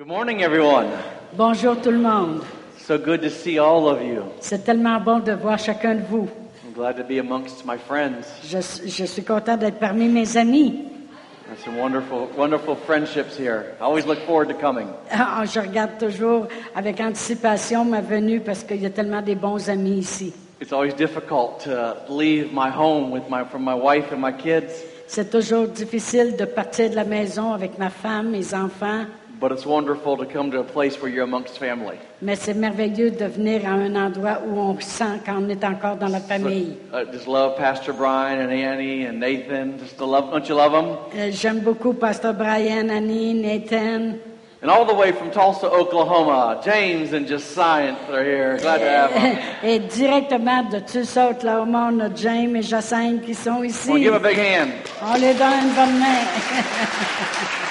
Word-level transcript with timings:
Good 0.00 0.08
morning, 0.08 0.40
everyone. 0.40 0.86
Bonjour 1.36 1.76
tout 1.78 1.90
le 1.90 1.98
monde. 1.98 2.40
So 2.78 2.96
good 2.96 3.20
to 3.20 3.28
see 3.28 3.58
all 3.58 3.86
of 3.86 4.00
you. 4.00 4.22
C'est 4.40 4.64
tellement 4.64 4.98
bon 4.98 5.18
de 5.18 5.32
voir 5.32 5.58
chacun 5.58 5.96
de 5.96 6.00
vous. 6.08 6.26
I'm 6.64 6.72
glad 6.72 6.96
to 6.96 7.04
be 7.04 7.18
amongst 7.18 7.66
my 7.66 7.76
friends. 7.76 8.24
Je, 8.42 8.60
je 8.88 9.04
suis 9.04 9.22
content 9.22 9.58
d'être 9.58 9.78
parmi 9.78 10.08
mes 10.08 10.38
amis. 10.38 10.86
There's 11.46 11.62
some 11.62 11.76
wonderful, 11.76 12.30
wonderful 12.34 12.76
friendships 12.76 13.36
here. 13.36 13.76
I 13.78 13.84
always 13.84 14.06
look 14.06 14.20
forward 14.20 14.48
to 14.48 14.54
coming. 14.54 14.88
Ah, 15.10 15.44
Je 15.44 15.60
regarde 15.60 15.98
toujours 15.98 16.48
avec 16.74 16.98
anticipation 16.98 17.84
ma 17.84 18.00
venue 18.00 18.40
parce 18.40 18.64
qu'il 18.64 18.80
y 18.80 18.86
a 18.86 18.90
tellement 18.90 19.20
des 19.20 19.34
bons 19.34 19.68
amis 19.68 19.98
ici. 19.98 20.32
It's 20.62 20.72
always 20.72 20.94
difficult 20.94 21.58
to 21.64 21.96
leave 22.08 22.54
my 22.54 22.70
home 22.70 23.10
with 23.10 23.28
my, 23.28 23.44
from 23.44 23.64
my 23.64 23.74
wife 23.74 24.10
and 24.14 24.18
my 24.18 24.32
kids, 24.32 24.82
C'est 25.06 25.28
toujours 25.28 25.66
difficile 25.66 26.36
de 26.36 26.46
partir 26.46 26.88
de 26.88 26.94
la 26.94 27.04
maison 27.04 27.52
avec 27.52 27.78
ma 27.78 27.90
femme, 27.90 28.30
mes 28.30 28.54
enfants, 28.54 29.04
but 29.40 29.50
it's 29.52 29.64
wonderful 29.64 30.16
to 30.18 30.26
come 30.26 30.50
to 30.50 30.60
a 30.60 30.64
place 30.64 31.00
where 31.00 31.10
you're 31.10 31.24
amongst 31.24 31.58
family. 31.58 31.98
mais 32.20 32.36
c'est 32.36 32.54
merveilleux 32.54 33.10
de 33.10 33.24
venir 33.24 33.64
à 33.64 33.70
un 33.70 33.96
endroit 33.96 34.40
où 34.46 34.58
on 34.58 34.78
sent 34.80 35.20
qu'on 35.24 35.48
est 35.48 35.64
encore 35.64 35.96
dans 35.96 36.08
la 36.08 36.18
uh, 36.18 36.28
famille. 36.28 36.76
I 36.92 37.04
just 37.10 37.26
love 37.26 37.56
Pastor 37.56 37.94
Brian 37.94 38.38
and 38.40 38.52
Annie 38.52 39.06
and 39.06 39.18
Nathan. 39.18 39.78
Just 39.78 39.96
to 39.98 40.04
love, 40.04 40.30
don't 40.30 40.46
you 40.46 40.54
love 40.54 40.72
them? 40.72 40.96
Euh, 41.16 41.30
J'aime 41.32 41.60
beaucoup 41.60 41.94
Pasteur 41.94 42.34
Brian, 42.34 42.90
Annie, 42.90 43.34
Nathan. 43.34 44.18
And 44.62 44.68
all 44.68 44.84
the 44.84 44.92
way 44.94 45.10
from 45.10 45.30
Tulsa, 45.30 45.70
Oklahoma, 45.70 46.60
James 46.62 47.14
and 47.14 47.26
Josiah 47.26 47.96
are 48.12 48.22
here. 48.22 48.58
Glad 48.58 48.78
to 48.80 48.90
have 48.90 49.14
them. 49.14 49.38
Et 49.62 49.78
directement 49.78 50.64
de 50.68 50.80
Tulsa, 50.80 51.30
Oklahoma, 51.30 51.88
on 51.90 52.00
a 52.00 52.14
James 52.14 52.54
et 52.56 52.62
Jacinthe 52.62 53.22
qui 53.24 53.34
sont 53.34 53.60
Well, 53.60 53.70
ici. 53.70 54.02
give 54.02 54.12
a 54.12 54.20
big 54.20 54.36
hand. 54.36 54.72
On 55.02 55.14
les 55.14 55.32
donne 55.32 55.62
une 55.62 55.74
bonne 55.74 55.98
main. 55.98 56.26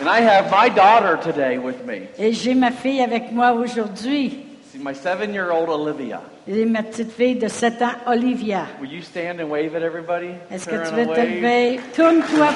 And 0.00 0.08
I 0.08 0.20
have 0.20 0.50
my 0.50 0.70
daughter 0.70 1.18
today 1.22 1.58
with 1.58 1.84
me. 1.84 2.08
Et 2.18 2.32
j'ai 2.32 2.54
ma 2.54 2.70
fille 2.70 3.02
avec 3.02 3.32
moi 3.32 3.52
aujourd'hui. 3.52 4.46
See, 4.72 4.78
my 4.78 4.94
seven-year-old 4.94 5.68
Olivia. 5.68 6.22
Et 6.48 6.64
ma 6.64 6.82
petite 6.82 7.12
fille 7.12 7.34
de 7.34 7.48
7 7.48 7.82
ans, 7.82 7.92
Olivia. 8.06 8.66
Will 8.80 8.90
you 8.90 9.02
stand 9.02 9.40
and 9.40 9.50
wave 9.50 9.74
at 9.74 9.82
everybody? 9.82 10.34
Est-ce 10.50 10.66
que 10.66 10.88
tu 10.88 10.94
veux 10.94 11.06
te 11.06 11.20
lever? 11.20 11.80
Tourne-toi. 11.94 12.48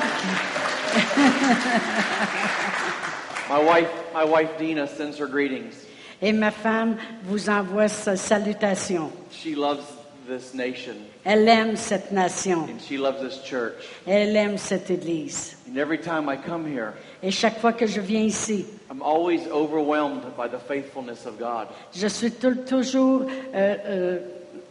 My 3.51 3.63
wife, 3.63 3.91
my 4.15 4.25
wife 4.25 4.57
Dina 4.59 4.87
sends 4.87 5.19
her 5.19 5.27
greetings. 5.27 5.85
Et 6.23 6.33
ma 6.33 6.51
femme 6.51 6.97
vous 7.25 7.51
envoie 7.51 7.89
sa 7.89 8.17
salutation. 8.17 9.13
She 9.31 9.55
loves 9.55 9.85
this 10.27 10.55
nation 10.55 10.95
Elle 11.25 11.49
aime 11.49 11.77
cette 11.77 12.13
nation. 12.13 12.65
and 12.69 12.79
she 12.81 12.99
loves 12.99 13.21
this 13.23 13.41
church. 13.45 13.75
Elle 14.07 14.37
aime 14.37 14.59
cette 14.59 14.91
église. 14.91 15.57
And 15.69 15.79
every 15.79 15.99
time 15.99 16.29
I 16.29 16.37
come 16.37 16.67
here, 16.67 16.93
Et 17.23 17.31
chaque 17.31 17.59
fois 17.61 17.73
que 17.73 17.87
je 17.87 18.01
viens 18.01 18.21
ici, 18.23 18.67
I'm 18.91 19.01
always 19.03 19.41
overwhelmed 19.51 20.23
by 20.37 20.49
the 20.49 20.59
faithfulness 20.69 21.25
of 21.27 21.39
God. 21.39 21.69
je 21.95 22.07
suis 22.09 22.31
tou- 22.31 22.55
toujours 22.67 23.23
euh, 23.55 23.77
euh, 23.87 24.19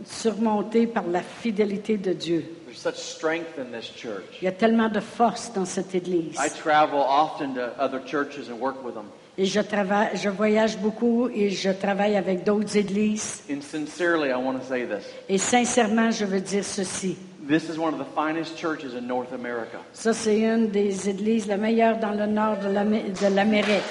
surmontée 0.05 0.85
par 0.87 1.05
la 1.07 1.21
fidélité 1.21 1.97
de 1.97 2.13
Dieu. 2.13 2.45
There's 2.67 2.77
such 2.79 2.97
strength 2.97 3.57
in 3.57 3.75
this 3.75 3.85
church. 3.95 4.23
Il 4.41 4.45
y 4.45 4.47
a 4.47 4.51
tellement 4.51 4.89
de 4.89 4.99
force 4.99 5.51
dans 5.53 5.65
cette 5.65 5.95
église. 5.95 6.35
I 6.39 6.49
travel 6.49 6.99
often 6.99 7.55
to 7.55 7.71
other 7.79 7.99
churches 8.05 8.49
and 8.49 8.59
work 8.59 8.83
with 8.83 8.93
them. 8.93 9.05
Et 9.37 9.45
je 9.45 9.59
travaille, 9.61 10.09
je 10.15 10.29
voyage 10.29 10.77
beaucoup 10.77 11.27
et 11.33 11.49
je 11.49 11.71
travaille 11.71 12.15
avec 12.15 12.43
d'autres 12.43 12.77
églises. 12.77 13.41
And 13.49 13.61
sincerely, 13.61 14.29
I 14.29 14.35
want 14.35 14.59
to 14.59 14.65
say 14.67 14.85
this. 14.85 15.03
Et 15.27 15.39
sincèrement, 15.39 16.11
je 16.11 16.25
veux 16.25 16.39
dire 16.41 16.63
ceci. 16.63 17.17
This 17.49 17.63
is 17.67 17.77
one 17.79 17.93
of 17.93 17.99
the 17.99 18.05
finest 18.15 18.55
churches 18.57 18.93
in 18.95 19.01
North 19.07 19.33
America. 19.33 19.79
Ça, 19.91 20.13
c'est 20.13 20.39
une 20.39 20.69
des 20.69 21.09
églises 21.09 21.47
la 21.47 21.57
meilleure 21.57 21.97
dans 21.97 22.11
le 22.11 22.27
nord 22.27 22.57
de 22.59 22.69
l'Amé- 22.69 23.03
de 23.21 23.35
l'Amérique. 23.35 23.81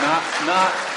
Not, 0.00 0.46
not, 0.46 0.91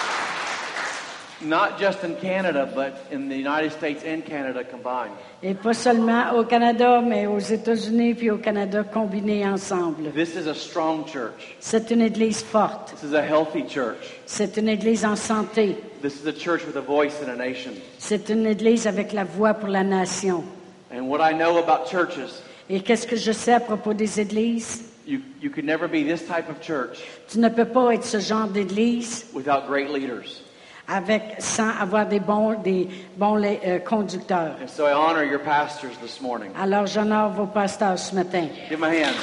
not 1.45 1.79
just 1.79 2.03
in 2.03 2.15
Canada, 2.21 2.69
but 2.73 2.93
in 3.11 3.29
the 3.29 3.35
United 3.38 3.71
States 3.71 4.03
and 4.03 4.25
Canada 4.25 4.64
combined. 4.64 5.11
Et 5.43 5.53
pas 5.53 5.73
seulement 5.73 6.31
au 6.36 6.43
Canada, 6.43 7.02
mais 7.02 7.27
aux 7.27 7.39
États-Unis 7.39 8.15
puis 8.15 8.31
au 8.31 8.37
Canada 8.37 8.83
combinés 8.83 9.45
ensemble. 9.47 10.11
This 10.14 10.36
is 10.36 10.47
a 10.47 10.53
strong 10.53 11.05
church. 11.08 11.55
C'est 11.59 11.92
une 11.92 12.02
église 12.02 12.42
forte. 12.43 12.93
This 12.99 13.11
is 13.11 13.15
a 13.15 13.21
healthy 13.21 13.64
church. 13.67 13.97
C'est 14.25 14.58
une 14.58 14.70
église 14.70 15.05
en 15.05 15.15
santé. 15.15 15.77
This 16.02 16.21
is 16.21 16.27
a 16.27 16.33
church 16.33 16.65
with 16.65 16.75
a 16.75 16.81
voice 16.81 17.21
in 17.23 17.30
a 17.30 17.36
nation. 17.36 17.71
C'est 17.97 18.30
une 18.30 18.45
église 18.45 18.87
avec 18.87 19.14
la 19.14 19.23
voix 19.23 19.53
pour 19.53 19.70
la 19.70 19.83
nation. 19.83 20.43
And 20.91 21.08
what 21.09 21.20
I 21.21 21.33
know 21.33 21.58
about 21.58 21.87
churches, 21.89 22.41
Et 22.70 22.80
qu'est-ce 22.81 23.05
que 23.05 23.15
je 23.15 23.31
sais 23.31 23.53
à 23.53 23.59
propos 23.59 23.93
des 23.93 24.20
églises? 24.20 24.83
you, 25.05 25.20
you 25.39 25.49
could 25.52 25.65
never 25.65 25.87
be 25.87 26.03
this 26.03 26.23
type 26.23 26.49
of 26.49 26.59
church 26.61 26.99
Tu 27.27 27.39
ne 27.39 27.49
peux 27.49 27.65
pas 27.65 27.93
être 27.93 28.05
ce 28.05 28.20
genre 28.20 28.47
d'église 28.47 29.27
without 29.33 29.67
great 29.67 29.89
leaders. 29.89 30.41
Avec, 30.87 31.35
sans 31.39 31.69
avoir 31.79 32.07
des 32.07 32.19
bons, 32.19 32.55
des 32.61 32.87
bons 33.17 33.41
euh, 33.43 33.79
conducteurs. 33.79 34.55
And 34.61 34.69
so 34.69 34.85
I 34.85 34.93
honor 34.93 35.23
your 35.23 35.39
pastors 35.39 35.97
this 36.01 36.21
morning. 36.21 36.51
Alors, 36.59 36.85
j'honore 36.85 37.29
vos 37.29 37.47
pasteurs 37.47 37.97
ce 37.97 38.13
matin. 38.13 38.47
Give 38.69 38.79
them 38.79 38.83
a 38.83 38.89
hand. 38.89 39.15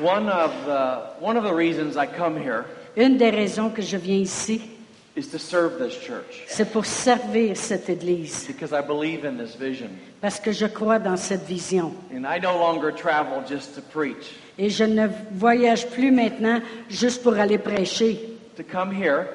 One 0.00 0.28
of 0.28 0.50
the, 0.64 1.12
one 1.20 1.36
of 1.36 1.44
the 1.44 1.54
reasons 1.54 1.96
I 1.96 2.06
come 2.06 2.36
here 2.36 2.64
Une 2.96 3.16
des 3.16 3.30
raisons 3.30 3.70
que 3.70 3.80
je 3.80 3.96
viens 3.96 4.18
ici, 4.18 4.60
is 5.16 5.28
to 5.28 5.38
serve 5.38 5.78
this 5.78 5.94
church 6.00 6.42
c'est 6.46 6.70
pour 6.70 6.86
servir 6.86 7.56
cette 7.56 7.88
église, 7.88 8.46
because 8.46 8.72
I 8.72 8.80
believe 8.80 9.24
in 9.24 9.36
this 9.36 9.54
vision. 9.56 9.88
parce 10.20 10.40
que 10.40 10.52
je 10.52 10.66
crois 10.66 10.98
dans 10.98 11.16
cette 11.16 11.44
vision. 11.46 11.92
And 12.14 12.24
I 12.26 12.38
no 12.40 12.56
longer 12.58 12.92
travel 12.92 13.42
just 13.48 13.74
to 13.74 13.82
preach. 13.82 14.36
Et 14.58 14.70
je 14.70 14.84
ne 14.84 15.08
voyage 15.32 15.86
plus 15.88 16.10
maintenant 16.10 16.60
juste 16.88 17.22
pour 17.22 17.34
aller 17.34 17.58
prêcher. 17.58 18.18
To 18.56 18.62
come 18.62 18.92
here, 18.92 19.26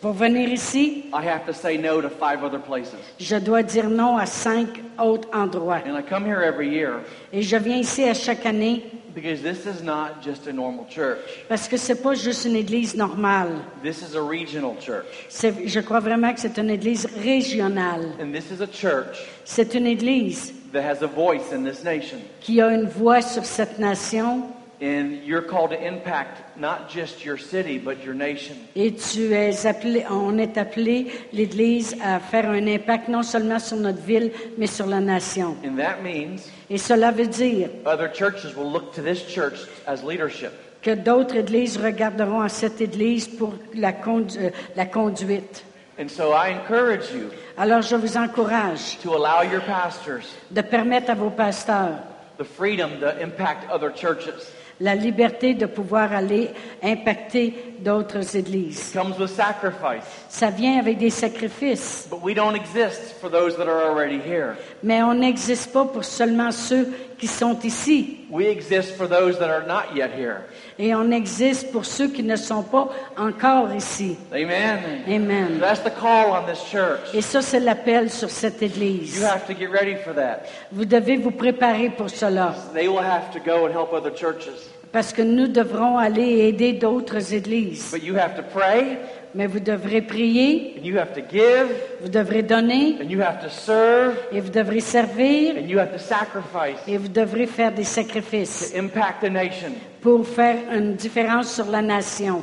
Pour 0.00 0.14
venir 0.14 0.48
ici, 0.48 1.04
I 1.14 1.24
have 1.28 1.46
to 1.46 1.52
say 1.52 1.78
no 1.78 2.00
to 2.00 2.08
five 2.10 2.42
other 2.42 2.58
places. 2.58 2.96
je 3.20 3.36
dois 3.36 3.62
dire 3.62 3.88
non 3.88 4.16
à 4.16 4.26
cinq 4.26 4.66
autres 4.98 5.28
endroits. 5.32 5.80
And 5.86 5.96
I 5.96 6.02
come 6.02 6.24
here 6.26 6.42
every 6.42 6.68
year 6.68 7.00
Et 7.32 7.42
je 7.42 7.56
viens 7.56 7.76
ici 7.76 8.02
à 8.02 8.14
chaque 8.14 8.44
année 8.44 8.82
because 9.14 9.42
this 9.42 9.66
is 9.66 9.82
not 9.82 10.22
just 10.22 10.46
a 10.46 10.52
normal 10.52 10.86
church. 10.88 11.18
parce 11.48 11.68
que 11.68 11.76
c'est 11.76 12.02
pas 12.02 12.14
juste 12.14 12.44
une 12.44 12.56
église 12.56 12.94
normale. 12.96 13.50
This 13.82 14.02
is 14.02 14.14
a 14.16 14.22
regional 14.22 14.74
church. 14.80 15.06
Je 15.30 15.80
crois 15.80 16.00
vraiment 16.00 16.32
que 16.32 16.40
c'est 16.40 16.58
une 16.58 16.70
église 16.70 17.06
régionale. 17.22 18.12
And 18.20 18.32
this 18.32 18.50
is 18.50 18.60
a 18.62 18.66
church 18.66 19.18
C'est 19.44 19.74
une 19.74 19.86
église 19.86 20.52
that 20.72 20.82
has 20.82 21.02
a 21.02 21.06
voice 21.06 21.52
in 21.52 21.62
this 21.64 21.84
nation. 21.84 22.18
qui 22.40 22.60
a 22.60 22.68
une 22.72 22.86
voix 22.88 23.20
sur 23.20 23.44
cette 23.44 23.78
nation 23.78 24.42
And 24.82 25.22
you're 25.24 25.42
called 25.42 25.70
to 25.70 25.80
impact 25.80 26.58
not 26.58 26.88
just 26.90 27.24
your 27.24 27.38
city, 27.38 27.78
but 27.78 28.02
your 28.04 28.14
nation. 28.14 28.56
et 28.74 28.90
tu 28.96 29.32
es 29.32 29.64
appelé, 29.64 30.04
on 30.10 30.38
est 30.38 30.58
appelé 30.58 31.06
l'église 31.32 31.94
à 32.02 32.18
faire 32.18 32.50
un 32.50 32.66
impact 32.66 33.06
non 33.06 33.22
seulement 33.22 33.60
sur 33.60 33.76
notre 33.76 34.00
ville, 34.02 34.32
mais 34.58 34.66
sur 34.66 34.86
la 34.86 34.98
nation. 34.98 35.56
And 35.64 35.76
that 35.76 36.02
means 36.02 36.48
Et 36.68 36.78
cela 36.78 37.12
veut 37.12 37.28
dire 37.28 37.68
other 37.86 38.08
churches 38.12 38.56
will 38.56 38.72
look 38.72 38.92
to 38.94 39.02
this 39.02 39.24
church 39.28 39.68
as 39.86 40.02
leadership. 40.02 40.50
que 40.82 40.96
d'autres 40.96 41.36
églises 41.36 41.76
regarderont 41.76 42.40
à 42.40 42.48
cette 42.48 42.80
église 42.80 43.28
pour 43.28 43.54
la, 43.76 43.92
condu- 43.92 44.36
euh, 44.36 44.50
la 44.74 44.86
conduite. 44.86 45.62
And 45.96 46.08
so 46.08 46.32
I 46.32 46.54
encourage 46.58 47.12
you 47.14 47.30
Alors 47.56 47.82
je 47.82 47.94
vous 47.94 48.16
encourage 48.16 48.98
to 49.04 49.12
allow 49.14 49.42
your 49.48 49.60
pastors 49.62 50.24
de 50.50 50.60
permettre 50.60 51.10
à 51.10 51.14
vos 51.14 51.30
pasteurs 51.30 51.98
the 52.38 52.44
freedom 52.44 52.98
to 52.98 53.10
impact 53.22 53.70
other 53.70 53.92
churches. 53.94 54.42
La 54.82 54.96
liberté 54.96 55.54
de 55.54 55.66
pouvoir 55.66 56.12
aller 56.12 56.50
impacter 56.82 57.54
d'autres 57.78 58.36
églises. 58.36 58.88
It 58.90 59.00
comes 59.00 59.16
with 59.18 59.30
sacrifice. 59.30 60.02
Ça 60.28 60.50
vient 60.50 60.78
avec 60.78 60.98
des 60.98 61.10
sacrifices, 61.10 62.08
But 62.10 62.20
we 62.22 62.34
don't 62.34 62.56
exist 62.56 63.14
for 63.20 63.30
those 63.30 63.56
that 63.56 63.68
are 63.68 63.88
already 63.88 64.18
here. 64.18 64.56
mais 64.82 65.00
on 65.02 65.14
n'existe 65.14 65.72
pas 65.72 65.84
pour 65.84 66.04
seulement 66.04 66.50
ceux 66.50 66.88
qui 67.22 67.28
sont 67.28 67.56
ici. 67.62 68.16
We 68.30 68.48
exist 68.48 68.96
for 68.96 69.06
those 69.06 69.38
that 69.38 69.48
are 69.48 69.64
not 69.64 69.94
yet 69.94 70.10
here. 70.12 70.40
Et 70.76 70.92
on 70.92 71.12
existe 71.12 71.70
pour 71.70 71.84
ceux 71.84 72.08
qui 72.08 72.24
ne 72.24 72.34
sont 72.34 72.64
pas 72.64 72.88
encore 73.16 73.72
ici. 73.76 74.16
Amen. 74.32 75.04
Amen. 75.06 75.60
That's 75.60 75.84
the 75.84 75.92
call 75.94 76.32
on 76.32 76.46
this 76.52 76.58
church. 76.68 77.14
Et 77.14 77.22
ça, 77.22 77.40
c'est 77.40 77.60
l'appel 77.60 78.10
sur 78.10 78.28
cette 78.28 78.60
You 78.60 78.66
église. 78.66 79.22
have 79.22 79.46
to 79.46 79.54
get 79.54 79.68
ready 79.68 79.94
for 80.04 80.12
that. 80.14 80.40
Vous 80.72 80.84
devez 80.84 81.16
vous 81.16 81.30
préparer 81.30 81.90
pour 81.90 82.10
cela, 82.10 82.56
They 82.74 82.88
will 82.88 82.98
have 83.04 83.30
to 83.32 83.38
go 83.38 83.66
and 83.66 83.70
help 83.70 83.92
other 83.92 84.12
churches. 84.12 84.50
parce 84.90 85.12
que 85.12 85.22
nous 85.22 85.46
devrons 85.46 85.96
aller 85.98 86.48
aider 86.48 86.72
d'autres 86.72 87.32
églises. 87.32 87.92
But 87.92 88.02
you 88.02 88.16
have 88.16 88.34
to 88.34 88.42
pray, 88.42 88.98
Mais 89.34 89.46
vous 89.46 89.60
devrez 89.60 90.02
prier, 90.02 90.74
and 90.78 90.84
you 90.84 90.98
have 90.98 91.14
to 91.14 91.20
give, 91.30 91.68
vous 92.02 92.08
devrez 92.10 92.42
donner, 92.42 92.98
and 93.00 93.08
you 93.08 93.20
have 93.22 93.40
to 93.42 93.48
serve, 93.48 94.14
et 94.30 94.40
vous 94.40 94.50
devrez 94.50 94.80
servir, 94.80 95.54
and 95.56 95.66
you 95.68 95.78
have 95.78 95.90
to 95.92 95.98
sacrifice 95.98 96.78
et 96.86 96.98
vous 96.98 97.08
devrez 97.08 97.46
faire 97.46 97.72
des 97.72 97.82
to 97.84 97.88
sacrifices 97.88 98.74
impact 98.76 99.22
the 99.24 99.30
nation. 99.30 99.72
pour 100.02 100.26
faire 100.26 100.56
une 100.70 100.94
différence 100.96 101.54
sur 101.54 101.66
la 101.70 101.80
nation. 101.80 102.42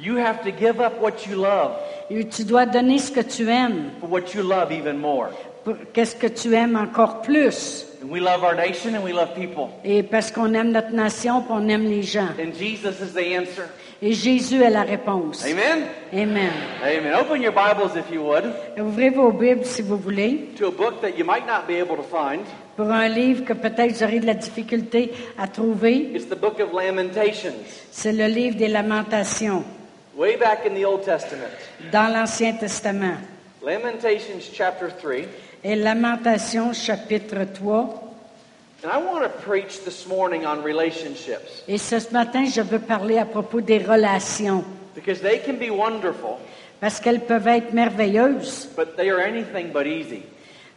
You 0.00 0.16
have 0.18 0.42
to 0.44 0.50
give 0.56 0.80
up 0.80 1.00
what 1.02 1.26
you 1.28 1.34
love 1.42 1.72
Et 2.08 2.24
tu 2.28 2.44
dois 2.44 2.66
donner 2.66 2.98
ce 2.98 3.10
que 3.10 3.20
tu 3.20 3.48
aimes 3.50 3.90
for 4.00 4.08
what 4.08 4.32
you 4.32 4.42
love 4.42 4.70
even 4.70 4.96
more. 4.96 5.30
pour- 5.64 5.74
qu'est-ce 5.92 6.14
que 6.14 6.28
tu 6.28 6.54
aimes 6.54 6.76
encore 6.76 7.20
plus? 7.22 7.84
And 8.00 8.08
we 8.12 8.20
love 8.20 8.44
our 8.44 8.54
nation 8.54 8.94
and 8.94 9.02
we 9.02 9.12
love 9.12 9.34
people. 9.34 9.70
Et 9.84 10.04
parce 10.04 10.30
qu'on 10.30 10.54
aime 10.54 10.70
notre 10.70 10.92
nation, 10.92 11.42
on 11.50 11.68
aime 11.68 11.82
les 11.88 12.04
gens. 12.04 12.28
And 12.38 12.52
Jesus 12.56 13.00
is 13.02 13.12
the 13.12 13.36
answer. 13.36 13.64
Et 14.00 14.12
Jésus 14.12 14.62
est 14.62 14.70
la 14.70 14.82
réponse. 14.82 15.44
Amen? 15.44 15.86
Amen. 16.12 16.50
Amen. 16.84 17.14
Open 17.20 17.42
your 17.42 17.52
Bibles, 17.52 17.96
if 17.96 18.08
you 18.12 18.22
would, 18.22 18.44
Ouvrez 18.78 19.10
vos 19.10 19.32
Bibles 19.32 19.64
si 19.64 19.82
vous 19.82 19.96
voulez 19.98 20.50
to 20.56 20.68
a 20.68 20.70
book 20.70 21.00
that 21.00 21.18
you 21.18 21.24
might 21.24 21.44
not 21.46 21.66
be 21.66 21.80
able 21.80 21.96
to 21.96 22.04
find. 22.04 22.42
pour 22.76 22.90
un 22.92 23.08
livre 23.08 23.44
que 23.44 23.54
peut-être 23.54 23.90
vous 23.96 24.02
aurez 24.04 24.20
de 24.20 24.26
la 24.26 24.34
difficulté 24.34 25.12
à 25.36 25.48
trouver. 25.48 26.12
It's 26.14 26.26
the 26.28 26.38
book 26.38 26.60
of 26.60 26.72
Lamentations, 26.72 27.54
C'est 27.90 28.12
le 28.12 28.26
livre 28.26 28.56
des 28.56 28.68
Lamentations 28.68 29.64
way 30.16 30.36
back 30.36 30.60
in 30.64 30.80
the 30.80 30.84
Old 30.84 31.02
Testament. 31.04 31.50
dans 31.90 32.06
l'Ancien 32.12 32.52
Testament. 32.52 33.16
Lamentations 33.64 34.38
chapter 34.54 34.86
3. 34.96 35.26
Et 35.64 35.74
Lamentations 35.74 36.72
chapitre 36.72 37.44
3. 37.52 38.07
Et 41.68 41.78
ce 41.78 42.12
matin, 42.12 42.44
je 42.44 42.60
veux 42.60 42.78
parler 42.78 43.18
à 43.18 43.24
propos 43.24 43.60
des 43.60 43.78
relations 43.78 44.64
because 44.98 45.20
they 45.20 45.38
can 45.38 45.54
be 45.54 45.70
wonderful, 45.70 46.38
parce 46.80 47.00
qu'elles 47.00 47.20
peuvent 47.20 47.46
être 47.46 47.72
merveilleuses, 47.72 48.68
but 48.76 48.96
they 48.96 49.10
are 49.10 49.20
anything 49.20 49.72
but 49.72 49.86
easy. 49.86 50.22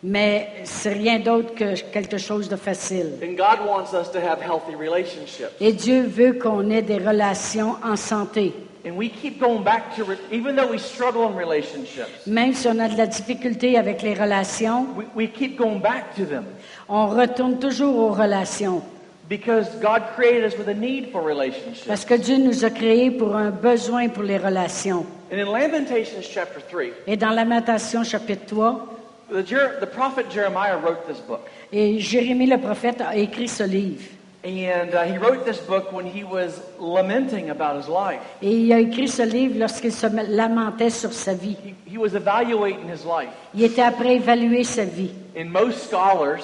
mais 0.03 0.47
c'est 0.63 0.93
rien 0.93 1.19
d'autre 1.19 1.53
que 1.53 1.79
quelque 1.91 2.17
chose 2.17 2.49
de 2.49 2.55
facile. 2.55 3.13
And 3.21 3.35
God 3.35 3.65
wants 3.67 3.93
us 3.93 4.11
to 4.11 4.19
have 4.19 4.41
healthy 4.41 4.75
relationships. 4.75 5.51
Et 5.59 5.73
Dieu 5.73 6.03
veut 6.03 6.33
qu'on 6.33 6.69
ait 6.69 6.81
des 6.81 6.97
relations 6.97 7.75
en 7.83 7.95
santé. 7.95 8.53
And 8.83 8.97
we 8.97 9.09
keep 9.09 9.39
going 9.39 9.63
back 9.63 9.95
to, 9.95 10.03
re- 10.03 10.17
even 10.31 10.55
though 10.55 10.69
we 10.71 10.79
struggle 10.79 11.27
in 11.29 11.35
relationships, 11.35 12.25
Même 12.25 12.53
si 12.53 12.67
on 12.67 12.79
a 12.79 12.89
de 12.89 12.97
la 12.97 13.05
difficulté 13.05 13.77
avec 13.77 14.01
les 14.01 14.13
relations, 14.15 14.87
we, 14.97 15.05
we 15.15 15.27
keep 15.31 15.55
going 15.57 15.79
back 15.79 16.15
to 16.15 16.25
them 16.25 16.45
on 16.89 17.07
retourne 17.07 17.59
toujours 17.59 17.95
aux 17.97 18.11
relations. 18.11 18.81
because 19.29 19.67
God 19.81 20.01
created 20.15 20.43
us 20.43 20.57
with 20.57 20.67
a 20.67 20.73
need 20.73 21.11
for 21.11 21.21
relationships. 21.21 21.85
Parce 21.87 22.03
que 22.05 22.15
Dieu 22.15 22.37
nous 22.37 22.65
a 22.65 22.69
créés 22.69 23.11
pour 23.11 23.35
un 23.35 23.49
besoin 23.51 24.09
pour 24.09 24.23
les 24.23 24.37
relations. 24.37 25.05
And 25.31 25.39
in 25.39 25.45
Lamentations 25.45 26.21
chapter 26.23 26.59
3, 26.69 26.87
Et 27.07 27.15
dans 27.17 27.29
Lamentation 27.29 28.03
chapitre 28.03 28.45
3, 28.47 28.87
the, 29.29 29.43
the 29.79 29.85
prophet 29.85 30.25
Jeremiah 30.29 30.75
wrote 30.77 31.07
this 31.07 31.19
book. 31.25 31.41
et 31.71 31.99
Jérémie 31.99 32.47
le 32.47 32.57
prophète 32.57 32.99
a 32.99 33.15
écrit 33.15 33.47
ce 33.47 33.63
livre. 33.63 34.01
And 34.43 34.95
uh, 34.95 35.03
he 35.03 35.17
wrote 35.19 35.45
this 35.45 35.59
book 35.59 35.91
when 35.91 36.05
he 36.05 36.23
was 36.23 36.61
lamenting 36.79 37.51
about 37.51 37.77
his 37.77 37.87
life. 37.87 38.19
Et 38.41 38.51
il 38.51 38.73
a 38.73 38.79
écrit 38.79 39.07
ce 39.07 39.21
livre 39.21 39.59
lorsqu'il 39.59 39.91
se 39.91 40.07
lamentait 40.07 40.89
sur 40.89 41.13
sa 41.13 41.33
vie. 41.35 41.55
He, 41.63 41.75
he 41.93 41.97
was 41.97 42.15
evaluating 42.15 42.89
his 42.89 43.05
life. 43.05 43.29
Il 43.53 43.63
était 43.63 43.83
après 43.83 44.15
évaluer 44.15 44.63
sa 44.63 44.83
vie. 44.85 45.11
And 45.37 45.45
most 45.51 45.87
scholars, 45.89 46.43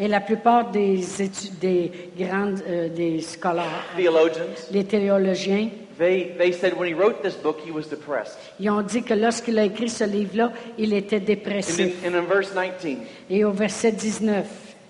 Et 0.00 0.06
la 0.06 0.20
plupart 0.20 0.70
des, 0.70 1.00
des 1.60 1.90
grandes 2.16 2.62
euh, 2.68 2.88
des 2.88 3.20
scolaires, 3.20 3.84
theologians, 3.96 4.68
les 4.70 4.84
théologiens, 4.84 5.70
they, 5.98 6.34
they 6.38 6.52
said 6.52 6.74
when 6.78 6.88
he 6.88 6.94
wrote 6.94 7.20
this 7.22 7.34
book, 7.34 7.58
he 7.66 7.72
was 7.72 7.88
depressed. 7.88 8.38
ils 8.60 8.70
ont 8.70 8.82
dit 8.82 9.02
que 9.02 9.14
lorsqu'il 9.14 9.58
a 9.58 9.64
écrit 9.64 9.88
ce 9.88 10.04
livre-là, 10.04 10.52
il 10.78 10.92
était 10.92 11.16
And 11.16 11.22
in, 11.22 11.24
dépressif. 11.24 12.06
and 12.06 12.14
in 12.14 12.26
verse 12.26 12.52
19, 12.54 12.98
Et 13.28 13.44
au 13.44 13.50
verset 13.50 13.90
19, 13.90 14.46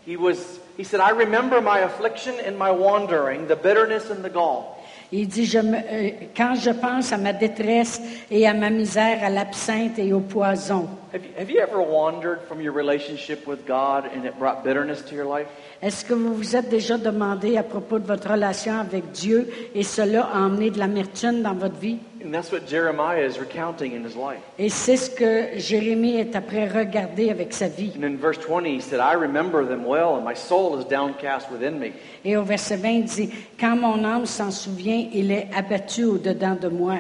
he, 0.07 0.17
was, 0.17 0.58
he 0.79 0.85
said, 0.85 1.01
I 1.01 1.11
remember 1.11 1.61
my 1.61 1.81
affliction 1.81 2.35
and 2.47 2.57
my 2.57 2.71
wandering, 2.71 3.47
the 3.49 3.57
bitterness 3.57 4.09
and 4.11 4.23
the 4.25 4.31
gall. 4.31 4.77
il 5.11 5.27
dit, 5.27 5.47
je 5.47 5.59
me- 5.59 5.77
euh, 5.79 6.11
quand 6.37 6.55
je 6.55 6.71
pense 6.71 7.13
à 7.13 7.17
ma 7.17 7.33
détresse 7.33 8.01
et 8.31 8.47
à 8.47 8.53
ma 8.55 8.69
misère, 8.71 9.25
à 9.25 9.31
l'absinthe 9.31 9.99
et 9.99 10.13
au 10.13 10.21
poison, 10.21 10.87
Have 11.15 11.23
you, 11.25 11.31
have 11.39 11.51
you 11.51 11.61
ever 11.61 11.81
wandered 11.81 12.41
from 12.47 12.61
your 12.61 12.75
relationship 12.75 13.47
with 13.47 13.67
God 13.67 14.05
and 14.15 14.27
it 14.27 14.39
brought 14.39 14.63
bitterness 14.63 15.03
to 15.07 15.15
your 15.15 15.25
life? 15.27 15.49
est-ce 15.81 16.05
que 16.05 16.13
vous 16.13 16.35
vous 16.35 16.55
êtes 16.57 16.69
déjà 16.69 16.99
demandé 16.99 17.57
à 17.57 17.63
propos 17.63 17.99
de 17.99 18.07
votre 18.07 18.31
relation 18.31 18.79
avec 18.79 19.11
Dieu 19.13 19.49
et 19.75 19.83
cela 19.83 20.25
a 20.33 20.39
emmené 20.41 20.71
de 20.71 20.79
l'amertume 20.79 21.41
dans 21.43 21.55
votre 21.55 21.79
vie? 21.79 21.99
And 22.23 22.35
that's 22.35 22.51
what 22.51 22.67
Jeremiah 22.67 23.25
is 23.25 23.39
recounting 23.39 23.93
in 23.93 24.05
his 24.05 24.17
life. 24.17 24.41
Et 24.59 24.71
c'est 24.71 24.97
ce 24.97 25.11
que 25.11 25.59
Jérémie 25.59 26.17
est 26.17 26.35
après 26.35 26.67
regardé 26.67 27.31
avec 27.31 27.53
sa 27.53 27.69
vie. 27.69 27.93
And 27.97 28.05
in 28.05 28.17
verse 28.17 28.39
20, 28.39 28.65
he 28.65 28.81
said, 28.81 28.99
I 29.01 29.15
remember 29.15 29.65
them 29.65 29.85
well, 29.85 30.17
and 30.17 30.25
my 30.25 30.35
soul 30.35 30.77
is 30.79 30.85
downcast 30.85 31.51
within 31.51 31.79
me. 31.79 31.93
Et 32.25 32.37
au 32.37 32.43
verset 32.43 32.77
20, 32.77 32.89
il 32.89 33.05
dit, 33.05 33.31
Quand 33.59 33.77
mon 33.77 34.05
âme 34.05 34.27
s'en 34.27 34.51
souvient, 34.51 35.09
il 35.13 35.31
est 35.31 35.49
abattu 35.55 36.05
au-dedans 36.05 36.57
de 36.61 36.69
moi. 36.69 36.97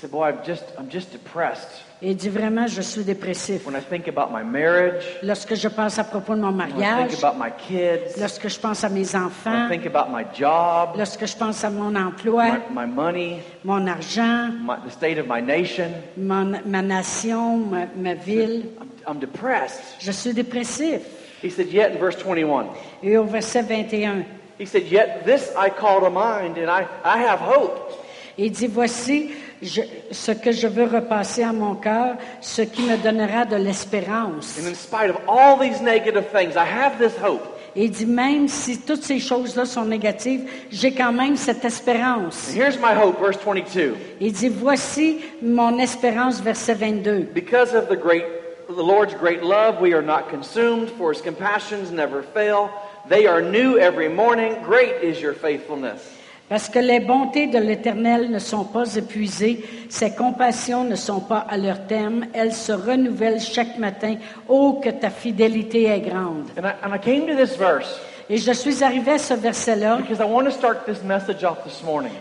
He 0.00 0.06
said, 0.06 0.12
Boy, 0.12 0.28
I'm 0.28 0.42
just, 0.42 0.64
I'm 0.78 0.88
just 0.88 1.12
depressed 1.12 1.68
il 2.02 2.16
dit 2.16 2.30
vraiment, 2.30 2.66
je 2.66 2.80
suis 2.80 3.04
dépressif. 3.04 3.66
when 3.66 3.76
I 3.76 3.80
think 3.80 4.08
about 4.08 4.32
my 4.32 4.42
marriage, 4.42 5.04
Lorsque 5.22 5.54
je 5.54 5.68
pense 5.68 5.98
à 5.98 6.04
propos 6.04 6.34
de 6.34 6.40
mon 6.40 6.56
when 6.56 6.70
I 6.70 6.72
mariage, 6.72 7.10
think 7.10 7.22
about 7.22 7.38
my 7.38 7.50
kids, 7.50 8.18
lorsque 8.18 8.48
je 8.48 8.58
pense 8.58 8.82
à 8.82 8.88
mes 8.88 9.12
when 9.12 9.24
enfants, 9.24 9.66
I 9.66 9.68
think 9.68 9.84
about 9.84 10.10
my 10.10 10.24
job, 10.32 10.96
lorsque 10.96 11.26
je 11.26 11.36
pense 11.36 11.62
à 11.62 11.68
mon 11.68 11.94
emploi, 11.96 12.44
my, 12.70 12.86
my 12.86 12.86
money, 12.86 13.40
mon 13.64 13.86
argent, 13.86 14.54
my, 14.62 14.76
the 14.86 14.90
state 14.90 15.18
of 15.18 15.26
my 15.26 15.42
nation. 15.42 15.92
mon- 16.16 16.62
ma 16.64 16.80
nation, 16.80 17.58
ma, 17.58 17.84
ma 17.94 18.14
ville, 18.14 18.62
I'm, 18.80 18.88
I'm 19.06 19.18
depressed. 19.18 19.82
je 20.00 20.12
suis 20.12 20.32
dépressif. 20.32 21.02
He 21.42 21.50
said, 21.50 21.68
Yet 21.68 21.92
in 21.92 21.98
verse 21.98 22.16
21, 22.16 22.68
Et 23.02 23.18
au 23.18 23.24
verset 23.24 23.62
21, 23.68 24.24
he 24.58 24.64
said, 24.64 24.84
Yet 24.90 25.26
this 25.26 25.52
I 25.54 25.68
call 25.68 26.00
to 26.00 26.08
mind, 26.08 26.56
and 26.56 26.70
I, 26.70 26.86
I 27.04 27.18
have 27.18 27.40
hope. 27.40 27.92
il 28.38 28.50
dit, 28.52 28.68
voici 28.68 29.30
je- 29.62 29.82
ce 30.10 30.32
que 30.32 30.52
je 30.52 30.66
veux 30.66 30.84
repasser 30.84 31.42
à 31.42 31.52
mon 31.52 31.74
cœur, 31.74 32.16
ce 32.40 32.62
qui 32.62 32.82
me 32.82 32.96
donnera 32.96 33.44
de 33.44 33.56
l'espérance. 33.56 34.58
And 34.58 34.68
in 34.68 34.74
spite 34.74 35.10
of 35.10 35.16
all 35.28 35.58
these 35.58 35.80
negative 35.82 36.24
things, 36.32 36.54
I 36.56 36.64
have 36.64 36.98
this 36.98 37.16
hope. 37.22 37.42
Et 37.76 37.84
il 37.84 37.90
dit, 37.92 38.06
même 38.06 38.48
si 38.48 38.78
toutes 38.80 39.04
ces 39.04 39.20
choses-là 39.20 39.64
sont 39.64 39.84
négatives, 39.84 40.42
j'ai 40.72 40.90
quand 40.92 41.12
même 41.12 41.36
cette 41.36 41.64
And 41.64 41.68
espérance. 41.68 42.52
here's 42.52 42.76
my 42.78 42.92
hope, 43.00 43.20
verse 43.20 43.38
22. 43.38 43.94
Il 44.20 44.32
dit, 44.32 44.48
voici 44.48 45.20
mon 45.40 45.78
espérance, 45.78 46.40
verset 46.40 46.74
22. 46.74 47.28
Because 47.32 47.72
of 47.74 47.88
the 47.88 47.96
great, 47.96 48.24
the 48.68 48.82
Lord's 48.82 49.14
great 49.14 49.42
love, 49.44 49.80
we 49.80 49.92
are 49.94 50.02
not 50.02 50.28
consumed, 50.30 50.88
for 50.98 51.12
his 51.12 51.22
compassions 51.22 51.92
never 51.92 52.22
fail. 52.34 52.70
They 53.08 53.26
are 53.28 53.40
new 53.40 53.78
every 53.78 54.08
morning. 54.08 54.56
Great 54.64 54.94
is 55.02 55.20
your 55.20 55.32
faithfulness. 55.34 56.00
Parce 56.50 56.68
que 56.68 56.80
les 56.80 56.98
bontés 56.98 57.46
de 57.46 57.58
l'Éternel 57.58 58.28
ne 58.28 58.40
sont 58.40 58.64
pas 58.64 58.96
épuisées, 58.96 59.64
ses 59.88 60.16
compassions 60.16 60.82
ne 60.82 60.96
sont 60.96 61.20
pas 61.20 61.46
à 61.48 61.56
leur 61.56 61.86
terme, 61.86 62.26
elles 62.34 62.52
se 62.52 62.72
renouvellent 62.72 63.40
chaque 63.40 63.78
matin. 63.78 64.16
Oh, 64.48 64.80
que 64.82 64.90
ta 64.90 65.10
fidélité 65.10 65.84
est 65.84 66.00
grande. 66.00 66.48
And 66.58 66.66
I, 66.66 66.72
and 66.82 66.92
I 66.92 66.98
came 66.98 67.28
to 67.28 67.36
this 67.36 67.56
verse 67.56 68.00
Et 68.28 68.38
je 68.38 68.50
suis 68.50 68.82
arrivée 68.82 69.12
à 69.12 69.18
ce 69.18 69.34
verset-là 69.34 69.98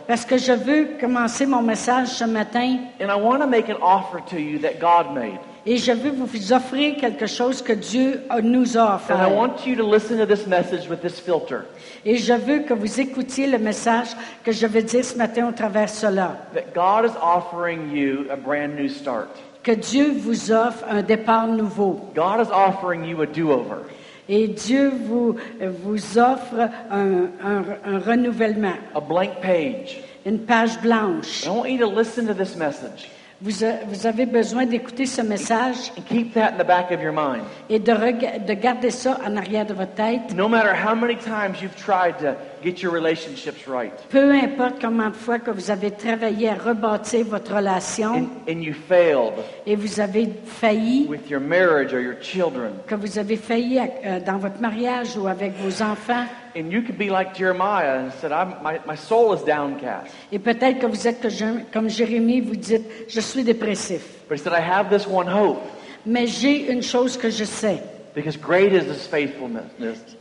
parce 0.07 0.25
que 0.25 0.37
je 0.37 0.51
veux 0.51 0.87
commencer 0.99 1.45
mon 1.47 1.63
message 1.63 2.07
ce 2.09 2.25
matin 2.25 2.77
And 3.01 3.09
I 3.09 3.19
want 3.19 3.39
to 3.39 3.47
make 3.47 3.67
an 3.69 3.81
offer 3.81 4.19
to 4.29 4.37
you 4.37 4.59
that 4.59 4.79
God 4.79 5.11
made. 5.13 5.39
Et 5.65 5.77
je 5.77 5.91
veux 5.91 6.11
vous 6.11 6.53
offrir 6.53 6.95
quelque 6.97 7.27
chose 7.27 7.61
que 7.61 7.73
Dieu 7.73 8.21
nous 8.43 8.77
a 8.77 8.81
And 8.81 8.91
I 8.91 8.95
offert. 8.95 9.31
want 9.35 9.65
you 9.67 9.75
to 9.75 9.83
listen 9.89 10.17
to 10.17 10.25
this 10.25 10.47
message 10.47 10.87
with 10.89 11.01
this 11.01 11.19
filter 11.19 11.61
Et 12.05 12.17
je 12.17 12.33
veux 12.33 12.59
que 12.59 12.73
vous 12.73 12.99
écoutiez 12.99 13.45
le 13.47 13.57
message 13.57 14.07
que 14.43 14.51
je 14.51 14.65
vais 14.67 14.81
dire 14.83 15.03
ce 15.03 15.17
matin 15.17 15.49
au 15.49 15.51
travers 15.51 15.85
de 15.85 15.89
cela. 15.91 16.37
that 16.53 16.73
God 16.73 17.05
is 17.05 17.15
offering 17.21 17.91
you 17.91 18.25
a 18.31 18.35
brand 18.37 18.75
new 18.75 18.87
start. 18.87 19.27
Que 19.63 19.73
Dieu 19.73 20.13
vous 20.17 20.51
offre 20.51 20.85
un 20.89 21.01
départ 21.01 21.45
nouveau. 21.47 21.99
God 22.15 22.39
is 22.41 22.49
offering 22.51 23.03
you 23.03 23.21
a 23.21 23.25
do 23.25 23.51
over. 23.51 23.83
Et 24.29 24.47
Dieu 24.47 24.91
vous, 25.07 25.35
vous 25.83 26.17
offre 26.17 26.69
un, 26.89 27.23
un- 27.43 27.63
un 27.85 27.99
renouvellement, 27.99 28.75
a 28.95 29.01
blank 29.01 29.41
page. 29.41 29.99
une 30.25 30.39
page 30.39 30.79
blanche. 30.81 31.45
I 31.45 31.49
want 31.49 31.67
you 31.67 31.79
to 31.79 31.89
listen 31.93 32.27
to 32.27 32.33
this 32.33 32.55
message 32.55 33.09
Vous, 33.41 33.63
a- 33.63 33.85
vous 33.87 34.05
avez 34.05 34.25
besoin 34.25 34.65
d'écouter 34.65 35.05
ce 35.05 35.21
message 35.21 35.93
keep 36.09 36.33
that 36.33 36.51
in 36.55 36.57
the 36.57 36.67
back 36.67 36.91
of 36.91 37.01
your 37.01 37.13
mind. 37.13 37.41
et 37.69 37.79
de 37.79 38.53
garder 38.53 38.91
ça 38.91 39.17
en 39.25 39.37
arrière 39.37 39.65
de 39.65 39.73
votre 39.73 39.93
tête. 39.93 40.33
No 40.35 40.49
matter 40.49 40.71
how 40.75 40.93
many 40.93 41.15
times 41.15 41.61
you've 41.61 41.75
tried 41.77 42.17
to 42.19 42.33
get 42.63 42.81
your 42.81 42.91
relationships 42.93 43.67
right. 43.67 43.91
Peu 44.09 44.31
importe 44.33 44.81
combien 44.81 45.09
de 45.09 45.15
fois 45.15 45.39
que 45.39 45.51
vous 45.51 45.71
avez 45.71 45.91
travaillé 45.91 46.49
à 46.49 46.55
rebâtir 46.55 47.25
votre 47.25 47.55
relation 47.55 48.13
and, 48.13 48.27
and 48.51 48.61
you 48.61 48.73
failed 48.73 49.33
et 49.65 49.75
vous 49.75 49.99
avez 49.99 50.29
failli, 50.45 51.05
with 51.07 51.29
your 51.29 51.39
marriage 51.41 51.93
or 51.93 51.99
your 52.01 52.15
children, 52.21 52.71
que 52.87 52.95
vous 52.95 53.17
avez 53.17 53.35
failli 53.37 53.79
euh, 53.79 54.19
dans 54.25 54.37
votre 54.37 54.59
mariage 54.61 55.15
ou 55.17 55.27
avec 55.27 55.53
vos 55.57 55.81
enfants, 55.81 56.25
and 56.55 56.71
you 56.71 56.81
could 56.81 56.97
be 56.97 57.09
like 57.09 57.35
Jeremiah 57.35 57.99
and 58.05 58.11
said, 58.19 58.31
I'm, 58.31 58.55
my, 58.63 58.79
my 58.87 58.95
soul 58.95 59.33
is 59.33 59.43
downcast. 59.45 60.11
et 60.31 60.39
peut-être 60.39 60.79
que 60.79 60.85
vous 60.87 61.07
êtes 61.07 61.21
que 61.21 61.29
je- 61.29 61.63
comme 61.71 61.89
Jérémie, 61.89 62.41
vous 62.41 62.55
dites, 62.55 62.83
je 63.07 63.19
suis 63.19 63.43
dépressif. 63.43 64.01
But 64.27 64.37
he 64.37 64.43
said, 64.43 64.53
I 64.53 64.61
have 64.61 64.89
this 64.89 65.07
one 65.07 65.27
hope. 65.27 65.59
Mais 66.05 66.27
j'ai 66.27 66.71
une 66.71 66.81
chose 66.81 67.17
que 67.17 67.29
je 67.29 67.43
sais, 67.43 67.83
Because 68.15 68.37
great 68.37 68.73
is 68.73 68.85
his 68.85 69.05
faithfulness, 69.05 69.65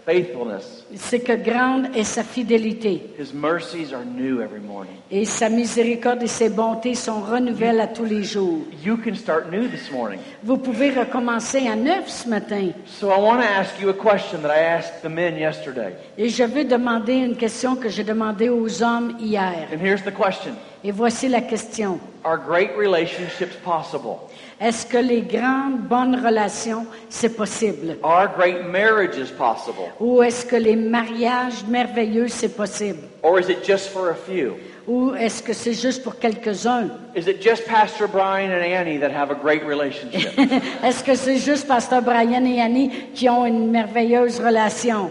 faithfulness. 0.05 0.85
C'est 0.95 1.21
que 1.21 1.35
grande 1.37 1.97
est 1.97 2.05
sa 2.05 2.23
fidélité. 2.23 3.03
His 3.19 3.33
mercies 3.33 3.95
are 3.95 4.05
new 4.05 4.43
every 4.43 4.61
morning. 4.61 4.97
Et 5.11 5.25
sa 5.25 5.49
miséricorde 5.49 6.23
et 6.23 6.27
ses 6.27 6.51
bontés 6.51 6.95
sont 6.95 7.21
renouvelles 7.21 7.81
à 7.81 7.87
tous 7.87 8.05
les 8.05 8.23
jours. 8.23 8.61
You 8.85 8.99
can 8.99 9.15
start 9.15 9.51
new 9.51 9.69
this 9.69 9.91
morning. 9.91 10.21
Vous 10.43 10.59
pouvez 10.59 10.91
recommencer 10.91 11.67
à 11.67 11.77
neuf 11.77 12.09
ce 12.09 12.29
matin. 12.29 12.73
So 12.87 13.11
I 13.11 13.19
want 13.19 13.41
to 13.41 13.49
ask 13.49 13.81
you 13.81 13.89
a 13.89 13.95
question 13.95 14.43
that 14.43 14.51
I 14.51 14.61
asked 14.61 15.03
the 15.03 15.09
men 15.09 15.37
yesterday. 15.37 15.95
Et 16.19 16.29
je 16.29 16.45
veux 16.45 16.65
demander 16.65 17.15
une 17.15 17.37
question 17.37 17.75
que 17.75 17.89
j'ai 17.89 18.05
demandée 18.05 18.51
aux 18.51 18.83
hommes 18.83 19.17
hier. 19.19 19.69
And 19.73 19.79
here's 19.81 20.03
the 20.03 20.15
question 20.15 20.55
Et 20.85 20.93
voici 20.93 21.29
la 21.29 21.41
question. 21.41 21.99
Are 22.25 22.37
great 22.37 22.71
relationships 22.77 23.57
possible? 23.65 24.28
Est-ce 24.61 24.85
que 24.85 24.99
les 24.99 25.21
grandes 25.23 25.83
bonnes 25.89 26.17
relations, 26.17 26.85
c'est 27.09 27.37
possible? 27.37 27.97
Are 28.03 28.29
great 28.37 28.65
marriages 28.67 29.31
possible? 29.33 29.93
Ou 30.01 30.23
est-ce 30.23 30.45
que 30.45 30.57
les 30.57 30.75
mariages 30.75 31.65
merveilleux, 31.69 32.27
c'est 32.29 32.57
possible? 32.57 33.05
Or 33.23 33.39
is 33.39 33.49
it 33.49 33.65
just 33.65 33.91
for 33.91 34.11
a 34.11 34.15
few? 34.15 34.55
Ou 34.89 35.15
est-ce 35.15 35.43
que 35.43 35.53
c'est 35.53 35.75
juste 35.75 36.03
pour 36.03 36.19
quelques-uns? 36.19 36.89
Is 37.15 37.29
it 37.29 37.41
just 37.41 37.67
Pastor 37.67 38.09
Brian 38.09 38.51
and 38.51 38.65
Annie 38.65 38.99
that 38.99 39.13
have 39.13 39.31
a 39.31 39.35
great 39.35 39.63
relationship? 39.65 40.33
Est-ce 40.83 41.05
que 41.05 41.15
c'est 41.15 41.39
juste 41.39 41.69
Pasteur 41.69 42.03
Brian 42.03 42.45
et 42.45 42.61
Annie 42.61 42.91
qui 43.15 43.29
ont 43.29 43.47
une 43.47 43.71
merveilleuse 43.71 44.41
relation? 44.41 45.11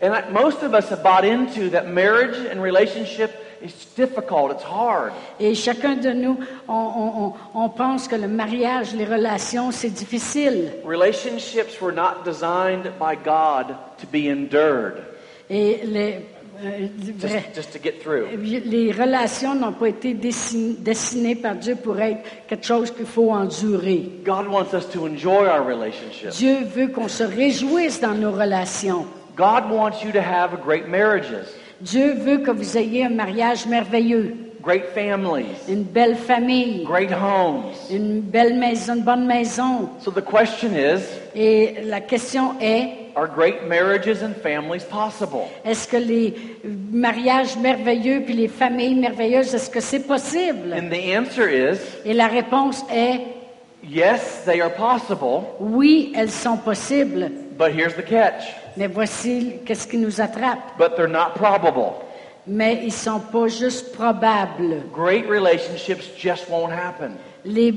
and 0.00 0.14
I, 0.14 0.28
most 0.30 0.62
of 0.62 0.74
us 0.74 0.88
have 0.90 1.02
bought 1.02 1.24
into 1.24 1.70
that 1.70 1.88
marriage 1.88 2.36
and 2.50 2.60
relationship 2.60 3.45
is 3.62 3.72
difficult, 3.96 4.52
it's 4.52 4.64
hard. 4.64 5.12
Et 5.40 5.54
chacun 5.54 5.96
de 5.96 6.12
nous, 6.12 6.36
on, 6.68 6.74
on- 6.74 7.32
on- 7.54 7.68
pense 7.70 8.08
que 8.08 8.16
le 8.16 8.28
mariage, 8.28 8.94
les 8.94 9.04
relations, 9.04 9.70
c'est 9.72 9.90
difficile. 9.90 10.72
Relationships 10.84 11.80
were 11.80 11.92
not 11.92 12.24
designed 12.24 12.84
by 12.98 13.14
God 13.22 13.74
to 13.98 14.06
be 14.06 14.28
endured, 14.30 15.02
Et 15.50 15.80
les, 15.84 16.26
euh, 16.64 16.88
just, 17.20 17.54
just 17.54 17.72
to 17.72 17.78
get 17.82 18.00
through. 18.02 18.26
les 18.36 18.90
relations 18.92 19.54
n'ont 19.54 19.72
pas 19.74 19.88
été 19.88 20.14
dessin- 20.14 20.74
dessinées 20.78 21.36
par 21.36 21.54
Dieu 21.54 21.76
pour 21.76 22.00
être 22.00 22.20
quelque 22.48 22.64
chose 22.66 22.90
qu'il 22.90 23.06
faut 23.06 23.30
endurer. 23.30 24.10
God 24.24 24.48
wants 24.48 24.72
us 24.74 24.88
to 24.90 25.06
enjoy 25.06 25.46
our 25.46 25.64
relationship. 25.66 26.30
Dieu 26.30 26.58
veut 26.64 26.88
qu'on 26.88 27.08
se 27.08 27.22
réjouisse 27.24 28.00
dans 28.00 28.14
nos 28.14 28.32
relations. 28.32 29.06
God 29.36 29.70
wants 29.70 30.02
you 30.02 30.10
to 30.12 30.18
have 30.20 30.58
great 30.64 30.88
marriages, 30.88 31.46
Dieu 31.80 32.14
veut 32.14 32.38
que 32.38 32.50
vous 32.50 32.76
ayez 32.78 33.04
un 33.04 33.10
mariage 33.10 33.66
merveilleux, 33.66 34.34
great 34.62 34.84
families, 34.94 35.46
une 35.68 35.82
belle 35.82 36.16
famille, 36.16 36.84
great 36.84 37.10
homes. 37.12 37.64
une 37.90 38.20
belle 38.20 38.54
maison, 38.58 38.94
une 38.94 39.02
bonne 39.02 39.26
maison. 39.26 39.88
So 40.00 40.10
the 40.10 40.22
question 40.24 40.70
is 40.74 41.02
Et 41.34 41.82
la 41.84 42.00
question 42.00 42.54
est, 42.60 42.88
Are 43.14 43.28
great 43.28 43.66
marriages 43.66 44.22
and 44.22 44.34
families 44.42 44.84
possible? 44.84 45.44
est-ce 45.64 45.86
que 45.88 45.96
les 45.96 46.34
mariages 46.92 47.56
merveilleux 47.58 48.22
puis 48.24 48.34
les 48.34 48.48
familles 48.48 48.94
merveilleuses, 48.94 49.54
est-ce 49.54 49.70
que 49.70 49.80
c'est 49.80 50.06
possible? 50.06 50.74
And 50.74 50.88
the 50.90 51.16
answer 51.16 51.48
is 51.48 51.78
Et 52.04 52.12
la 52.14 52.26
réponse 52.26 52.84
est, 52.92 53.20
yes, 53.88 54.42
they 54.46 54.60
are 54.60 54.72
possible, 54.74 55.44
oui, 55.60 56.12
elles 56.16 56.30
sont 56.30 56.56
possibles. 56.56 57.30
but 57.58 57.70
here's 57.70 57.94
the 57.94 58.04
catch. 58.04 58.44
Mais 58.76 58.86
voici 58.88 59.60
qu'est-ce 59.64 59.86
qui 59.86 59.96
nous 59.98 60.20
attrape. 60.20 60.58
But 60.78 60.96
they're 60.96 61.08
not 61.08 61.34
probable. 61.34 61.92
Mais 62.46 62.80
ils 62.84 62.92
sont 62.92 63.18
pas 63.20 63.48
juste 63.48 63.92
probables. 63.92 64.82
Great 64.92 65.26
relationships 65.28 66.04
just 66.16 66.48
won't 66.48 66.70
happen. 66.72 67.12
Les, 67.44 67.72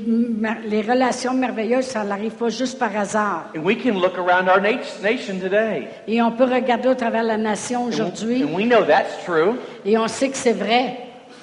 relations 0.82 1.34
merveilleuses, 1.34 1.86
ça 1.86 2.03
n'arrive 2.03 2.34
pas 2.34 2.50
juste 2.50 2.77
par 2.79 2.96
hasard. 2.96 3.51
And 3.56 3.63
we 3.63 3.75
can 3.75 3.94
look 4.00 4.18
around 4.18 4.48
our 4.50 4.60
nat- 4.60 5.01
nation 5.03 5.39
today. 5.39 5.88
Et 6.08 6.22
on 6.22 6.32
peut 6.32 6.46
regarder 6.46 6.89
au 6.89 6.96
travers 6.96 7.24
la 7.24 7.38
nation 7.38 7.84
And, 7.86 7.89
aujourd'hui 7.89 8.44
and 8.44 8.56
we 8.56 8.65
know 8.65 8.84
that's 8.84 9.24
true. 9.25 9.56
et 9.86 9.98
on 9.98 10.08
sait 10.08 10.29
que 10.29 10.38
c'est 10.38 10.53
vrai. 10.53 10.98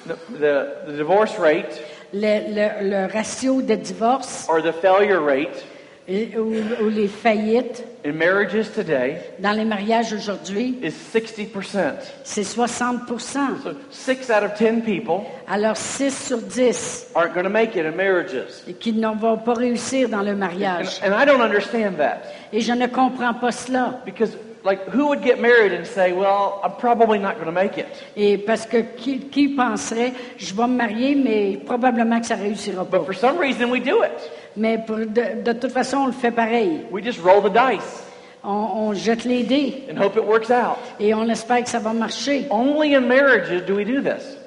The, 0.07 0.13
the, 0.39 0.67
the 0.87 0.97
divorce 0.97 1.37
rate 1.39 1.81
Le, 2.13 2.53
le- 2.53 2.89
le 2.89 3.11
ratio 3.11 3.61
de 3.61 3.75
divorce 3.75 4.47
or 4.49 4.61
the 4.61 4.71
failure 4.73 5.19
rate 5.21 5.65
et- 6.07 6.37
ou, 6.37 6.53
ou 6.83 6.89
les 6.89 7.07
faillites 7.07 7.83
in 8.05 8.13
marriages 8.13 8.71
today 8.73 9.17
dans 9.39 9.51
les 9.51 9.65
mariages 9.65 10.13
aujourd'hui, 10.13 10.77
is 10.81 10.91
60%. 10.91 11.93
c'est 12.23 12.43
60 12.43 13.01
So 13.19 13.71
six 13.89 14.29
out 14.29 14.43
of 14.43 14.53
10 14.57 14.81
people 14.81 15.21
Alors 15.47 15.75
6 15.77 16.27
sur 16.27 16.37
10 16.39 17.07
aren't 17.15 17.33
going 17.33 17.43
to 17.43 17.49
make 17.49 17.75
it 17.75 17.85
in 17.85 17.91
marriages. 17.95 18.63
et 18.67 18.73
qui 18.73 18.93
ne 18.93 19.07
vont 19.07 19.37
pas 19.37 19.53
réussir 19.53 20.09
dans 20.09 20.21
le 20.21 20.31
And, 20.31 20.37
mariage. 20.37 20.99
and 21.03 21.11
I 21.13 21.25
don't 21.25 21.41
understand 21.41 21.97
that. 21.97 22.21
Et 22.53 22.61
je 22.61 22.71
ne 22.73 22.87
comprends 22.87 23.33
pas 23.33 23.51
cela. 23.51 23.99
Because, 24.05 24.37
like, 24.63 24.79
who 24.93 25.07
would 25.07 25.21
get 25.21 25.37
married 25.41 25.73
and 25.73 25.83
say, 25.85 26.13
well, 26.13 26.61
I'm 26.63 26.71
probably 26.79 27.19
not 27.19 27.33
going 27.35 27.45
to 27.47 27.51
make 27.51 27.77
it? 27.77 27.85
Et 28.15 28.37
parce 28.37 28.65
que 28.65 28.77
qui, 28.95 29.19
qui 29.19 29.49
penserait, 29.49 30.13
je 30.37 30.53
vais 30.53 30.67
me 30.67 30.75
marier, 30.77 31.15
mais 31.15 31.57
probablement 31.65 32.19
que 32.21 32.25
ça 32.27 32.35
réussira 32.35 32.85
pas. 32.85 32.99
But 32.99 33.05
for 33.05 33.15
some 33.15 33.37
reason, 33.37 33.69
we 33.69 33.81
do 33.81 34.01
it. 34.03 34.11
Mais 34.57 34.79
pour- 34.79 34.97
de, 34.97 35.43
de 35.43 35.51
toute 35.53 35.71
façon, 35.71 35.97
on 35.97 36.05
le 36.07 36.11
fait 36.11 36.31
pareil. 36.31 36.81
We 36.91 37.03
just 37.03 37.19
roll 37.23 37.41
the 37.43 37.53
dice 37.53 38.03
On, 38.43 38.49
on 38.89 38.93
jette 38.93 39.23
les 39.23 39.43
dés 39.43 39.83
and 39.91 40.01
hope 40.01 40.15
it 40.17 40.23
works 40.25 40.49
out. 40.49 40.77
et 40.99 41.13
on 41.13 41.27
espère 41.29 41.63
que 41.63 41.69
ça 41.69 41.79
va 41.79 41.93
marcher. 41.93 42.47
Only 42.49 42.95
in 42.95 43.01
marriages 43.01 43.63
do 43.65 43.75
we 43.75 43.85
do 43.85 44.01
this. 44.01 44.37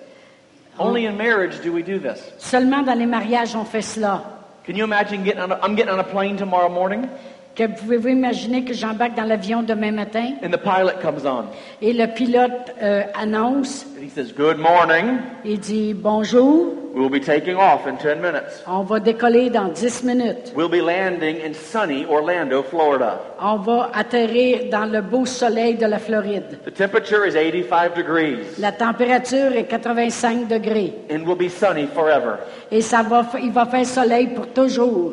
Only 0.79 1.07
in 1.07 1.13
marriage 1.17 1.61
do 1.63 1.73
we 1.73 1.83
do 1.85 1.99
this. 1.99 2.33
Seulement 2.39 2.83
dans 2.83 2.95
les 2.99 3.07
mariages, 3.07 3.55
on 3.55 3.65
fait 3.65 3.83
cela. 3.83 4.23
Can 4.67 4.75
you 4.75 4.85
imagine 4.85 5.25
getting 5.25 5.41
on 5.43 5.51
a, 5.53 5.59
I'm 5.63 5.77
getting 5.77 5.93
on 5.93 5.99
a 5.99 6.05
plane 6.05 6.37
tomorrow 6.37 6.69
morning 6.71 7.07
Que 7.57 7.67
pouvez-vous 7.67 8.09
imaginer 8.09 8.65
que 8.65 8.73
j'embarque 8.73 9.15
dans 9.17 9.25
l'avion 9.27 9.63
demain 9.63 9.91
matin? 9.93 10.35
and 10.43 10.51
the 10.51 10.59
pilot 10.59 11.01
comes 11.03 11.27
on? 11.27 11.47
Et 11.83 11.93
le 11.93 12.07
pilote 12.07 12.73
euh, 12.81 13.03
annonce, 13.15 13.85
and 13.99 14.03
he 14.05 14.09
says, 14.09 14.33
Good 14.33 14.57
morning. 14.59 15.19
il 15.45 15.59
dit 15.59 15.93
bonjour, 15.95 16.75
We'll 16.93 17.09
be 17.09 17.21
taking 17.21 17.55
off 17.57 17.87
in 17.87 17.97
10 17.99 18.21
minutes. 18.21 18.63
on 18.67 18.83
va 18.83 18.99
décoller 18.99 19.49
dans 19.49 19.69
10 19.69 20.03
minutes. 20.03 20.53
We'll 20.57 20.69
be 20.69 20.81
landing 20.83 21.37
in 21.41 21.55
sunny 21.55 22.05
Orlando, 22.05 22.63
Florida. 22.65 23.21
On 23.41 23.57
va 23.59 23.91
atterrir 23.95 24.69
dans 24.71 24.87
le 24.91 25.01
beau 25.01 25.25
soleil 25.25 25.77
de 25.77 25.87
la 25.87 25.99
Floride. 26.01 26.59
The 26.65 26.73
temperature 26.75 27.25
is 27.25 27.35
85 27.35 27.95
degrees 27.95 28.59
La 28.59 28.73
température 28.73 29.53
est 29.53 29.65
85 29.69 30.49
degrés 30.49 30.93
and 31.11 31.25
will 31.27 31.37
be 31.37 31.49
sunny 31.49 31.87
forever. 31.87 32.39
et 32.73 32.81
ça 32.81 33.03
va, 33.03 33.25
il 33.41 33.53
va 33.53 33.67
faire 33.67 33.87
soleil 33.87 34.29
pour 34.35 34.49
toujours. 34.49 35.13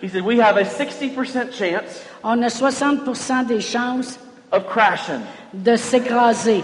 He 0.00 0.08
said, 0.08 0.22
We 0.22 0.38
have 0.40 0.56
a 0.56 0.62
60% 0.64 1.52
chance 1.52 2.04
On 2.22 2.40
a 2.42 2.48
60% 2.48 3.46
des 3.46 3.60
chances 3.60 4.18
of 4.52 4.66
crashing. 4.68 5.20
de 5.52 5.74
s'écraser. 5.74 6.62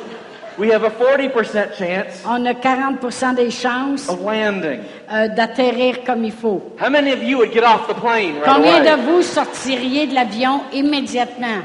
We 0.57 0.71
have 0.71 0.85
a 0.85 0.91
40% 0.91 1.75
chance 1.77 2.23
On 2.25 2.47
a 2.47 2.55
40 2.55 3.35
des 3.35 3.51
chances 3.51 4.09
of 4.09 4.21
landing. 4.21 4.81
euh, 5.13 5.29
d'atterrir 5.29 6.05
comme 6.05 6.25
il 6.25 6.33
faut. 6.33 6.63
How 6.81 6.89
many 6.91 7.13
of 7.13 7.23
you 7.23 7.39
would 7.39 7.53
get 7.53 7.65
off 7.65 7.89
the 7.89 7.95
plane 7.95 8.37
right 8.37 8.45
Combien 8.45 8.81
away? 8.83 8.91
de 8.97 9.03
vous 9.03 9.23
sortiriez 9.23 10.07
de 10.07 10.15
l'avion 10.15 10.61
immédiatement? 10.73 11.65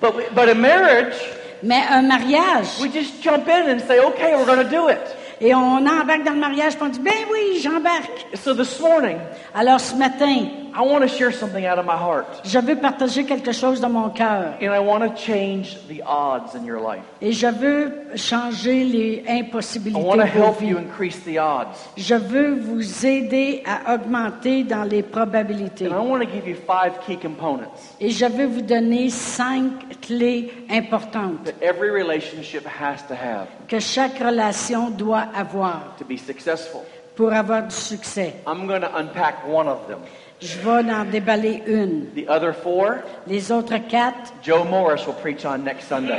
But, 0.00 0.14
we, 0.16 0.24
but 0.34 0.48
in 0.48 0.60
marriage, 0.60 1.14
Mais 1.62 1.82
un 1.90 2.02
mariage, 2.02 2.66
we 2.80 2.88
just 2.92 3.22
jump 3.22 3.46
in 3.48 3.70
and 3.70 3.80
say, 3.80 3.98
okay, 4.00 4.34
we're 4.36 4.44
going 4.46 4.62
to 4.62 4.68
do 4.70 4.88
it. 4.88 5.00
et 5.40 5.54
on 5.54 5.86
embarque 5.86 6.24
dans 6.24 6.32
le 6.34 6.40
mariage, 6.40 6.74
puis 6.76 6.82
on 6.84 6.88
dit, 6.88 6.98
ben 7.00 7.12
oui, 7.30 7.60
j'embarque. 7.62 8.26
So 8.34 8.52
this 8.52 8.78
morning, 8.80 9.16
Alors 9.54 9.80
ce 9.80 9.94
matin, 9.94 10.46
I 10.74 10.82
want 10.82 11.02
to 11.02 11.08
share 11.08 11.30
something 11.32 11.66
out 11.66 11.78
of 11.78 11.84
my 11.84 11.96
heart. 11.96 12.26
je 12.44 12.58
veux 12.58 12.76
partager 12.76 13.24
quelque 13.24 13.52
chose 13.52 13.80
dans 13.80 13.90
mon 13.90 14.08
cœur. 14.10 14.54
And 14.60 14.72
I 14.74 14.78
want 14.78 15.00
to 15.00 15.14
change 15.16 15.76
the 15.88 16.02
odds 16.06 16.54
in 16.54 16.64
your 16.64 16.80
life. 16.80 17.02
Et 17.20 17.32
je 17.32 17.46
veux 17.46 17.92
changer 18.16 18.84
les 18.84 19.22
I 19.26 19.40
impossibilités 19.40 20.00
want 20.02 20.16
to 20.16 20.22
de 20.22 20.28
help 20.28 20.60
vies. 20.60 20.68
you 20.68 20.78
increase 20.78 21.20
the 21.24 21.38
odds. 21.38 21.76
Je 21.96 22.14
veux 22.14 22.54
vous 22.54 23.06
aider 23.06 23.62
à 23.66 23.94
augmenter 23.94 24.64
dans 24.64 24.84
les 24.84 25.02
probabilités. 25.02 25.86
And 25.88 25.92
I 25.94 26.06
want 26.08 26.20
to 26.20 26.26
give 26.30 26.46
you 26.48 26.56
five 26.66 26.98
key 27.06 27.16
components 27.16 27.70
Et 28.00 28.10
je 28.10 28.26
veux 28.26 28.46
vous 28.46 28.62
donner 28.62 29.10
cinq 29.10 30.00
clés 30.00 30.52
importantes 30.70 31.44
that 31.44 31.62
every 31.62 31.90
relationship 31.90 32.64
has 32.66 33.02
to 33.08 33.14
have 33.14 33.46
que 33.68 33.78
chaque 33.78 34.18
relation 34.18 34.90
doit 34.90 35.26
avoir 35.34 35.94
to 35.98 36.04
be 36.04 36.16
successful. 36.16 36.80
pour 37.14 37.32
avoir 37.32 37.62
du 37.64 37.74
succès. 37.74 38.32
I'm 38.46 38.66
going 38.66 38.80
to 38.80 38.96
unpack 38.96 39.46
one 39.46 39.68
of 39.68 39.86
them. 39.86 39.98
Je 40.42 40.58
vais 40.58 40.92
en 40.92 41.04
déballer 41.04 41.62
une. 41.66 42.06
The 42.16 42.28
other 42.28 42.52
four, 42.52 42.96
Les 43.28 43.52
autres 43.52 43.78
quatre, 43.88 44.32
Joe 44.42 44.64
Morris 44.68 45.06
will 45.06 45.14
preach 45.14 45.44
on 45.44 45.58
next 45.58 45.88
Sunday. 45.88 46.18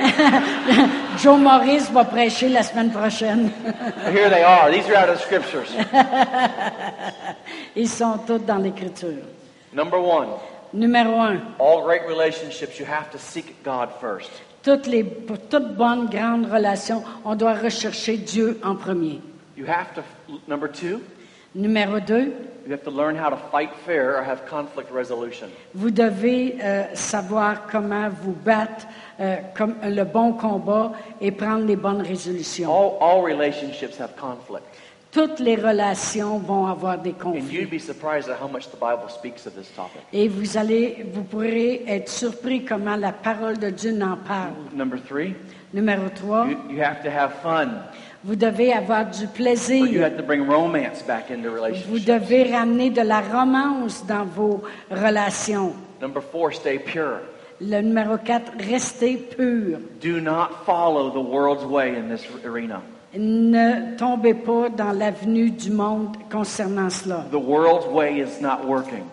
Joe 1.21 1.37
Morris 1.37 1.89
va 1.91 2.05
prêcher 2.05 2.47
la 2.47 2.63
semaine 2.63 2.91
prochaine. 2.91 3.51
Here 4.13 4.29
they 4.29 4.43
are. 4.43 4.71
These 4.71 4.87
are 4.89 4.95
out 4.95 5.09
of 5.09 5.17
the 5.17 5.23
scriptures. 5.23 5.69
Ils 7.75 7.89
sont 7.89 8.17
tous 8.25 8.39
dans 8.39 8.59
l'Écriture. 8.59 9.23
Number 9.73 9.99
one, 9.99 10.29
Numéro 10.73 11.19
un, 11.19 11.41
all 11.59 11.83
great 11.83 12.01
relationships, 12.07 12.79
you 12.79 12.85
have 12.85 13.11
to 13.11 13.19
seek 13.19 13.61
God 13.63 13.89
first. 13.99 14.31
toutes 14.63 14.87
les, 14.87 15.03
pour 15.03 15.37
toute 15.37 15.75
bonne 15.75 16.07
grande 16.09 16.45
relation, 16.51 17.03
on 17.25 17.35
doit 17.35 17.53
rechercher 17.53 18.17
Dieu 18.17 18.59
en 18.63 18.75
premier. 18.75 19.19
You 19.57 19.65
have 19.67 19.93
to, 19.95 20.01
number 20.47 20.67
two, 20.67 21.01
Numéro 21.55 21.99
2, 21.99 22.15
you 22.65 22.71
have 22.71 22.83
to 22.83 22.89
learn 22.91 23.15
how 23.15 23.29
to 23.29 23.37
fight 23.51 23.69
fair 23.85 24.17
or 24.17 24.23
have 24.23 24.45
conflict 24.49 24.89
resolution. 24.91 25.47
vous 25.75 25.91
devez 25.91 26.57
euh, 26.63 26.85
savoir 26.95 27.67
comment 27.71 28.09
vous 28.09 28.33
battre 28.33 28.87
euh, 29.19 29.35
comme 29.55 29.75
le 29.83 30.03
bon 30.03 30.33
combat 30.33 30.93
et 31.21 31.31
prendre 31.31 31.65
les 31.65 31.75
bonnes 31.75 32.01
résolutions. 32.01 32.69
All, 32.71 32.97
all 33.01 33.21
relationships 33.23 33.99
have 33.99 34.15
conflict. 34.19 34.63
Toutes 35.11 35.39
les 35.39 35.55
relations 35.55 36.39
vont 36.39 36.65
avoir 36.65 36.97
des 36.97 37.11
And 37.11 37.19
conflits. 37.33 37.53
you'd 37.53 37.69
be 37.69 37.77
surprised 37.77 38.29
at 38.31 38.37
how 38.41 38.47
much 38.47 38.69
the 38.71 38.77
Bible 38.79 39.07
speaks 39.09 39.45
of 39.45 39.53
this 39.53 39.69
topic. 39.75 40.01
Et 40.11 40.27
vous 40.27 40.57
allez, 40.57 41.05
vous 41.13 41.21
pourrez 41.23 41.83
être 41.87 42.09
surpris 42.09 42.65
comment 42.65 42.95
la 42.95 43.11
parole 43.11 43.59
de 43.59 43.69
Dieu 43.69 43.93
en 44.01 44.17
parle. 44.17 44.53
Number 44.73 44.97
three, 45.07 45.35
Numéro 45.71 46.09
3, 46.09 46.47
you, 46.47 46.57
you 46.71 46.81
have 46.81 47.03
to 47.03 47.11
have 47.11 47.33
fun. 47.43 47.83
Vous 48.23 48.35
devez 48.35 48.71
avoir 48.73 49.05
du 49.05 49.23
you 49.23 49.29
plaisir. 49.33 50.01
have 50.03 50.17
to 50.17 50.23
bring 50.23 50.47
romance 50.47 51.01
back 51.05 51.29
into 51.29 51.49
Vous 51.89 51.99
devez 51.99 52.51
ramener 52.53 52.89
de 52.89 53.01
la 53.01 53.21
romance 53.21 54.05
dans 54.05 54.25
vos 54.25 54.61
relations. 54.89 55.73
Number 56.01 56.21
four, 56.21 56.53
stay 56.53 56.79
pure. 56.79 57.19
Le 57.61 57.81
numéro 57.81 58.17
4, 58.17 58.53
restez 58.59 59.17
pur. 59.17 59.79
Do 60.01 60.19
not 60.19 60.65
follow 60.65 61.11
the 61.11 61.21
world's 61.21 61.63
way 61.65 61.95
in 61.95 62.09
this 62.09 62.25
arena. 62.45 62.81
Ne 63.15 63.95
tombez 63.95 64.33
pas 64.33 64.69
dans 64.69 64.91
l'avenue 64.91 65.51
du 65.51 65.69
monde 65.71 66.17
concernant 66.31 66.89
cela. 66.89 67.25
The 67.31 67.35
world's 67.35 67.87
way 67.87 68.19
is 68.19 68.41
not 68.41 68.65
working. 68.65 69.03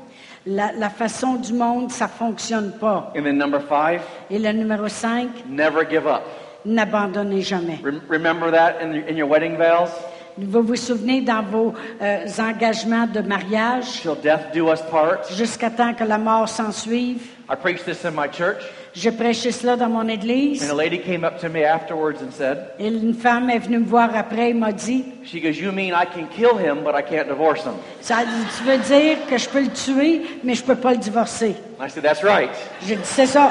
La, 0.46 0.72
la 0.72 0.88
façon 0.88 1.34
du 1.34 1.52
monde, 1.52 1.90
ça 1.90 2.08
fonctionne 2.08 2.72
pas. 2.80 3.12
And 3.14 3.24
then 3.24 3.36
number 3.36 3.60
five, 3.60 4.00
Et 4.30 4.38
le 4.38 4.52
numéro 4.52 4.88
5, 4.88 5.46
never 5.48 5.84
give 5.88 6.06
up. 6.06 6.22
N'abandonnez 6.64 7.42
jamais. 7.42 7.78
Rem- 7.82 8.00
remember 8.08 8.50
that 8.50 8.80
in, 8.82 8.94
in 9.08 9.16
your 9.16 9.28
wedding 9.28 9.56
vows? 9.56 9.90
Vous 10.38 10.62
vous 10.62 10.76
souvenez 10.76 11.20
dans 11.20 11.42
vos 11.42 11.74
euh, 12.00 12.26
engagements 12.38 13.06
de 13.06 13.20
mariage, 13.20 14.00
Till 14.00 14.14
death 14.22 14.52
do 14.54 14.70
us 14.72 14.80
part? 14.90 15.18
jusqu'à 15.36 15.70
temps 15.70 15.92
que 15.92 16.04
la 16.04 16.18
mort 16.18 16.48
s'en 16.48 16.70
suive. 16.72 17.20
I 17.50 17.56
preached 17.56 17.84
this 17.84 18.04
in 18.04 18.12
my 18.12 18.28
church, 18.30 18.62
J'ai 18.94 19.10
prêché 19.10 19.50
cela 19.52 19.76
dans 19.76 19.88
mon 19.88 20.00
and 20.02 20.08
église. 20.08 20.68
a 20.70 20.74
lady 20.74 20.98
came 20.98 21.24
up 21.24 21.38
to 21.40 21.48
me 21.48 21.64
afterwards 21.64 22.22
and 22.22 22.30
said, 22.32 22.58
Et 22.78 22.86
une 22.88 23.12
femme 23.14 23.50
est 23.50 23.58
venue 23.58 23.80
me 23.80 23.84
voir 23.86 24.14
après 24.16 24.50
et 24.50 24.54
m'a 24.54 24.72
dit, 24.72 25.04
She 25.24 25.40
goes, 25.42 25.58
You 25.58 25.72
mean 25.72 25.92
I 25.92 26.06
can 26.06 26.26
kill 26.34 26.56
him, 26.58 26.84
but 26.84 26.94
I 26.94 27.02
can't 27.02 27.26
divorce 27.28 27.64
him? 27.64 27.74
ça, 28.00 28.18
tu 28.56 28.64
veux 28.64 28.78
dire 28.78 29.18
que 29.28 29.36
je 29.36 29.48
peux 29.48 29.60
le 29.62 29.70
tuer, 29.70 30.22
mais 30.44 30.54
je 30.54 30.62
peux 30.62 30.76
pas 30.76 30.92
le 30.92 30.98
divorcer. 30.98 31.56
I 31.80 31.88
said, 31.90 32.04
That's 32.04 32.22
right. 32.22 32.50
J'ai 32.86 32.96
dit, 32.96 33.02
c'est 33.04 33.26
ça. 33.26 33.50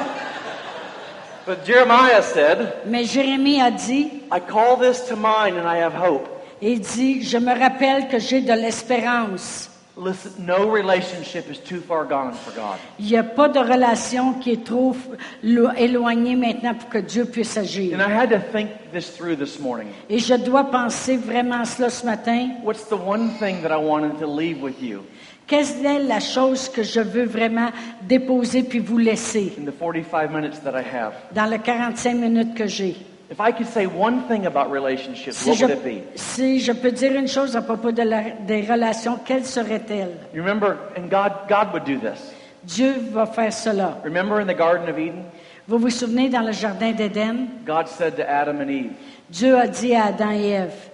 But 1.50 1.64
Jeremiah 1.64 2.22
said, 2.22 2.86
Mais 2.86 3.02
Jérémie 3.12 3.60
a 3.60 3.72
dit, 3.72 4.22
I 4.30 4.38
call 4.38 4.76
this 4.76 5.00
to 5.08 5.16
mind 5.16 5.56
and 5.58 5.66
I 5.66 5.78
have 5.78 5.92
hope. 5.92 6.28
il 6.62 6.78
dit, 6.78 7.24
je 7.24 7.38
me 7.38 7.52
rappelle 7.58 8.06
que 8.08 8.20
j'ai 8.20 8.40
de 8.40 8.52
l'espérance. 8.52 9.68
Listen, 9.96 10.30
no 10.46 10.70
relationship 10.70 11.50
is 11.50 11.58
too 11.58 11.80
far 11.80 12.04
gone 12.04 12.34
for 12.34 12.52
God. 12.52 12.78
Il 13.00 13.06
n'y 13.06 13.16
a 13.16 13.24
pas 13.24 13.48
de 13.48 13.58
relation 13.58 14.34
qui 14.34 14.52
est 14.52 14.64
trop 14.64 14.94
lo- 15.42 15.72
éloignée 15.76 16.36
maintenant 16.36 16.74
pour 16.74 16.88
que 16.88 16.98
Dieu 16.98 17.24
puisse 17.24 17.56
And 17.56 17.62
agir. 17.62 17.98
I 17.98 18.08
had 18.08 18.30
to 18.30 18.38
think 18.38 18.70
this 18.92 19.10
through 19.10 19.34
this 19.36 19.58
morning. 19.58 19.88
Et 20.08 20.20
je 20.20 20.34
dois 20.34 20.70
penser 20.70 21.16
vraiment 21.16 21.64
cela 21.64 21.90
ce 21.90 22.06
matin. 22.06 22.50
What's 22.62 22.84
the 22.84 22.96
one 22.96 23.30
thing 23.40 23.60
that 23.62 23.72
I 23.72 23.76
wanted 23.84 24.20
to 24.20 24.26
leave 24.28 24.62
with 24.62 24.80
you? 24.80 25.02
Quelle 25.50 25.84
est 25.84 26.04
la 26.04 26.20
chose 26.20 26.68
que 26.68 26.84
je 26.84 27.00
veux 27.00 27.24
vraiment 27.24 27.70
déposer 28.02 28.62
puis 28.62 28.78
vous 28.78 28.98
laisser 28.98 29.52
in 29.60 29.64
the 29.68 29.74
45 29.76 30.30
minutes 30.30 30.62
that 30.62 30.80
I 30.80 30.84
have? 30.96 31.12
dans 31.34 31.46
les 31.50 31.58
45 31.58 32.14
minutes 32.14 32.54
que 32.54 32.68
j'ai? 32.68 32.96
If 33.32 33.38
I 33.40 33.50
could 33.52 33.66
say 33.66 33.84
one 33.86 34.22
thing 34.28 34.46
about 34.46 34.70
relationships, 34.72 35.36
Si 35.36 35.50
what 35.50 35.56
je, 35.56 35.66
would 35.66 35.76
it 35.78 35.84
be? 35.84 36.02
si 36.16 36.60
je 36.60 36.70
peux 36.70 36.92
dire 36.92 37.16
une 37.16 37.26
chose 37.26 37.56
à 37.56 37.62
propos 37.62 37.90
de 37.90 38.02
la- 38.02 38.30
des 38.46 38.60
relations, 38.62 39.18
quelle 39.24 39.44
serait-elle? 39.44 40.12
You 40.32 40.40
remember, 40.42 40.76
and 40.96 41.08
God, 41.10 41.32
God 41.48 41.72
would 41.72 41.84
do 41.84 41.96
this. 41.98 42.32
Dieu 42.62 42.94
va 43.12 43.26
faire 43.26 43.52
cela. 43.52 43.98
Remember 44.04 44.38
in 44.40 44.46
the 44.46 44.56
Garden 44.56 44.88
of 44.88 44.96
Eden, 44.98 45.24
Vous 45.66 45.78
vous 45.78 45.90
souvenez 45.90 46.28
dans 46.28 46.42
le 46.46 46.52
jardin 46.52 46.92
d'Éden? 46.92 47.48
God 47.66 47.88
said 47.88 48.14
to 48.16 48.22
Adam 48.22 48.60
and 48.60 48.68
Eve, 48.68 48.92
Dieu 49.28 49.56
a 49.56 49.66
dit 49.66 49.94
à 49.96 50.06
Adam 50.06 50.30
et 50.30 50.50
Ève, 50.50 50.90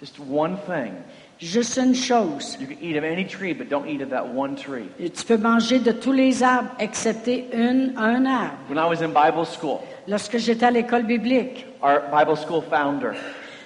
just 0.00 0.18
one 0.18 0.56
thing. 0.66 0.92
Juste 1.46 1.76
une 1.78 1.94
chose. 1.94 2.56
You 2.60 2.66
can 2.66 2.78
eat 2.80 2.96
of 2.96 3.04
any 3.04 3.24
tree, 3.24 3.52
but 3.52 3.68
don't 3.68 3.88
eat 3.88 4.02
of 4.02 4.10
that 4.10 4.34
one 4.34 4.56
tree. 4.56 4.88
Et 4.98 5.10
Tu 5.10 5.24
peux 5.24 5.38
manger 5.38 5.78
de 5.78 5.92
tous 5.92 6.12
les 6.12 6.42
arbres 6.42 6.70
excepté 6.78 7.46
une, 7.52 7.94
un 7.96 8.26
arbre. 8.26 8.56
When 8.68 8.78
I 8.78 8.86
was 8.88 9.02
in 9.02 9.08
Bible 9.08 9.46
school, 9.46 9.80
Lorsque 10.08 10.38
j'étais 10.38 10.66
à 10.66 10.70
l'école 10.70 11.04
biblique, 11.04 11.66
our 11.82 12.00
Bible 12.10 12.36
school 12.36 12.62
founder, 12.62 13.12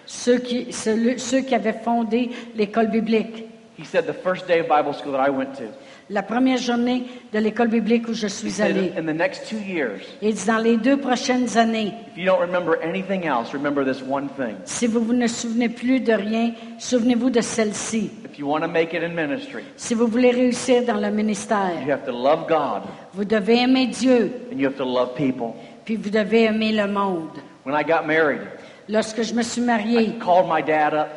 ceux 0.07 0.38
qui, 0.38 0.72
ceux, 0.72 1.16
ceux 1.18 1.40
qui 1.40 1.55
avaient 1.55 1.72
fondé 1.72 2.31
l'école 2.55 2.88
biblique, 2.88 3.46
he 3.79 3.85
said 3.85 4.07
the 4.07 4.12
first 4.12 4.46
day 4.46 4.61
of 4.61 4.68
Bible 4.68 4.92
school 4.92 5.12
that 5.12 5.27
I 5.27 5.31
went 5.31 5.55
to, 5.57 5.64
la 6.11 6.23
première 6.23 6.59
journée 6.59 7.05
de 7.33 7.38
l'école 7.38 7.69
biblique 7.69 8.09
où 8.09 8.12
je 8.12 8.27
suis 8.27 8.51
said, 8.51 8.77
allée, 8.77 8.93
in 8.97 9.03
the 9.05 9.17
next 9.17 9.49
two 9.49 9.57
years, 9.59 10.01
il 10.21 10.35
dit 10.35 10.47
dans 10.47 10.59
les 10.59 10.77
deux 10.77 10.99
prochaines 10.99 11.57
années, 11.57 11.93
if 12.12 12.19
you 12.19 12.27
don't 12.27 12.40
remember 12.40 12.77
anything 12.83 13.25
else, 13.25 13.53
remember 13.53 13.85
this 13.85 14.03
one 14.07 14.29
thing. 14.37 14.55
si 14.64 14.87
vous 14.87 15.01
vous 15.01 15.14
ne 15.14 15.27
souvenez 15.27 15.69
plus 15.69 16.01
de 16.01 16.12
rien, 16.12 16.53
souvenez-vous 16.79 17.31
de 17.31 17.40
celle-ci. 17.40 18.11
If 18.31 18.38
you 18.38 18.47
want 18.49 18.61
to 18.61 18.69
make 18.69 18.93
it 18.93 19.03
in 19.03 19.14
ministry, 19.14 19.62
Si 19.77 19.95
vous 19.95 20.07
voulez 20.07 20.31
réussir 20.31 20.85
dans 20.85 21.01
le 21.01 21.11
ministère, 21.11 21.73
you 21.87 21.93
have 21.93 22.05
to 22.05 22.12
love 22.12 22.47
God 22.49 22.83
vous 23.14 23.25
devez 23.25 23.61
aimer 23.61 23.87
Dieu, 23.87 24.31
and 24.53 24.59
you 24.59 24.67
have 24.67 24.77
to 24.77 24.85
love 24.85 25.14
people. 25.14 25.55
puis 25.85 25.97
vous 25.97 26.11
devez 26.11 26.45
aimer 26.45 26.73
le 26.73 26.87
monde. 26.87 27.31
When 27.64 27.75
I 27.75 27.83
got 27.85 28.07
married, 28.07 28.40
Lorsque 28.88 29.23
je 29.23 29.33
me 29.33 29.43
suis 29.43 29.62
I 29.62 29.64
mariée, 29.64 30.12
called 30.23 30.47
my 30.51 30.62
dad 30.62 30.93
up. 30.93 31.09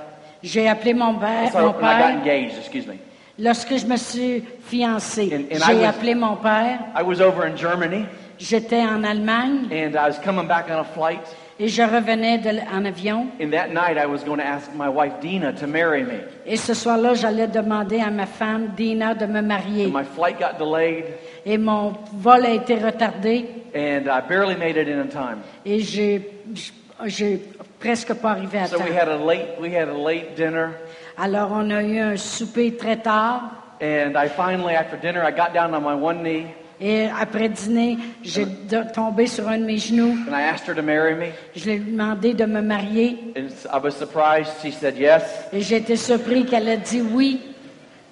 j'ai 0.42 0.70
appelé 0.70 0.94
mon 0.94 1.16
père, 1.16 1.52
mon 1.60 1.74
père. 1.74 2.16
Lorsque 3.40 3.78
je 3.78 3.86
me 3.86 3.98
suis 3.98 4.44
fiancée, 4.62 5.48
j'ai 5.52 5.86
appelé 5.86 6.16
mon 6.16 6.36
père. 6.38 6.80
I 6.98 7.04
was 7.04 7.22
over 7.22 7.44
in 7.46 7.56
Germany 7.56 8.06
J'étais 8.40 8.82
en 8.82 9.04
Allemagne 9.04 9.68
and 9.72 9.96
I 9.96 10.08
was 10.10 10.20
coming 10.24 10.48
back 10.48 10.66
on 10.70 10.80
a 10.80 10.84
flight. 10.84 11.20
et 11.60 11.68
je 11.68 11.82
revenais 11.82 12.38
de 12.38 12.50
en 12.72 12.86
avion. 12.86 13.28
And 13.42 13.50
that 13.52 13.70
night 13.70 13.98
I 13.98 14.06
was 14.06 14.24
going 14.24 14.38
to 14.38 14.46
ask 14.46 14.70
my 14.76 14.88
wife 14.88 15.14
Dina 15.22 15.54
to 15.54 15.66
marry 15.68 16.04
me. 16.04 16.20
Et 16.46 16.56
ce 16.56 16.76
soir-là, 16.76 17.16
j'allais 17.16 17.48
demander 17.48 18.00
à 18.00 18.12
ma 18.12 18.28
femme, 18.28 18.74
Dina, 18.78 19.16
de 19.16 19.26
me 19.26 19.42
marier. 19.42 19.86
And 19.88 19.92
my 19.94 20.04
flight 20.04 20.40
got 20.40 20.60
delayed 20.64 21.06
Et 21.46 21.58
mon 21.58 21.94
vol 22.14 22.46
a 22.46 22.52
été 22.52 22.76
retardé 22.76 23.46
and 23.76 24.08
I 24.08 24.22
barely 24.28 24.56
made 24.56 24.78
it 24.78 24.88
in 24.88 25.08
time. 25.08 25.40
et 25.66 25.80
j'ai, 25.80 26.30
j'ai 27.06 27.42
presque 27.80 28.14
pas 28.16 28.32
arrivé 28.32 28.60
à 28.60 28.68
So 28.68 28.78
temps. 28.78 28.84
we 28.86 28.96
had 28.96 29.08
a 29.08 29.18
late 29.18 29.60
we 29.60 29.74
had 29.76 29.90
a 29.90 29.98
late 29.98 30.36
dinner 30.36 30.74
Alors, 31.20 31.50
on 31.52 31.70
a 31.72 31.82
eu 31.82 32.00
un 32.00 32.16
souper 32.18 32.76
très 32.78 32.98
tard. 32.98 33.42
and 33.82 34.16
I 34.18 34.28
finally 34.28 34.74
after 34.76 34.98
dinner 34.98 35.24
I 35.24 35.32
got 35.32 35.54
down 35.54 35.74
on 35.74 35.82
my 35.84 35.94
one 35.94 36.22
knee 36.24 36.48
Et 36.80 37.08
après 37.20 37.50
dîner, 37.50 37.98
j'ai 38.24 38.46
tombé 38.94 39.26
sur 39.26 39.48
un 39.48 39.58
de 39.58 39.64
mes 39.66 39.78
genoux. 39.80 40.16
and 40.28 40.36
I 40.36 40.44
asked 40.44 40.68
her 40.68 40.76
to 40.76 40.84
marry 40.84 41.16
me. 41.16 41.32
Je 41.56 41.66
lui 41.66 41.72
ai 41.74 41.80
demandé 41.80 42.34
de 42.36 42.46
me 42.46 42.62
marier. 42.62 43.18
And 43.36 43.48
I 43.74 43.80
was 43.84 43.92
surprised 43.96 44.52
she 44.62 44.72
said 44.72 44.96
yes. 44.96 45.24
Et 45.52 45.62
j'ai 45.62 45.78
été 45.78 45.96
surpris 45.96 46.46
qu'elle 46.46 46.70
a 46.70 46.78
dit 46.78 47.02
oui. 47.02 47.42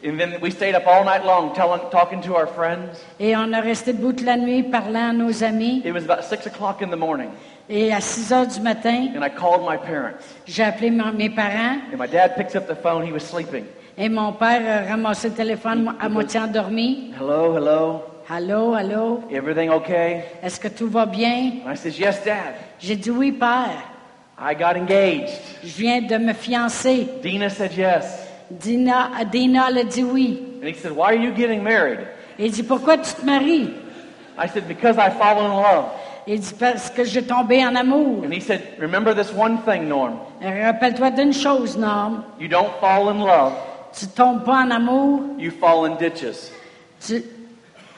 And 0.04 0.18
then 0.18 0.34
we 0.42 0.52
stayed 0.52 0.76
up 0.76 0.86
all 0.88 1.04
night 1.04 1.24
long 1.26 1.54
telling, 1.54 1.80
talking 1.92 2.22
to 2.22 2.36
our 2.36 2.48
friends. 2.48 3.00
Et 3.20 3.36
on 3.36 3.54
a 3.54 3.62
resté 3.62 3.94
debout 3.94 4.14
toute 4.14 4.26
la 4.26 4.36
nuit 4.38 4.64
parlant 4.64 5.10
à 5.10 5.14
nos 5.14 5.44
amis. 5.44 5.82
It 5.86 5.94
was 5.94 6.04
about 6.10 6.24
six 6.24 6.48
o'clock 6.48 6.82
in 6.82 6.90
the 6.90 6.98
morning, 7.00 7.30
Et 7.70 7.92
à 7.92 8.00
6 8.00 8.32
heures 8.32 8.48
du 8.48 8.60
matin, 8.60 9.08
and 9.16 9.24
I 9.24 9.30
called 9.30 9.62
my 9.68 9.78
parents. 9.78 10.18
j'ai 10.46 10.64
appelé 10.64 10.92
mon- 10.92 11.12
mes 11.14 11.30
parents. 11.30 11.80
And 11.92 11.98
my 11.98 12.08
dad 12.08 12.36
picks 12.38 12.56
up 12.56 12.68
the 12.68 12.76
phone. 12.76 13.04
He 13.08 13.12
was 13.12 13.22
sleeping. 13.22 13.66
Et 13.98 14.08
mon 14.10 14.34
père 14.34 14.62
a 14.86 14.90
ramassé 14.92 15.30
le 15.30 15.34
téléphone 15.36 15.96
à 16.00 16.08
moitié 16.10 16.40
endormi. 16.40 17.12
Hello, 17.20 17.56
hello. 17.58 18.04
Allô, 18.30 18.74
allô, 18.74 19.22
Everything 19.32 19.70
okay? 19.70 20.24
est-ce 20.44 20.60
que 20.60 20.68
tout 20.68 20.88
va 20.90 21.06
bien? 21.06 21.62
And 21.66 21.72
I 21.72 21.76
says, 21.78 21.98
Yes, 22.00 22.24
Dad. 22.24 22.56
J'ai 22.80 22.96
dit 22.96 23.12
oui, 23.12 23.32
père. 23.32 23.82
I 24.40 24.54
got 24.56 24.76
engaged. 24.76 25.30
Je 25.64 25.76
viens 25.78 26.02
de 26.02 26.18
me 26.18 26.34
fiancer. 26.34 27.08
Dina 27.24 27.50
said 27.50 27.72
yes. 27.78 28.28
Dina, 28.52 29.12
Dina 29.32 29.66
a 29.68 29.84
dit 29.84 30.04
oui. 30.04 30.44
And 30.62 30.68
he 30.68 30.74
said, 30.74 30.92
Why 30.92 31.14
are 31.16 31.16
you 31.16 31.32
getting 31.34 31.64
married? 31.64 32.00
Il 32.38 32.52
dit 32.52 32.64
pourquoi 32.64 32.98
tu 32.98 33.14
te 33.14 33.26
maries? 33.26 33.70
I 34.38 34.48
said, 34.48 34.68
Because 34.68 34.98
I 34.98 35.10
fall 35.12 35.40
in 35.46 35.52
love. 35.52 35.86
Il 36.28 36.40
dit 36.40 36.54
parce 36.60 36.90
que 36.90 37.04
j'ai 37.04 37.22
tombé 37.24 37.64
en 37.66 37.76
amour. 37.76 38.24
And 38.26 38.32
he 38.34 38.40
said, 38.42 38.62
Remember 38.80 39.14
this 39.14 39.32
one 39.32 39.60
thing, 39.64 39.88
Norm. 39.88 40.14
Rappelle-toi 40.42 41.12
d'une 41.12 41.34
chose, 41.34 41.78
Norm. 41.78 42.24
You 42.40 42.48
don't 42.48 42.72
fall 42.80 43.10
in 43.10 43.20
love, 43.24 43.54
Tu 43.98 44.08
tombes 44.08 44.44
pas 44.44 44.64
en 44.64 44.72
amour, 44.72 45.22
you 45.38 45.52
fall 45.52 45.86
in 45.86 45.96
ditches. 45.98 46.50
tu, 47.00 47.24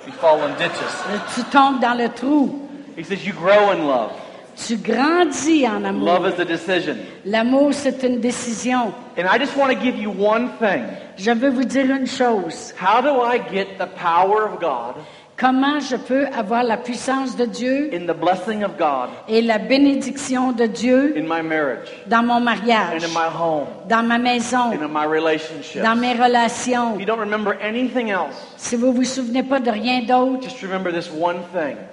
You 0.05 0.13
fall 0.19 0.41
in 0.43 0.55
ditches. 0.57 1.33
tu 1.35 1.43
tombes 1.45 1.79
dans 1.79 1.93
le 1.97 2.09
trou. 2.09 2.67
He 2.97 3.03
says, 3.03 3.25
You 3.25 3.33
grow 3.33 3.71
in 3.71 3.87
love. 3.87 4.11
Tu 4.57 4.75
grandis 4.75 5.67
en 5.67 5.85
amour. 5.85 6.05
Love 6.19 6.33
is 6.33 6.41
a 6.41 6.45
decision. 6.45 6.97
L'amour, 7.25 7.73
c'est 7.73 8.01
une 8.03 8.19
décision. 8.19 8.91
And 9.17 9.27
I 9.27 9.37
just 9.37 9.55
want 9.55 9.69
to 9.71 9.75
give 9.79 9.95
you 9.95 10.09
one 10.11 10.49
thing. 10.59 10.83
Je 11.15 11.31
veux 11.31 11.49
vous 11.49 11.63
dire 11.63 11.85
une 11.95 12.07
chose. 12.07 12.73
How 12.79 13.01
do 13.01 13.21
I 13.21 13.37
get 13.51 13.77
the 13.77 13.87
power 13.87 14.43
of 14.45 14.59
God 14.59 14.95
Comment 15.39 15.79
je 15.79 15.95
peux 15.97 16.25
avoir 16.35 16.63
la 16.63 16.77
puissance 16.77 17.35
de 17.37 17.45
Dieu 17.45 17.91
in 17.93 18.07
the 18.11 18.17
blessing 18.17 18.63
of 18.63 18.71
God 18.75 19.09
et 19.29 19.39
la 19.43 19.59
bénédiction 19.59 20.51
de 20.51 20.65
Dieu 20.65 21.13
in 21.15 21.21
my 21.27 21.43
marriage 21.47 21.89
dans 22.07 22.23
mon 22.23 22.37
and 22.37 22.41
mariage, 22.43 23.03
in 23.03 23.09
my 23.09 23.27
home 23.39 23.67
dans 23.87 24.01
ma 24.01 24.17
maison, 24.17 24.71
and 24.73 24.81
in 24.83 24.87
my 24.87 25.05
relationships. 25.05 25.83
dans 25.83 25.95
mes 25.95 26.13
relations. 26.13 26.95
If 26.95 27.01
you 27.01 27.05
don't 27.05 27.19
remember 27.19 27.55
anything 27.61 28.09
else, 28.09 28.33
Si 28.57 28.75
vous 28.75 28.91
vous 28.91 29.03
souvenez 29.03 29.43
pas 29.43 29.59
de 29.59 29.69
rien 29.69 30.01
d'autre, 30.01 30.49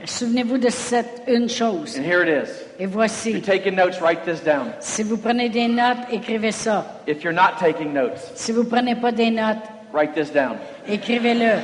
souvenez-vous 0.07 0.57
de 0.59 0.69
cette 0.71 1.23
une 1.29 1.49
chose. 1.51 1.99
And 1.99 2.03
here 2.03 2.23
it 2.23 2.29
is. 2.47 2.51
Et 2.79 2.85
If 2.85 2.91
voici. 2.91 3.31
you're 3.33 3.43
taking 3.43 3.75
notes, 3.75 4.01
write 4.01 4.25
this 4.25 4.43
down. 4.43 4.73
Si 4.81 5.03
vous 5.03 5.19
prenez 5.19 5.51
des 5.51 5.69
notes, 5.69 5.99
écrivez 6.11 6.51
ça. 6.51 6.87
If 7.07 7.23
you're 7.23 7.35
not 7.35 7.59
taking 7.61 7.93
notes, 7.93 8.33
Si 8.35 8.53
vous 8.53 8.65
prenez 8.65 8.95
pas 8.97 9.13
des 9.13 9.31
notes, 9.31 9.59
write 9.95 10.15
this 10.15 10.31
down. 10.31 10.59
écrivez-le. 10.87 11.63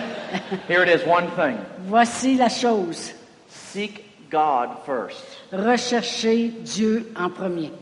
Here 0.69 0.83
it 0.83 0.89
is, 0.89 1.05
one 1.07 1.29
thing. 1.33 1.59
Voici 1.87 2.37
la 2.37 2.49
chose. 2.49 3.13
Seek 3.49 4.31
God 4.31 4.71
first. 4.87 5.25
Recherchez 5.53 6.49
Dieu 6.65 7.13
en 7.17 7.31
premier. 7.31 7.73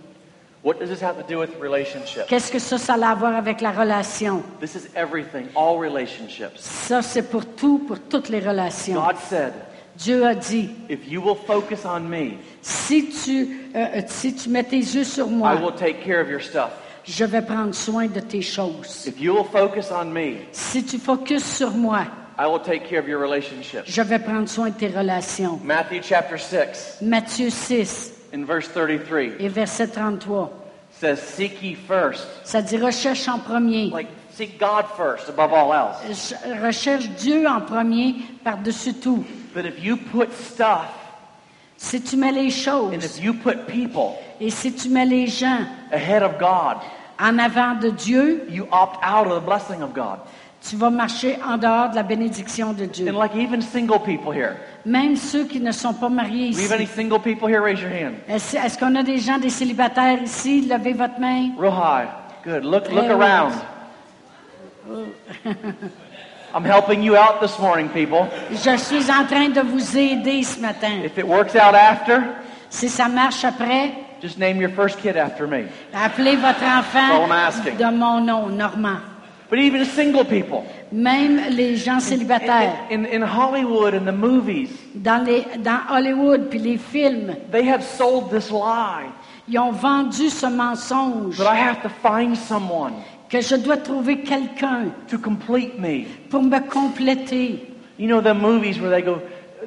What 0.62 0.80
does 0.80 0.88
this 0.88 1.00
have 1.00 1.16
to 1.18 1.22
do 1.22 1.38
with 1.38 1.54
relationships? 1.60 2.28
Qu'est-ce 2.28 2.50
que 2.50 2.58
ça, 2.58 2.78
ça 2.78 2.94
a 2.94 3.10
à 3.10 3.14
voir 3.14 3.36
avec 3.36 3.60
la 3.60 3.70
relation? 3.70 4.42
This 4.60 4.74
is 4.74 4.88
everything, 4.96 5.46
all 5.54 5.78
relationships. 5.78 6.58
Ça, 6.58 7.00
c'est 7.02 7.22
pour 7.22 7.44
tout, 7.46 7.78
pour 7.86 8.00
toutes 8.00 8.28
les 8.28 8.40
relations. 8.40 8.94
God 8.94 9.16
said, 9.18 9.52
Dieu 9.96 10.26
a 10.26 10.34
dit, 10.34 10.70
if 10.88 11.08
you 11.08 11.20
will 11.20 11.36
focus 11.36 11.84
on 11.84 12.00
me, 12.00 12.38
si 12.62 13.10
tu, 13.10 13.70
euh, 13.74 14.02
si 14.06 14.34
tu 14.34 14.48
mets 14.48 14.64
tes 14.64 14.78
yeux 14.78 15.04
sur 15.04 15.26
I 15.26 15.30
moi, 15.30 15.54
will 15.56 15.72
take 15.72 16.02
care 16.02 16.20
of 16.20 16.28
your 16.28 16.40
stuff. 16.40 16.72
Je 17.08 17.24
vais 17.24 17.42
prendre 17.42 17.74
soin 17.74 18.06
de 18.06 18.20
tes 18.20 18.42
choses. 18.42 19.06
If 19.06 19.20
you 19.20 19.34
will 19.34 19.44
focus 19.44 19.90
on 19.90 20.06
me, 20.12 20.36
Si 20.52 20.84
tu 20.84 20.98
focuses 20.98 21.44
sur 21.44 21.70
moi, 21.70 22.06
I 22.38 22.46
will 22.46 22.60
take 22.60 22.88
care 22.88 23.00
of 23.00 23.08
your 23.08 23.20
relationships. 23.20 23.84
je 23.86 24.02
vais 24.02 24.18
prendre 24.18 24.48
soin 24.48 24.70
de 24.70 24.74
tes 24.76 24.88
relations. 24.88 25.58
Matthew 25.64 26.02
chapter 26.02 26.38
6 26.38 26.98
Matthieu 27.02 27.50
6 27.50 28.12
in 28.34 28.44
verse 28.44 28.68
33 28.68 29.40
et 29.40 29.48
verset 29.48 29.88
33. 29.88 30.50
says, 30.90 31.20
Seek 31.20 31.62
ye 31.62 31.74
first. 31.74 32.26
Ça 32.44 32.62
dit 32.62 32.76
recherche 32.76 33.26
en 33.28 33.38
premier. 33.38 33.90
Like, 33.90 34.08
seek 34.34 34.58
God 34.58 34.84
first 34.96 35.28
above 35.28 35.52
all 35.52 35.72
else. 35.72 36.32
Recherche 36.62 37.08
Dieu 37.18 37.46
en 37.46 37.60
premier 37.62 38.16
par-dessus 38.44 38.94
tout. 38.94 39.24
But 39.54 39.64
if 39.64 39.82
you 39.82 39.96
put 39.96 40.32
stuff 40.32 40.88
Si 41.80 42.00
tu 42.00 42.16
mets 42.16 42.32
les 42.32 42.46
and 42.48 42.50
choses 42.50 43.04
if 43.04 43.22
you 43.22 43.34
put 43.34 43.66
people 43.68 44.16
et 44.40 44.50
si 44.50 44.72
tu 44.72 44.88
mets 44.88 45.06
les 45.06 45.26
gens 45.28 45.64
ahead 45.92 46.22
of 46.24 46.38
God, 46.38 46.76
en 47.18 47.38
avant 47.38 47.74
de 47.74 47.90
Dieu, 47.90 48.46
you 48.48 48.66
opt 48.70 49.02
out 49.02 49.26
of 49.26 49.42
the 49.42 49.44
blessing 49.44 49.82
of 49.82 49.92
God. 49.92 50.18
tu 50.60 50.76
vas 50.76 50.90
marcher 50.90 51.38
en 51.46 51.56
dehors 51.56 51.90
de 51.90 51.96
la 51.96 52.02
bénédiction 52.02 52.72
de 52.72 52.84
Dieu. 52.86 53.08
And 53.08 53.18
like 53.18 53.34
even 53.34 53.62
single 53.62 54.00
people 54.00 54.32
here. 54.32 54.56
Même 54.84 55.16
ceux 55.16 55.44
qui 55.44 55.60
ne 55.60 55.72
sont 55.72 55.94
pas 55.94 56.08
mariés 56.08 56.48
ici. 56.48 56.64
have 56.64 56.72
any 56.72 56.86
single 56.86 57.20
people 57.20 57.48
here? 57.48 57.62
Raise 57.62 57.80
your 57.80 57.90
hand. 57.90 58.14
Est-ce 58.28 58.56
est-ce 58.56 58.78
qu'on 58.78 58.94
a 58.96 59.02
des 59.02 59.18
gens, 59.18 59.38
des 59.38 59.50
célibataires 59.50 60.22
ici? 60.22 60.62
Levez 60.62 60.92
votre 60.92 61.20
main. 61.20 61.50
Real 61.58 61.72
high. 61.72 62.08
Good. 62.44 62.64
Look 62.64 62.90
look 62.90 63.10
around. 63.10 63.54
I'm 66.54 66.64
helping 66.64 67.02
you 67.02 67.14
out 67.14 67.40
this 67.40 67.58
morning, 67.58 67.88
people. 67.90 68.26
Je 68.50 68.76
suis 68.78 69.10
en 69.10 69.26
train 69.26 69.50
de 69.50 69.60
vous 69.60 69.96
aider 69.96 70.42
ce 70.42 70.58
matin. 70.60 71.02
If 71.04 71.18
it 71.18 71.26
works 71.26 71.54
out 71.54 71.74
after, 71.74 72.22
Si 72.70 72.88
ça 72.88 73.08
marche 73.08 73.44
après, 73.44 73.92
just 74.20 74.38
name 74.38 74.60
your 74.60 74.70
first 74.70 74.98
kid 74.98 75.16
after 75.16 75.46
me. 75.46 75.66
appelez 75.92 76.36
votre 76.36 76.60
That's 76.60 76.94
all 76.94 77.24
I'm 77.24 77.30
enfant 77.30 77.32
asking. 77.32 77.76
de 77.76 77.90
mon 77.90 78.20
nom, 78.24 78.48
Normand. 78.56 79.00
But 79.50 79.58
even 79.60 79.84
single 79.86 80.24
people. 80.24 80.64
Même 80.92 81.40
les 81.50 81.76
gens 81.76 82.00
célibataires, 82.00 82.86
In, 82.90 83.06
in 83.06 83.22
Hollywood 83.22 83.94
and 83.94 84.04
the 84.06 84.12
movies, 84.12 84.70
dans, 84.94 85.24
les, 85.24 85.44
dans 85.58 85.80
Hollywood 85.88 86.50
puis 86.50 86.58
les 86.58 86.76
films, 86.78 87.34
they 87.50 87.66
have 87.66 87.82
sold 87.82 88.30
this 88.30 88.50
lie 88.50 89.06
ils 89.50 89.58
ont 89.58 89.72
vendu 89.72 90.28
ce 90.28 90.46
mensonge 90.46 91.38
that 91.38 91.50
I 91.50 91.56
have 91.56 91.82
to 91.82 91.88
find 91.88 92.36
someone 92.36 92.92
que 93.30 93.40
je 93.40 93.56
dois 93.56 93.78
trouver 93.78 94.20
quelqu'un 94.20 94.90
to 95.08 95.18
complete 95.18 95.78
me. 95.78 96.04
pour 96.30 96.42
me 96.42 96.58
compléter. 96.68 97.66
You 97.98 98.06
know 98.06 98.20
the 98.20 98.34
movies 98.34 98.78
where 98.78 98.90
they 98.90 99.02
go, 99.02 99.20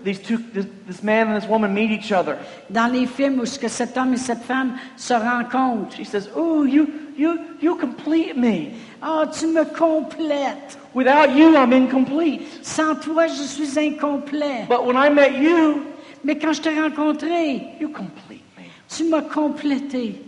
these 0.03 0.19
two, 0.19 0.37
this, 0.53 0.65
this 0.87 1.03
man 1.03 1.27
and 1.29 1.41
this 1.41 1.47
woman 1.49 1.73
meet 1.73 1.91
each 1.91 2.11
other. 2.11 2.37
Dans 2.69 2.91
les 2.91 3.05
films 3.05 3.39
où 3.39 3.45
ce 3.45 3.57
que 3.59 3.67
cet 3.67 3.97
homme 3.97 4.13
et 4.13 4.17
cette 4.17 4.43
femme 4.43 4.73
se 4.97 5.13
rencontrent, 5.13 5.95
She 5.95 6.05
says, 6.05 6.29
"Ooh, 6.37 6.65
you, 6.65 6.87
you, 7.17 7.37
you 7.61 7.75
complete 7.75 8.35
me. 8.37 8.71
ah, 9.01 9.25
tu 9.31 9.47
me 9.47 9.63
complètes. 9.65 10.77
Without 10.93 11.31
you, 11.35 11.55
I'm 11.55 11.71
incomplete. 11.73 12.41
Sans 12.63 12.95
toi, 12.95 13.27
je 13.27 13.43
suis 13.43 13.77
incomplet. 13.79 14.65
But 14.67 14.85
when 14.85 14.95
I 14.97 15.09
met 15.09 15.33
you, 15.39 15.83
Mais 16.23 16.37
quand 16.37 16.53
je 16.53 16.61
t'ai 16.61 16.79
rencontré, 16.79 17.61
you 17.79 17.89
complete 17.89 18.43
me." 18.57 18.63
tu 18.89 19.05
m'as 19.05 19.21
complété. 19.21 20.21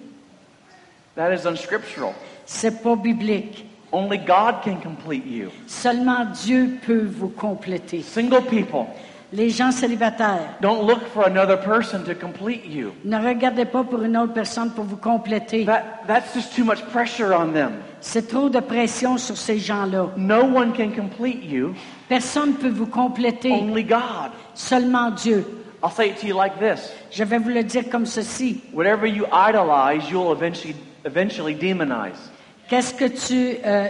That 1.15 1.31
is 1.33 1.45
unscriptural. 1.45 2.13
C'est 2.45 2.81
pas 2.81 2.95
biblique. 2.95 3.65
Only 3.91 4.17
God 4.17 4.63
can 4.63 4.77
complete 4.81 5.23
you. 5.27 5.49
Seulement 5.67 6.25
Dieu 6.43 6.79
peut 6.83 7.05
vous 7.05 7.27
compléter. 7.29 8.01
Single 8.01 8.41
people, 8.49 8.85
Les 9.35 9.49
gens 9.49 9.71
célibataires, 9.71 10.57
don't 10.61 10.85
look 10.85 11.01
for 11.11 11.25
another 11.25 11.57
person 11.59 12.03
to 12.03 12.13
complete 12.13 12.65
you. 12.67 12.91
ne 13.03 13.17
regardez 13.17 13.65
pas 13.65 13.83
pour 13.83 14.03
une 14.03 14.15
autre 14.15 14.33
personne 14.33 14.69
pour 14.69 14.85
vous 14.85 14.95
compléter. 14.97 15.65
That, 15.65 16.03
that's 16.05 16.35
just 16.35 16.55
too 16.55 16.63
much 16.63 16.81
pressure 16.91 17.33
on 17.35 17.51
them. 17.51 17.71
C'est 17.99 18.27
trop 18.27 18.47
de 18.47 18.59
pression 18.59 19.17
sur 19.17 19.35
ces 19.35 19.57
gens-là. 19.57 20.09
No 20.17 20.43
one 20.43 20.71
can 20.73 20.91
complete 20.91 21.43
you, 21.43 21.73
Personne 22.07 22.49
ne 22.49 22.57
peut 22.57 22.69
vous 22.69 22.85
compléter. 22.85 23.51
only 23.51 23.83
God. 23.83 24.29
Seulement 24.53 25.09
Dieu. 25.09 25.43
I'll 25.81 25.89
say 25.89 26.09
it 26.09 26.19
to 26.21 26.27
you 26.27 26.35
like 26.37 26.59
this 26.59 26.93
Je 27.11 27.23
vais 27.23 27.39
vous 27.39 27.49
le 27.49 27.63
dire 27.63 27.89
comme 27.89 28.05
ceci. 28.05 28.61
whatever 28.71 29.07
you 29.07 29.25
idolize, 29.33 30.07
you'll 30.11 30.31
eventually, 30.31 30.75
eventually 31.05 31.55
demonize. 31.55 32.29
Qu'est-ce 32.69 32.93
que 32.93 33.05
tu 33.05 33.57
euh, 33.65 33.87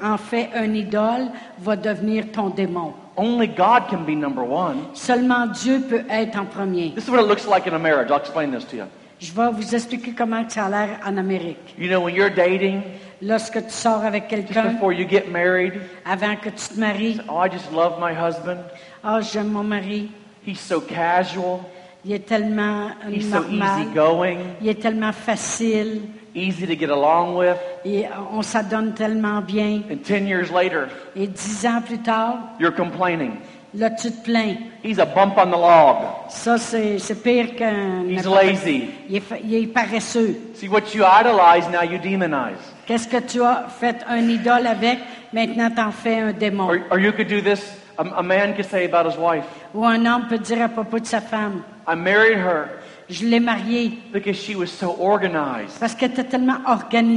en 0.00 0.16
fais 0.16 0.48
un 0.54 0.72
idole 0.74 1.28
va 1.58 1.76
devenir 1.76 2.30
ton 2.32 2.48
démon. 2.50 2.94
Only 3.20 3.46
God 3.46 3.88
can 3.90 4.06
be 4.06 4.14
number 4.14 4.42
one. 4.42 4.86
Seulement 4.94 5.46
Dieu 5.48 5.80
peut 5.82 6.04
être 6.08 6.36
en 6.38 6.46
premier. 6.46 6.94
This 6.94 7.04
is 7.04 7.10
what 7.10 7.20
it 7.20 7.28
looks 7.28 7.46
like 7.46 7.66
in 7.66 7.74
a 7.74 7.78
marriage. 7.78 8.10
I'll 8.10 8.16
explain 8.18 8.50
this 8.50 8.64
to 8.70 8.76
you. 8.76 8.84
Je 9.20 9.30
vais 9.32 9.50
vous 9.52 9.74
expliquer 9.74 10.12
comment 10.12 10.48
ça 10.48 10.64
a 10.64 10.70
l'air 10.70 11.00
en 11.04 11.18
Amérique. 11.18 11.74
You 11.76 11.88
know, 11.90 12.00
when 12.00 12.14
you're 12.14 12.34
dating, 12.34 12.80
Lorsque 13.22 13.62
tu 13.66 13.70
sors 13.70 14.02
avec 14.02 14.30
just 14.30 14.46
quelqu'un, 14.46 14.72
before 14.72 14.94
you 14.94 15.06
get 15.06 15.28
married, 15.30 15.74
avant 16.06 16.36
que 16.36 16.48
tu 16.48 16.68
te 16.74 16.80
maries, 16.80 17.20
oh, 17.28 17.36
I 17.36 17.50
just 17.50 17.70
love 17.70 18.00
my 18.00 18.14
husband. 18.14 18.60
ah, 19.04 19.20
j'aime 19.20 19.52
mon 19.52 19.62
mari, 19.62 20.10
He's 20.46 20.58
so 20.58 20.80
casual. 20.80 21.60
il 22.02 22.12
est 22.12 22.26
tellement 22.26 22.86
euh, 23.04 23.10
He's 23.10 23.28
so 23.28 23.40
normal, 23.40 23.82
easygoing, 23.82 24.38
il 24.62 24.68
est 24.68 24.80
tellement 24.80 25.12
facile, 25.12 26.00
easy 26.34 26.66
to 26.66 26.74
get 26.76 26.90
along 26.90 27.36
with. 27.36 27.56
et 27.84 28.06
on 28.32 28.42
s'adonne 28.42 28.94
tellement 28.94 29.40
bien. 29.40 29.82
And 29.90 29.96
10 30.02 30.26
years 30.26 30.50
later, 30.50 30.88
Et 31.16 31.26
dix 31.26 31.64
ans 31.66 31.80
plus 31.84 31.98
tard, 31.98 32.38
you're 32.58 32.74
complaining. 32.74 33.32
là, 33.74 33.90
tu 33.90 34.10
te 34.10 34.24
plains. 34.24 34.56
He's 34.82 34.98
a 34.98 35.04
bump 35.06 35.34
on 35.36 35.46
the 35.46 35.56
log. 35.58 35.96
Ça, 36.28 36.58
c'est 36.58 36.98
c'est 36.98 37.22
pire 37.22 37.54
qu'un... 37.56 38.04
He's 38.08 38.26
lazy. 38.26 38.88
Il 39.08 39.16
est, 39.16 39.22
il 39.44 39.54
est 39.54 39.66
paresseux. 39.66 40.36
See, 40.54 40.68
what 40.68 40.94
you 40.94 41.04
idolize, 41.04 41.68
now 41.70 41.82
you 41.82 41.98
demonize. 41.98 42.58
Qu'est-ce 42.86 43.06
que 43.08 43.18
tu 43.20 43.42
as 43.42 43.66
fait 43.68 43.96
un 44.08 44.28
idole 44.28 44.66
avec? 44.66 44.98
Maintenant, 45.32 45.70
t'en 45.70 45.92
fais 45.92 46.18
un 46.20 46.32
démon. 46.32 46.64
Or, 46.68 46.76
or 46.90 46.98
you 46.98 47.12
could 47.12 47.28
do 47.28 47.40
this. 47.40 47.60
A, 47.98 48.02
a 48.18 48.22
man 48.22 48.54
could 48.54 48.64
say 48.64 48.84
about 48.86 49.06
his 49.08 49.18
wife, 49.18 49.44
Ou 49.74 49.84
un 49.84 50.04
homme 50.06 50.26
peut 50.28 50.38
dire 50.38 50.62
à 50.62 50.68
propos 50.68 50.98
de 50.98 51.06
sa 51.06 51.20
femme, 51.20 51.62
I 51.86 51.94
married 51.94 52.38
her 52.38 52.68
je 53.10 53.26
l'ai 53.26 53.40
mariée 53.40 53.92
because 54.12 54.36
she 54.36 54.54
was 54.54 54.66
so 54.68 54.96
organized. 54.98 55.78
parce 55.80 55.94
qu'elle 55.94 56.12
était 56.12 56.24
tellement 56.24 56.58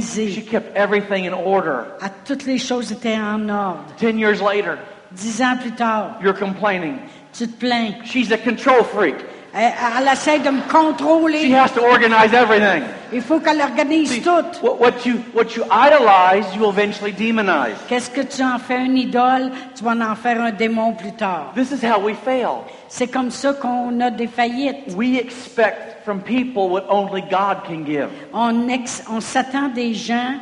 She 0.00 0.42
kept 0.44 0.76
everything 0.76 1.26
in 1.26 1.32
order. 1.32 1.84
À 2.00 2.08
toutes 2.10 2.44
les 2.46 2.58
choses 2.58 2.92
étaient 2.92 3.16
en 3.16 3.48
ordre. 3.48 3.84
10 3.98 4.18
years 4.18 4.40
later, 4.42 4.76
Dix 5.12 5.40
ans 5.40 5.56
plus 5.60 5.70
tard, 5.72 6.16
you're 6.22 6.36
complaining. 6.36 6.98
tu 7.32 7.46
te 7.46 7.56
plains. 7.58 7.94
She's 8.04 8.32
a 8.32 8.38
control 8.38 8.82
freak. 8.82 9.14
Elle, 9.56 9.72
elle 10.00 10.12
essaie 10.12 10.40
de 10.40 10.50
me 10.50 10.60
She 10.62 10.68
contrôler. 10.72 11.54
has 11.54 11.70
to 11.72 11.80
organize 11.80 12.32
everything. 12.34 12.82
Il 13.12 13.22
faut 13.22 13.38
qu'elle 13.38 13.60
organise 13.60 14.10
See, 14.10 14.20
tout. 14.20 14.30
what, 14.62 15.04
you 15.06 15.20
what 15.32 15.54
you 15.56 15.62
idolize, 15.70 16.46
you 16.56 16.68
eventually 16.68 17.12
demonize. 17.12 17.76
Qu'est-ce 17.88 18.10
que 18.10 18.22
tu 18.22 18.42
en 18.42 18.58
fais 18.58 18.76
un 18.78 18.96
idole? 18.96 19.52
Tu 19.76 19.84
vas 19.84 19.92
en 19.92 20.16
faire 20.16 20.40
un 20.42 20.50
démon 20.50 20.92
plus 20.94 21.12
tard. 21.12 21.52
This 21.54 21.70
is 21.70 21.84
how 21.86 22.00
we 22.00 22.16
fail. 22.24 22.64
C'est 22.88 23.06
comme 23.06 23.30
ça 23.30 23.52
qu'on 23.52 24.00
a 24.00 24.10
des 24.10 24.26
faillites. 24.26 24.92
We 24.96 25.18
expect 25.18 26.02
from 26.04 26.20
people 26.20 26.68
what 26.70 26.86
only 26.90 27.22
God 27.22 27.58
can 27.68 27.84
give. 27.86 28.08
On, 28.32 28.68
ex- 28.68 29.04
on 29.08 29.20
s'attend 29.20 29.68
des 29.68 29.94
gens, 29.94 30.34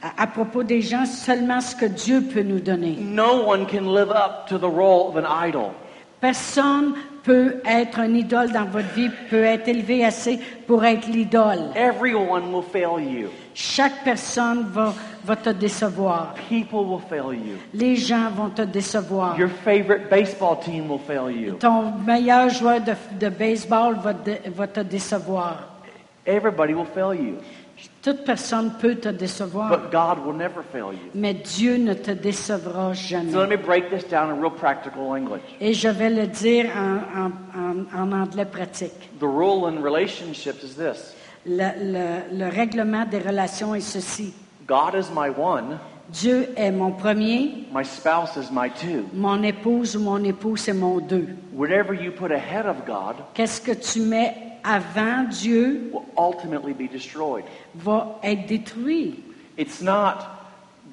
à, 0.00 0.22
à 0.22 0.26
propos 0.28 0.62
des 0.62 0.80
gens, 0.80 1.06
seulement 1.06 1.60
ce 1.60 1.74
que 1.74 1.86
Dieu 1.86 2.20
peut 2.22 2.42
nous 2.44 2.60
donner. 2.60 2.96
No 3.00 3.42
one 3.48 3.66
can 3.66 3.92
live 3.92 4.10
up 4.10 4.46
to 4.48 4.58
the 4.58 4.70
role 4.70 5.08
of 5.08 5.16
an 5.16 5.26
idol. 5.44 5.72
Personne 6.20 6.94
peut 7.22 7.56
être 7.66 7.98
un 8.00 8.12
idole 8.14 8.50
dans 8.52 8.64
votre 8.64 8.92
vie, 8.94 9.10
peut 9.30 9.42
être 9.44 9.68
élevé 9.68 10.04
assez 10.04 10.38
pour 10.66 10.84
être 10.84 11.06
l'idole. 11.08 11.58
Everyone 11.74 12.52
will 12.52 12.62
fail 12.62 12.98
you. 13.02 13.28
Chaque 13.54 14.04
personne 14.04 14.66
va, 14.70 14.92
va 15.24 15.36
te 15.36 15.50
décevoir. 15.50 16.34
People 16.48 16.80
will 16.86 17.00
fail 17.08 17.34
you. 17.34 17.56
Les 17.74 17.96
gens 17.96 18.30
vont 18.34 18.50
te 18.50 18.62
décevoir. 18.62 19.38
Your 19.38 19.50
favorite 19.64 20.08
baseball 20.10 20.58
team 20.60 20.90
will 20.90 20.98
fail 21.00 21.30
you. 21.30 21.54
Ton 21.54 21.92
meilleur 22.06 22.48
joueur 22.50 22.80
de, 22.80 22.92
de 23.18 23.28
baseball 23.28 23.96
va, 24.02 24.12
dé- 24.12 24.40
va 24.54 24.66
te 24.66 24.80
décevoir. 24.80 25.68
Everybody 26.26 26.74
will 26.74 26.86
fail 26.86 27.14
you. 27.14 27.36
Toute 28.02 28.24
personne 28.24 28.72
peut 28.80 28.94
te 28.94 29.10
décevoir, 29.10 29.68
But 29.68 29.90
God 29.92 30.24
will 30.24 30.34
never 30.36 30.62
fail 30.72 30.92
you. 30.94 31.10
mais 31.14 31.34
Dieu 31.34 31.76
ne 31.76 31.92
te 31.92 32.12
décevra 32.12 32.94
So 32.94 33.08
jamais. 33.08 33.32
let 33.32 33.46
me 33.48 33.56
break 33.58 33.90
this 33.90 34.08
down 34.08 34.30
in 34.30 34.40
real 34.40 34.50
practical 34.54 35.02
language. 35.02 35.42
Et 35.60 35.74
je 35.74 35.88
vais 35.88 36.08
le 36.08 36.26
dire 36.26 36.70
en, 36.74 37.24
en- 37.26 37.32
en- 37.60 38.02
en 38.02 38.12
anglais 38.22 38.46
pratique. 38.46 39.10
The 39.20 39.24
rule 39.26 39.66
in 39.68 39.82
relationships 39.82 40.62
is 40.62 40.76
this 40.76 41.14
Le, 41.44 41.68
le- 41.78 42.38
le 42.38 42.48
règlement 42.48 43.04
des 43.04 43.18
relations 43.18 43.74
est 43.74 43.80
ceci. 43.80 44.32
God 44.66 44.94
is 44.94 45.10
my 45.14 45.28
one, 45.28 45.78
Dieu 46.08 46.48
est 46.56 46.70
mon 46.72 46.92
premier, 46.92 47.66
my 47.72 47.84
spouse 47.84 48.34
is 48.36 48.50
my 48.50 48.70
two. 48.70 49.04
mon 49.12 49.42
épouse 49.42 49.94
ou 49.96 50.00
mon 50.00 50.24
époux 50.24 50.56
c'est 50.56 50.72
mon 50.72 51.00
deux. 51.00 51.28
Whatever 51.52 51.94
you 51.94 52.12
put 52.12 52.32
ahead 52.32 52.64
of 52.66 52.76
God 52.86 53.16
Qu'est-ce 53.34 53.60
que 53.60 53.72
tu 53.72 54.00
mets 54.00 54.34
avant 54.64 55.24
Dieu 55.30 55.90
will 55.92 56.04
ultimately 56.16 56.72
be 56.72 56.88
destroyed. 56.90 57.44
va 57.74 58.18
être 58.22 58.46
détruit. 58.46 59.22
It's 59.58 59.80
not 59.82 60.16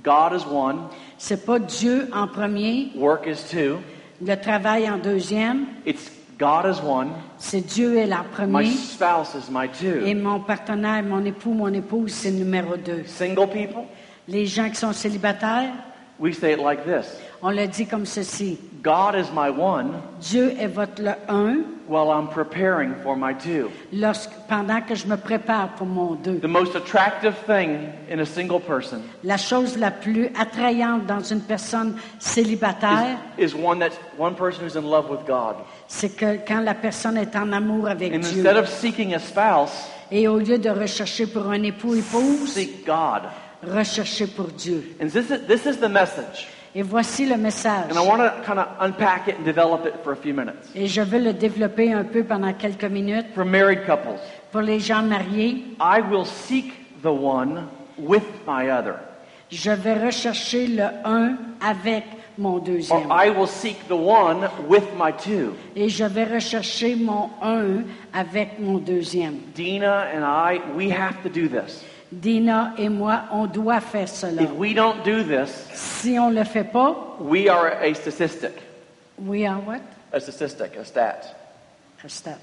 God 0.03 0.34
is 0.34 0.45
one, 0.45 0.88
C'est 1.17 1.45
pas 1.45 1.60
Dieu 1.60 2.10
en 2.13 2.27
premier, 2.27 2.91
work 2.95 3.25
is 3.27 3.43
two. 3.49 3.77
le 4.21 4.36
travail 4.36 4.89
en 4.89 4.97
deuxième, 4.97 5.65
It's 5.86 6.12
God 6.39 6.65
is 6.65 6.80
one, 6.86 7.10
c'est 7.38 7.62
Dieu 7.65 7.97
est 7.97 8.06
la 8.06 8.17
my 8.19 8.23
première 8.32 8.71
spouse 8.71 9.34
is 9.36 9.49
my 9.51 9.65
et 9.65 10.13
two. 10.13 10.21
mon 10.21 10.39
partenaire, 10.39 11.03
mon 11.03 11.25
époux, 11.25 11.53
mon 11.53 11.73
épouse 11.73 12.12
c'est 12.13 12.32
numéro 12.32 12.77
deux. 12.77 13.03
Single 13.06 13.47
people, 13.49 13.84
Les 14.27 14.45
gens 14.45 14.69
qui 14.69 14.75
sont 14.75 14.93
célibataires, 14.93 15.71
we 16.19 16.34
say 16.38 16.53
it 16.53 16.60
like 16.60 16.84
this 16.86 17.08
on 17.41 17.52
le 17.52 17.67
dit 17.67 17.86
comme 17.86 18.06
ceci. 18.06 18.58
God 18.84 19.15
is 19.15 19.32
my 19.34 19.50
one 19.50 19.93
Dieu 20.21 20.54
est 20.60 20.67
votre 20.67 21.02
le 21.02 21.12
un 21.28 21.63
while 21.88 22.10
I'm 22.12 22.28
preparing 22.30 22.93
for 23.04 23.15
my 23.17 23.34
two. 23.34 23.69
lorsque, 23.91 24.32
pendant 24.47 24.82
que 24.82 24.95
je 24.95 25.08
me 25.08 25.17
prépare 25.17 25.69
pour 25.76 25.88
mon 25.88 26.15
deux. 26.15 26.39
The 26.39 26.47
most 26.47 26.76
attractive 26.76 27.34
thing 27.45 27.89
in 28.12 28.19
a 28.19 28.26
single 28.26 28.60
person 28.60 29.02
La 29.23 29.38
chose 29.38 29.78
la 29.78 29.91
plus 29.91 30.30
attrayante 30.39 31.06
dans 31.06 31.21
une 31.21 31.41
personne 31.41 31.95
célibataire, 32.19 33.17
is, 33.38 33.45
is 33.52 33.56
one 33.56 33.80
that's 33.80 33.97
one 34.17 34.36
person 34.36 34.63
who's 34.63 34.76
in 34.76 34.84
love 34.89 35.10
with 35.10 35.26
God. 35.28 35.56
c'est 35.88 36.15
que 36.15 36.38
quand 36.47 36.62
la 36.62 36.73
personne 36.76 37.17
est 37.17 37.36
en 37.36 37.52
amour 37.52 37.88
avec 37.88 38.13
And 38.13 38.19
Dieu, 38.19 38.39
instead 38.39 38.58
of 38.58 38.67
seeking 38.69 39.13
a 39.15 39.19
spouse, 39.19 39.89
et 40.12 40.28
au 40.28 40.38
lieu 40.39 40.58
de 40.58 40.69
rechercher 40.69 41.26
pour 41.28 41.47
un 41.47 41.63
époux 41.63 41.95
épouse, 41.95 42.54
seek 42.54 42.86
God. 42.86 43.23
rechercher 43.63 44.28
pour 44.28 44.47
Dieu. 44.47 44.95
And 45.02 45.08
this 45.10 45.30
is, 45.30 45.39
this 45.47 45.65
is 45.65 45.78
the 45.78 45.89
message. 45.89 46.47
Et 46.77 46.83
voici 46.83 47.25
le 47.25 47.37
message. 47.37 47.89
And 47.89 47.97
I 47.97 48.07
want 48.07 48.19
to 48.19 48.31
kind 48.45 48.59
of 48.59 48.67
unpack 48.79 49.27
it 49.27 49.35
and 49.39 49.43
develop 49.43 49.87
it 49.87 49.95
for 50.03 50.13
a 50.13 50.15
few 50.15 50.31
minutes. 50.31 50.69
Et 50.75 50.85
je 50.85 51.01
veux 51.01 51.17
le 51.17 51.33
développer 51.33 51.91
un 51.91 52.03
peu 52.03 52.23
pendant 52.23 52.53
quelques 52.53 52.83
minutes 52.83 53.25
For 53.33 53.45
married 53.45 53.83
couples, 53.83 54.19
pour 54.51 54.61
les 54.61 54.79
gens 54.79 55.01
mariés. 55.01 55.65
I 55.79 56.01
will 56.07 56.23
seek 56.23 57.01
the 57.01 57.07
one 57.07 57.67
with 57.97 58.21
my 58.45 58.69
other. 58.69 58.99
Je 59.49 59.71
vais 59.71 59.95
rechercher 60.05 60.67
le 60.67 60.83
un 61.03 61.37
avec 61.61 62.03
mon 62.37 62.57
Or 62.57 62.61
deuxième. 62.61 63.09
I 63.09 63.31
will 63.31 63.47
seek 63.47 63.87
the 63.87 63.97
one 63.97 64.47
with 64.69 64.85
my 64.99 65.11
two. 65.11 65.55
Et 65.75 65.89
je 65.89 66.03
vais 66.03 66.25
rechercher 66.25 66.95
mon 66.95 67.31
un 67.41 67.85
avec 68.13 68.59
mon 68.59 68.77
deuxième. 68.77 69.39
Dina 69.55 70.09
and 70.13 70.23
I, 70.23 70.61
we 70.75 70.91
have 70.91 71.23
to 71.23 71.29
do 71.29 71.47
this. 71.47 71.83
Dina 72.11 72.73
et 72.77 72.89
moi, 72.89 73.23
on 73.31 73.45
doit 73.47 73.81
faire 73.81 74.07
cela. 74.07 74.41
If 74.41 74.51
we 74.57 74.73
don't 74.73 75.03
do 75.03 75.23
this, 75.23 75.67
Si 75.73 76.17
on 76.17 76.29
le 76.29 76.43
fait 76.45 76.63
pas, 76.63 77.17
we 77.19 77.49
are 77.49 77.67
a 77.81 77.93
statistic. 77.93 78.53
we 79.17 79.45
are 79.45 79.59
what? 79.59 79.81
A 80.13 80.19
statistic, 80.19 80.77
a 80.77 80.85
stat. 80.85 81.35
A 82.03 82.07
stat. 82.09 82.37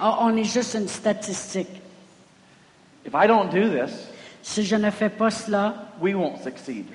Ah, 0.00 0.18
on 0.22 0.36
est 0.36 0.44
juste 0.52 0.74
une 0.74 0.88
statistique. 0.88 1.68
If 3.06 3.14
I 3.14 3.26
don't 3.26 3.50
do 3.50 3.68
this, 3.68 4.08
Si 4.42 4.62
je 4.64 4.76
ne 4.76 4.90
fais 4.90 5.08
pas 5.10 5.30
cela, 5.30 5.74
we 6.02 6.14
won't 6.14 6.42
succeed. 6.42 6.86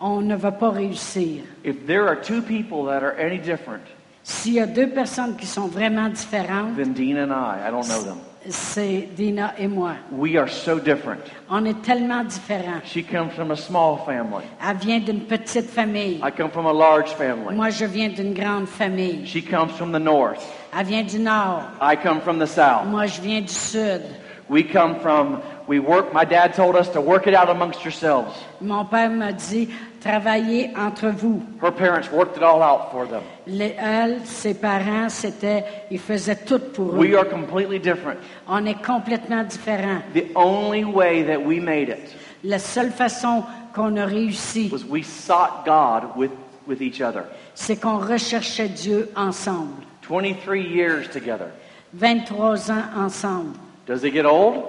on 0.00 0.22
ne 0.22 0.34
va 0.34 0.50
pas 0.50 0.70
réussir. 0.70 1.42
If 1.62 1.86
there 1.86 2.06
are 2.08 2.16
two 2.16 2.40
people 2.42 2.84
that 2.86 3.02
are 3.02 3.14
any 3.18 3.38
different 3.38 3.82
S'il 4.22 4.54
y 4.54 4.60
a 4.60 4.66
deux 4.66 4.88
personnes 4.88 5.36
qui 5.36 5.46
sont 5.46 5.68
vraiment 5.68 6.08
différentes, 6.08 6.74
than 6.76 6.92
Dina 6.94 7.24
and 7.24 7.32
I, 7.32 7.68
I 7.68 7.70
don't 7.70 7.86
know 7.86 8.02
them. 8.02 8.18
C'est 8.48 9.08
Dina 9.14 9.54
et 9.58 9.68
moi. 9.68 9.94
We 10.12 10.36
are 10.36 10.48
so 10.48 10.78
different. 10.78 11.20
On 11.50 11.64
est 11.64 11.80
tellement 11.82 12.24
différents. 12.24 12.80
She 12.84 13.02
comes 13.02 13.30
from 13.30 13.50
a 13.50 13.56
small 13.56 13.98
family. 14.04 14.44
Elle 14.62 14.76
vient 14.76 15.00
d'une 15.00 15.20
petite 15.20 15.68
famille. 15.70 16.20
I 16.22 16.30
come 16.30 16.50
from 16.50 16.66
a 16.66 16.72
large 16.72 17.10
family. 17.14 17.54
Moi, 17.54 17.70
je 17.70 17.84
viens 17.84 18.08
d'une 18.08 18.34
grande 18.34 18.66
famille. 18.66 19.26
She 19.26 19.42
comes 19.42 19.72
from 19.72 19.92
the 19.92 20.00
north. 20.00 20.42
Elle 20.76 20.86
vient 20.86 21.04
du 21.04 21.18
nord. 21.18 21.62
I 21.80 21.96
come 21.96 22.20
from 22.20 22.38
the 22.38 22.46
south. 22.46 22.86
Moi, 22.86 23.06
je 23.06 23.20
viens 23.20 23.40
du 23.40 23.52
sud. 23.52 24.02
We 24.48 24.62
come 24.62 25.00
from, 25.00 25.42
we 25.66 25.80
work, 25.80 26.14
my 26.14 26.24
dad 26.24 26.54
told 26.54 26.76
us 26.76 26.88
to 26.90 27.00
work 27.00 27.26
it 27.26 27.34
out 27.34 27.48
amongst 27.48 27.84
yourselves. 27.84 28.32
Mon 28.60 28.84
père 28.84 29.10
m'a 29.10 29.32
dit, 29.32 29.68
travaillez 30.06 30.70
entre 30.76 31.08
vous. 31.08 31.42
Her 31.62 31.72
parents 31.72 32.10
worked 32.12 32.36
it 32.36 32.42
all 32.42 32.62
out 32.62 32.90
for 32.90 33.06
them. 33.06 33.22
Les, 33.46 33.74
elle, 33.78 34.20
ses 34.24 34.54
parents, 34.54 35.08
c'était, 35.08 35.64
ils 35.90 35.98
faisaient 35.98 36.36
tout 36.36 36.58
pour 36.58 36.94
eux. 36.94 36.98
We 36.98 37.14
are 37.14 37.28
completely 37.28 37.78
different. 37.78 38.18
On 38.48 38.64
est 38.66 38.82
complètement 38.84 39.44
différents. 39.44 40.02
The 40.14 40.26
only 40.34 40.84
way 40.84 41.24
that 41.24 41.38
we 41.38 41.60
made 41.60 41.88
it 41.88 42.14
La 42.44 42.58
seule 42.58 42.90
façon 42.90 43.42
qu'on 43.74 43.96
a 43.96 44.06
réussi, 44.06 44.70
was 44.72 44.84
we 44.88 45.02
sought 45.04 45.64
God 45.64 46.16
with, 46.16 46.30
with 46.66 46.80
each 46.80 47.00
other. 47.00 47.24
c'est 47.54 47.76
qu'on 47.80 47.98
recherchait 47.98 48.68
Dieu 48.68 49.10
ensemble. 49.16 49.82
23 50.08 50.56
years 50.56 51.08
together. 51.12 51.48
23 51.94 52.70
ans 52.70 52.84
ensemble. 52.96 53.56
Does 53.86 54.04
it 54.04 54.12
get 54.12 54.24
old? 54.24 54.62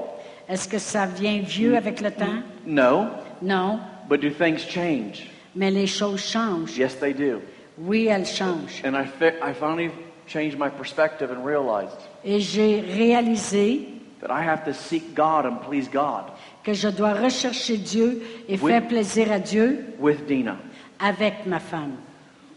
Est-ce 0.50 0.68
que 0.68 0.80
ça 0.80 1.06
vient 1.06 1.40
vieux 1.42 1.76
avec 1.76 2.02
le 2.02 2.10
temps? 2.10 2.42
No. 2.66 3.08
Non. 3.42 3.80
But 4.10 4.22
do 4.22 4.30
things 4.30 4.64
change? 4.66 5.30
Mais 5.56 5.72
les 5.72 5.88
choses 5.88 6.22
changent. 6.22 6.78
Yes, 6.78 6.96
they 6.96 7.14
do. 7.14 7.42
Oui, 7.78 8.08
elles 8.08 8.26
changent. 8.28 8.82
And 8.86 8.96
I, 8.96 9.06
fi- 9.06 9.40
I 9.42 9.54
finally 9.54 9.92
changed 10.28 10.58
my 10.58 10.70
perspective 10.70 11.30
and 11.32 11.46
realized 11.46 11.98
Et 12.24 12.40
j'ai 12.40 12.82
réalisé 12.82 13.88
that 14.22 14.32
I 14.32 14.42
have 14.42 14.64
to 14.66 14.74
seek 14.74 15.14
God 15.16 15.46
and 15.46 15.58
please 15.62 15.88
God 15.90 16.26
que 16.64 16.74
je 16.74 16.90
dois 16.90 17.14
rechercher 17.14 17.78
Dieu 17.78 18.22
et 18.50 18.58
Oui. 18.62 18.72
faire 18.72 18.88
plaisir 18.88 19.32
à 19.32 19.40
Dieu 19.40 19.86
with 20.00 20.26
Dina. 20.28 20.58
avec 21.00 21.46
ma 21.46 21.60
femme. 21.60 21.94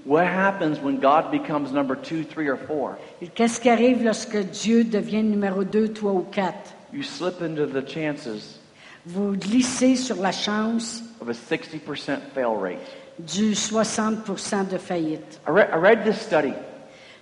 What 0.06 0.24
happens 0.26 0.80
when 0.82 0.98
God 0.98 1.30
becomes 1.30 1.72
number 1.72 1.94
two, 1.94 2.24
three, 2.24 2.48
or 2.48 2.56
four? 2.56 2.96
Qu'est-ce 3.34 3.60
qui 3.60 3.68
arrive 3.68 4.02
lorsque 4.02 4.38
Dieu 4.38 4.82
devient 4.84 5.22
numéro 5.22 5.62
2, 5.62 5.88
3 5.92 6.12
ou 6.12 6.26
4? 6.32 6.54
You 6.92 7.02
slip 7.02 7.42
into 7.42 7.66
the 7.66 7.86
chances 7.86 8.58
Vous 9.06 9.32
glissez 9.36 9.96
sur 9.96 10.16
la 10.16 10.32
chance 10.32 11.02
of 11.20 11.28
a 11.28 11.34
60% 11.34 12.20
fail 12.34 12.54
rate. 12.56 12.78
du 13.18 13.52
60% 13.54 14.68
de 14.70 14.78
faillite. 14.78 15.38
I, 15.46 15.50
re- 15.50 15.68
I 15.72 15.76
read 15.76 16.04
this 16.04 16.18
study 16.20 16.54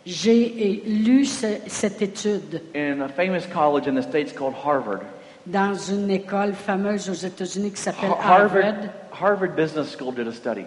J'ai 0.06 0.80
lu 0.86 1.24
ce- 1.24 1.60
cette 1.66 2.00
étude 2.00 2.62
in 2.74 3.00
a 3.02 3.08
famous 3.08 3.44
college 3.52 3.88
in 3.88 3.94
the 3.94 4.02
States 4.02 4.32
called 4.32 4.54
Harvard. 4.54 5.02
dans 5.46 5.74
une 5.74 6.10
école 6.10 6.52
fameuse 6.54 7.08
aux 7.10 7.14
États-Unis 7.14 7.72
qui 7.72 7.80
s'appelle 7.80 8.10
Har- 8.10 8.20
Harvard. 8.20 8.64
Harvard, 8.64 8.90
Harvard 9.12 9.56
Business 9.56 9.90
School 9.96 10.12
did 10.14 10.28
a 10.28 10.32
study. 10.32 10.64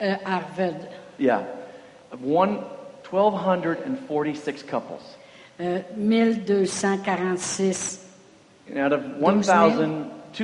Euh, 0.00 0.14
Harvard. 0.24 0.88
Yeah. 1.18 1.42
Of 2.12 2.20
one, 2.24 2.60
1,246 3.10 4.62
couples. 4.62 5.02
Euh, 5.60 5.80
1246 5.96 7.98
And 8.70 8.78
out 8.78 8.92
of 8.92 9.00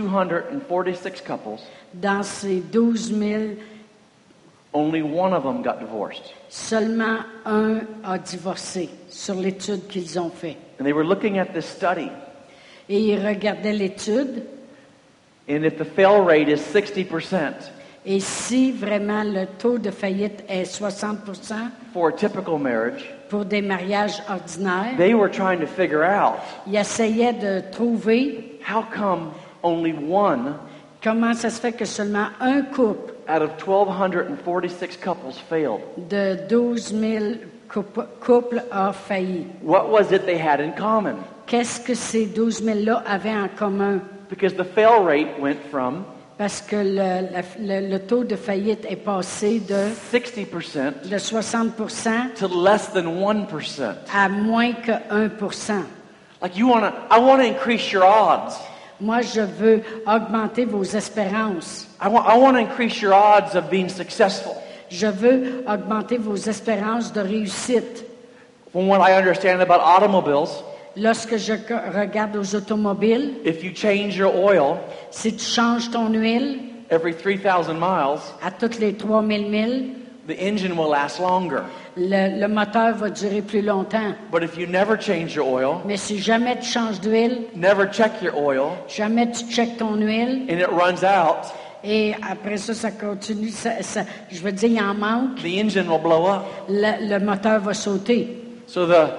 1,246 0.00 1.22
couples, 1.22 1.60
dans 1.94 2.22
ces 2.22 2.60
12 2.60 3.14
000, 3.18 3.42
only 4.72 5.02
one 5.02 5.32
of 5.32 5.44
them 5.44 5.62
got 5.62 5.78
divorced. 5.78 6.34
seulement 6.48 7.18
un 7.44 7.80
a 8.02 8.18
divorcé 8.18 8.88
sur 9.08 9.34
l'étude 9.34 9.86
qu'ils 9.86 10.18
ont 10.18 10.30
fait. 10.30 10.56
And 10.80 10.84
they 10.84 10.92
were 10.92 11.04
looking 11.04 11.38
at 11.38 11.52
this 11.54 11.66
study. 11.66 12.10
Et 12.88 12.98
ils 12.98 13.26
regardaient 13.26 13.72
l'étude 13.72 14.44
And 15.48 15.64
if 15.64 15.76
the 15.76 15.84
fail 15.84 16.22
rate 16.24 16.48
is 16.48 16.60
60% 16.60 17.70
et 18.06 18.20
si 18.20 18.72
vraiment 18.72 19.24
le 19.24 19.46
taux 19.58 19.78
de 19.78 19.90
faillite 19.90 20.44
est 20.48 20.64
60 20.66 21.18
for 21.92 22.08
a 22.08 22.12
typical 22.12 22.58
marriage, 22.58 23.14
pour 23.30 23.44
des 23.44 23.62
mariages 23.62 24.22
ordinaires, 24.28 24.96
they 24.98 25.14
were 25.14 25.30
trying 25.30 25.58
to 25.58 25.66
figure 25.66 26.02
out 26.02 26.38
ils 26.66 26.76
essayaient 26.76 27.32
de 27.32 27.62
trouver 27.70 28.58
how 28.66 28.82
come 28.82 29.32
only 29.64 29.92
one 29.92 30.54
Comment 31.02 31.34
ça 31.34 31.50
se 31.50 31.60
fait 31.60 31.72
que 31.72 31.84
seulement 31.84 32.28
un 32.40 32.62
couple 32.62 33.12
out 33.28 33.42
of 33.42 33.50
1,246 33.66 34.96
couples 34.98 35.34
failed? 35.50 35.80
de 36.08 36.36
12 36.48 36.78
000 36.94 37.24
couple- 37.68 38.06
couples 38.20 38.62
a 38.70 38.92
failli? 38.92 39.46
What 39.62 39.90
was 39.90 40.12
it 40.12 40.24
they 40.24 40.38
had 40.38 40.60
in 40.60 40.70
common? 40.72 41.16
Qu'est-ce 41.46 41.78
que 41.80 41.94
ces 41.94 42.24
12 42.26 42.62
000-là 42.62 43.02
avaient 43.06 43.34
en 43.36 43.48
commun? 43.48 44.00
Because 44.30 44.54
the 44.54 44.64
fail 44.64 45.02
rate 45.04 45.28
went 45.40 45.58
from 45.70 46.04
Parce 46.38 46.60
que 46.62 46.74
le, 46.76 47.28
la- 47.30 47.80
le- 47.80 47.88
le 47.90 47.98
taux 48.00 48.24
de 48.24 48.34
faillite 48.34 48.84
est 48.90 48.96
passé 48.96 49.60
de, 49.60 49.88
60% 50.10 51.08
de 51.08 51.18
60 51.18 51.76
to 52.36 52.48
less 52.48 52.90
than 52.92 53.04
1%. 53.04 53.94
à 54.12 54.28
moins 54.30 54.72
que 54.72 54.92
1 55.10 55.28
Like 56.42 56.56
you 56.56 56.66
want 56.68 56.80
to, 56.80 56.92
I 57.10 57.18
want 57.20 57.38
to 57.38 57.46
increase 57.46 57.92
your 57.92 58.04
odds. 58.04 58.56
Moi, 59.00 59.22
je 59.22 59.40
veux 59.40 59.82
augmenter 60.06 60.64
vos 60.64 60.84
espérances. 60.84 61.86
I 62.00 62.08
want, 62.08 62.24
I 62.26 62.36
want 62.38 62.54
to 62.54 62.60
increase 62.60 63.00
your 63.02 63.12
odds 63.14 63.54
of 63.56 63.68
being 63.70 63.88
successful. 63.88 64.54
Je 64.90 65.06
veux 65.08 65.64
augmenter 65.66 66.18
vos 66.18 66.36
espérances 66.48 67.12
de 67.12 67.20
réussite. 67.20 68.04
From 68.72 68.88
what 68.88 69.00
I 69.00 69.14
understand 69.16 69.60
about 69.60 69.80
automobiles, 69.80 70.62
Lorsque 70.96 71.36
je 71.38 71.54
co- 71.54 71.80
regarde 71.92 72.36
aux 72.36 72.54
automobiles, 72.54 73.34
if 73.44 73.64
you 73.64 73.72
change 73.74 74.16
your 74.16 74.32
oil 74.32 74.78
si 75.10 75.32
tu 75.32 75.44
changes 75.44 75.90
ton 75.90 76.08
huile 76.12 76.60
every 76.88 77.12
3,000 77.14 77.74
miles, 77.80 78.20
à 78.40 78.52
toutes 78.52 78.78
les 78.78 78.92
3000 78.94 79.50
milles, 79.50 79.90
the 80.28 80.36
engine 80.38 80.76
will 80.76 80.88
last 80.90 81.18
longer. 81.18 81.62
Le, 81.96 82.40
le 82.40 82.48
moteur 82.48 82.94
va 82.96 83.10
durer 83.10 83.40
plus 83.42 83.62
longtemps. 83.62 84.14
But 84.32 84.42
if 84.42 84.56
you 84.58 84.66
never 84.66 84.96
change 85.00 85.34
your 85.34 85.46
oil, 85.48 85.80
Mais 85.86 85.96
si 85.96 86.18
jamais 86.18 86.58
tu 86.58 86.66
changes 86.66 87.00
d'huile, 87.00 87.42
never 87.54 87.86
check 87.92 88.12
your 88.22 88.36
oil, 88.36 88.70
jamais 88.88 89.30
tu 89.30 89.44
checkes 89.50 89.76
ton 89.78 89.94
huile, 89.96 90.46
and 90.50 90.58
it 90.58 90.66
runs 90.68 91.04
out, 91.04 91.46
et 91.84 92.14
après 92.30 92.56
ça, 92.56 92.74
ça 92.74 92.90
continue, 92.90 93.50
ça- 93.50 93.82
ça- 93.82 94.04
je 94.30 94.40
veux 94.40 94.52
dire, 94.52 94.70
il 94.70 94.80
en 94.80 94.94
manque, 94.94 95.36
the 95.42 95.60
engine 95.64 95.88
will 95.88 96.00
blow 96.02 96.26
up. 96.26 96.42
le, 96.68 97.08
le 97.08 97.18
moteur 97.24 97.60
va 97.60 97.74
sauter. 97.74 98.42
So 98.66 98.86
the 98.86 99.10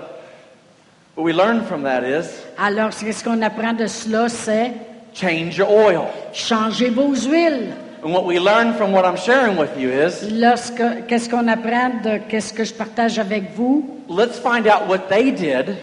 what 1.16 1.24
we 1.24 1.32
learn 1.34 1.62
from 1.66 1.84
that 1.84 2.02
is 2.04 2.26
Alors, 2.58 2.92
ce 2.92 3.24
qu'on 3.24 3.42
apprend 3.42 3.74
de 3.74 3.88
cela, 3.88 4.28
c'est 4.28 4.72
change 5.14 5.58
your 5.58 5.72
oil. 5.72 6.02
changer 6.34 6.90
vos 6.90 7.14
huiles. 7.16 7.70
And 8.06 8.14
what 8.14 8.26
we 8.28 8.38
learn 8.38 8.76
from 8.76 8.92
what 8.92 9.04
I'm 9.04 9.18
sharing 9.18 9.58
with 9.58 9.76
you 9.80 9.90
is 9.90 10.30
Lorsque, 10.32 11.08
qu'est-ce 11.08 11.28
qu'on 11.28 11.48
apprend 11.48 12.04
de 12.04 12.20
qu'est-ce 12.30 12.54
que 12.54 12.64
je 12.64 12.72
partage 12.72 13.18
avec 13.18 13.56
vous? 13.56 13.84
let's 14.08 14.38
find 14.38 14.68
out 14.68 14.88
what 14.88 15.10
they 15.10 15.32
did 15.32 15.76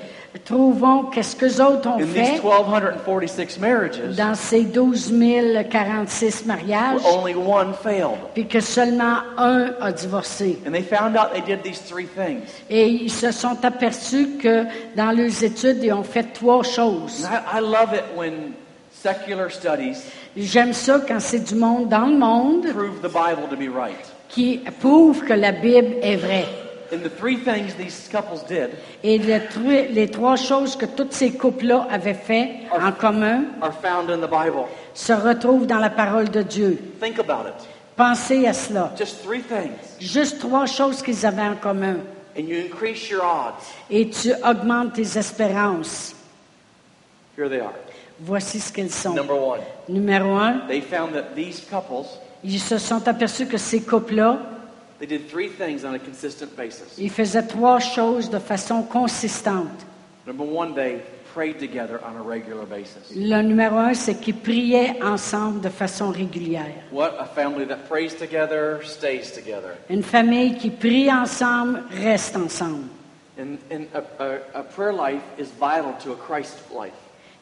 Trouvons 0.45 1.11
qu'est-ce 1.11 1.35
que 1.35 1.61
autres 1.61 1.89
ont 1.89 1.99
in 2.01 2.07
fait 2.07 2.35
these 2.35 2.41
1,246 2.41 3.59
marriages 3.59 4.17
dans 4.17 4.37
ces 4.37 4.63
12 4.63 5.13
046 5.69 6.47
mariages, 6.47 7.03
where 7.03 7.19
only 7.19 7.35
one 7.35 7.75
failed. 7.75 8.19
puis 8.35 8.47
que 8.47 8.61
seulement 8.61 9.19
un 9.37 9.75
a 9.81 9.91
divorcé. 9.91 10.61
And 10.65 10.71
they 10.71 10.83
found 10.83 11.17
out 11.17 11.33
they 11.33 11.43
did 11.43 11.65
these 11.65 11.81
three 11.83 12.07
things. 12.07 12.45
Et 12.71 12.87
ils 12.87 13.11
se 13.11 13.33
sont 13.33 13.65
aperçus 13.65 14.39
que 14.41 14.65
dans 14.95 15.11
leurs 15.11 15.43
études, 15.43 15.83
ils 15.83 15.93
ont 15.93 16.05
fait 16.05 16.33
trois 16.33 16.63
choses. 16.63 17.25
And 17.25 17.35
I, 17.35 17.59
I 17.59 17.61
love 17.61 17.93
it 17.93 18.05
when 18.17 18.55
secular 19.03 19.51
studies 19.51 20.05
J'aime 20.37 20.73
ça 20.73 21.01
quand 21.07 21.21
c'est 21.21 21.41
du 21.41 21.55
monde 21.55 21.89
dans 21.89 22.07
le 22.07 22.17
monde 22.17 22.67
prove 22.73 23.01
the 23.01 23.13
Bible 23.13 23.49
to 23.51 23.57
be 23.57 23.69
right. 23.75 23.97
qui 24.29 24.59
prouve 24.81 25.25
que 25.25 25.35
la 25.35 25.53
Bible 25.53 25.97
est 26.03 26.17
vraie. 26.17 26.47
And 26.93 26.99
the 27.03 27.11
three 27.19 27.39
things 27.39 27.75
these 27.79 28.09
couples 28.11 28.45
did 28.49 28.71
Et 29.03 29.19
tru- 29.19 29.89
les 29.91 30.09
trois 30.11 30.37
choses 30.37 30.77
que 30.77 30.85
tous 30.85 31.09
ces 31.11 31.33
couples-là 31.33 31.87
avaient 31.91 32.13
fait 32.15 32.61
en 32.71 32.93
commun 32.93 33.45
are 33.63 33.73
found 33.73 34.11
in 34.11 34.19
the 34.19 34.31
Bible. 34.31 34.67
se 34.95 35.13
retrouvent 35.15 35.67
dans 35.67 35.79
la 35.79 35.89
parole 35.91 36.29
de 36.31 36.43
Dieu. 36.43 36.79
Think 37.01 37.19
about 37.19 37.49
it. 37.49 37.67
Pensez 37.97 38.47
à 38.47 38.53
cela. 38.53 38.93
Just 38.99 39.23
three 39.25 39.41
things. 39.43 39.97
Juste 40.01 40.39
trois 40.41 40.67
choses 40.67 41.03
qu'ils 41.03 41.25
avaient 41.25 41.43
en 41.49 41.57
commun. 41.57 41.97
And 42.39 42.43
you 42.49 42.59
increase 42.59 43.09
your 43.11 43.23
odds. 43.23 43.65
Et 43.91 44.09
tu 44.11 44.33
augmentes 44.45 44.95
tes 44.95 45.19
espérances. 45.19 46.15
Here 47.39 47.49
they 47.49 47.61
are. 47.61 47.73
Voici 48.25 48.61
ce 48.61 48.73
qu'elles 48.73 48.91
sont. 48.91 49.15
Number 49.15 49.37
one, 49.37 49.61
Numéro 49.89 50.37
un, 50.37 50.61
they 50.69 50.81
found 50.81 51.13
that 51.15 51.35
these 51.35 51.61
couples, 51.69 52.07
ils 52.45 52.61
se 52.61 52.79
sont 52.79 53.07
aperçus 53.09 53.47
que 53.47 53.59
ces 53.59 53.81
couples-là, 53.81 54.39
they 55.01 55.07
did 55.09 55.29
three 55.29 55.49
things 55.49 55.85
on 55.85 55.93
a 55.95 55.99
consistent 55.99 56.55
basis. 56.57 56.97
ils 56.99 57.11
faisaient 57.11 57.47
trois 57.47 57.81
choses 57.81 58.31
de 58.31 58.39
façon 58.39 58.83
consistante. 58.83 59.85
Number 60.27 60.47
one, 60.47 60.75
they 60.75 61.01
prayed 61.35 61.59
together 61.59 61.99
on 62.05 62.17
a 62.17 62.23
regular 62.23 62.65
basis. 62.65 63.11
Le 63.17 63.43
numéro 63.43 63.77
un, 63.79 63.95
c'est 63.95 64.15
qu'ils 64.21 64.37
priaient 64.37 65.03
ensemble 65.03 65.61
de 65.61 65.69
façon 65.69 66.11
régulière. 66.11 66.85
What? 66.93 67.17
A 67.19 67.25
family 67.25 67.67
that 67.67 67.89
prays 67.89 68.15
together 68.15 68.81
stays 68.85 69.33
together. 69.33 69.75
Une 69.91 70.05
famille 70.05 70.57
qui 70.57 70.71
prie 70.71 71.11
ensemble 71.11 71.83
reste 71.91 72.37
ensemble. 72.37 72.87
And, 73.39 73.57
and 73.73 73.87
a, 73.95 74.23
a, 74.23 74.61
a 74.61 74.63
prayer 74.63 74.93
life 74.93 75.23
is 75.39 75.49
vital 75.59 75.95
to 76.05 76.13
a 76.13 76.17
Christ 76.17 76.59
life. 76.71 76.93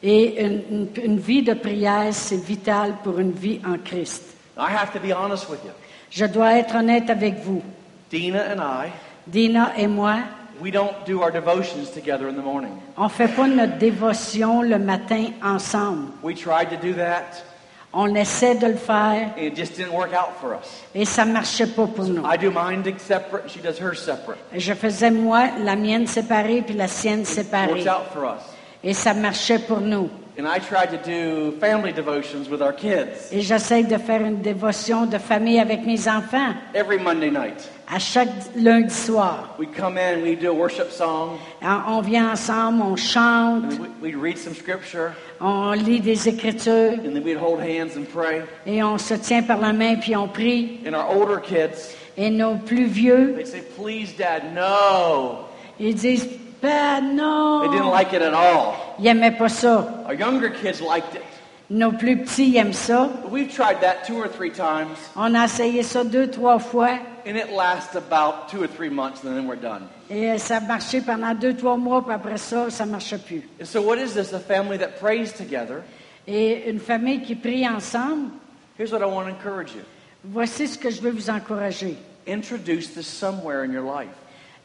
Et 0.02 0.40
une, 0.42 0.62
une- 0.70 0.88
une 1.04 1.18
vie 1.18 1.42
de 1.42 1.52
prière, 1.54 2.08
c'est 2.12 2.42
vital 2.42 2.94
pour 3.04 3.18
une 3.18 3.32
vie 3.32 3.60
en 3.66 3.76
Christ. 3.84 4.22
I 4.56 4.62
have 4.74 4.92
to 4.92 4.98
be 4.98 5.12
honest 5.12 5.48
with 5.50 5.60
you. 5.64 5.72
Je 6.10 6.24
dois 6.26 6.54
être 6.58 6.74
honnête 6.76 7.10
avec 7.10 7.36
vous. 7.44 7.62
Dina 8.10 8.40
and 8.54 8.60
I, 8.86 8.90
Dina 9.26 9.72
et 9.76 9.86
moi, 9.86 10.16
we 10.60 10.72
don't 10.72 10.92
do 11.06 11.20
our 11.22 11.30
devotions 11.30 11.90
together 11.94 12.28
in 12.28 12.32
the 12.32 12.42
morning. 12.44 12.72
on 12.96 13.04
ne 13.04 13.08
fait 13.08 13.28
pas 13.28 13.46
notre 13.46 13.76
dévotion 13.78 14.62
le 14.62 14.78
matin 14.78 15.26
ensemble. 15.44 16.08
We 16.22 16.34
tried 16.34 16.70
to 16.70 16.76
do 16.76 16.94
that, 16.94 17.44
On 17.92 18.14
essaie 18.14 18.54
de 18.56 18.66
le 18.68 18.76
faire 18.76 19.32
and 19.36 19.42
it 19.42 19.54
just 19.56 19.76
didn't 19.76 19.92
work 19.92 20.12
out 20.14 20.32
for 20.40 20.54
us. 20.54 20.82
et 20.94 21.04
ça 21.04 21.24
ne 21.24 21.32
marchait 21.32 21.66
pas 21.66 21.86
pour 21.86 22.04
nous. 22.06 22.22
I 22.24 22.36
do 22.38 22.50
mine 22.50 22.82
separate, 22.98 23.44
and 23.44 23.48
she 23.48 23.60
does 23.62 23.78
hers 23.80 23.98
separate. 23.98 24.38
Je 24.56 24.72
faisais 24.74 25.10
moi 25.10 25.48
la 25.62 25.76
mienne 25.76 26.06
séparée 26.06 26.62
puis 26.62 26.74
la 26.74 26.88
sienne 26.88 27.20
Works 27.20 27.28
séparée. 27.34 27.82
out 27.88 28.06
for 28.12 28.24
us. 28.24 28.42
Et 28.82 28.94
ça 28.94 29.12
marchait 29.14 29.58
pour 29.58 29.80
nous. 29.80 30.08
And 30.38 30.46
I 30.46 30.58
tried 30.58 30.88
to 30.90 30.96
do 31.04 31.52
family 31.60 31.92
devotions 31.92 32.48
with 32.50 32.62
our 32.62 32.72
kids 32.74 33.28
Et 33.30 33.42
j'essaie 33.42 33.82
de 33.82 33.98
faire 33.98 34.22
une 34.22 34.40
dévotion 34.40 35.04
de 35.04 35.18
famille 35.18 35.60
avec 35.60 35.84
mes 35.84 36.08
enfants 36.08 36.54
every 36.74 36.98
Monday 36.98 37.30
night. 37.30 37.68
à 37.92 37.98
chaque 37.98 38.28
lundi 38.56 38.94
soir. 38.94 39.54
We'd 39.58 39.74
come 39.76 39.98
in, 39.98 40.22
we'd 40.22 40.40
do 40.40 40.48
a 40.48 40.54
worship 40.54 40.90
song, 40.92 41.36
On 41.60 41.82
on 41.98 42.00
vient 42.00 42.30
ensemble, 42.32 42.80
on 42.82 42.96
chante, 42.96 43.64
and 43.64 43.80
we- 43.80 44.14
we'd 44.14 44.16
read 44.16 44.38
some 44.38 44.54
scripture, 44.54 45.12
on 45.42 45.72
lit 45.72 46.00
des 46.00 46.26
Écritures 46.28 46.94
and 47.04 47.12
then 47.12 47.22
we'd 47.22 47.36
hold 47.36 47.60
hands 47.60 47.96
and 47.98 48.04
pray. 48.10 48.40
et 48.66 48.82
on 48.82 48.96
se 48.96 49.14
tient 49.14 49.42
par 49.42 49.58
la 49.58 49.74
main 49.74 49.96
puis 49.96 50.16
on 50.16 50.28
prie. 50.28 50.80
And 50.86 50.94
our 50.94 51.06
older 51.14 51.38
kids, 51.42 51.94
Et 52.16 52.30
nos 52.30 52.54
plus 52.54 52.86
vieux, 52.86 53.34
they'd 53.36 53.46
say, 53.46 53.62
Please, 53.76 54.14
Dad, 54.16 54.54
no. 54.54 55.40
ils 55.78 55.94
disent 55.94 56.28
Ben 56.60 57.16
They 57.16 57.68
didn't 57.68 57.90
like 57.90 58.12
it 58.12 58.22
at 58.22 58.34
all. 58.34 58.74
ils 58.98 59.04
n'aimaient 59.04 59.36
pas 59.36 59.48
ça. 59.48 60.04
Our 60.06 60.14
younger 60.14 60.50
kids 60.50 60.80
liked 60.80 61.14
it. 61.14 61.22
Nos 61.70 61.92
plus 61.92 62.16
petits 62.16 62.56
aiment 62.56 62.72
ça. 62.74 63.08
But 63.22 63.30
we've 63.30 63.52
tried 63.52 63.80
that 63.80 64.04
two 64.04 64.16
or 64.16 64.26
three 64.28 64.50
times, 64.50 64.96
On 65.14 65.34
a 65.34 65.44
essayé 65.44 65.82
ça 65.84 66.02
deux, 66.04 66.26
trois 66.28 66.58
fois 66.58 66.98
and 67.26 67.36
it 67.36 67.52
lasts 67.52 67.94
about 67.94 68.48
two 68.50 68.60
or 68.62 68.66
three 68.66 68.88
months, 68.88 69.22
and 69.24 69.36
then 69.36 69.46
we're 69.46 69.54
done. 69.60 69.82
et 70.10 70.36
ça 70.38 70.56
a 70.56 70.60
marché 70.60 71.00
pendant 71.00 71.32
deux, 71.34 71.54
trois 71.54 71.76
mois, 71.76 72.02
puis 72.02 72.12
après 72.14 72.38
ça, 72.38 72.70
ça 72.70 72.84
ne 72.86 72.90
marchait 72.90 73.18
plus. 73.18 73.42
And 73.60 73.66
so, 73.66 73.80
what 73.82 73.98
is 73.98 74.14
this? 74.14 74.32
A 74.32 74.40
family 74.40 74.78
that 74.78 74.98
prays 74.98 75.32
together. 75.32 75.82
Et 76.26 76.68
une 76.68 76.80
famille 76.80 77.22
qui 77.22 77.34
prie 77.36 77.66
ensemble, 77.68 78.30
Here's 78.76 78.92
what 78.92 79.00
I 79.02 79.06
want 79.06 79.26
to 79.28 79.30
encourage 79.34 79.72
you 79.74 79.82
voici 80.24 80.66
ce 80.66 80.76
que 80.76 80.90
je 80.90 81.00
veux 81.00 81.12
vous 81.12 81.30
encourager. 81.30 81.96
introduce 82.26 82.88
this 82.94 83.06
somewhere 83.06 83.62
in 83.64 83.72
your 83.72 83.82
life. 83.84 84.10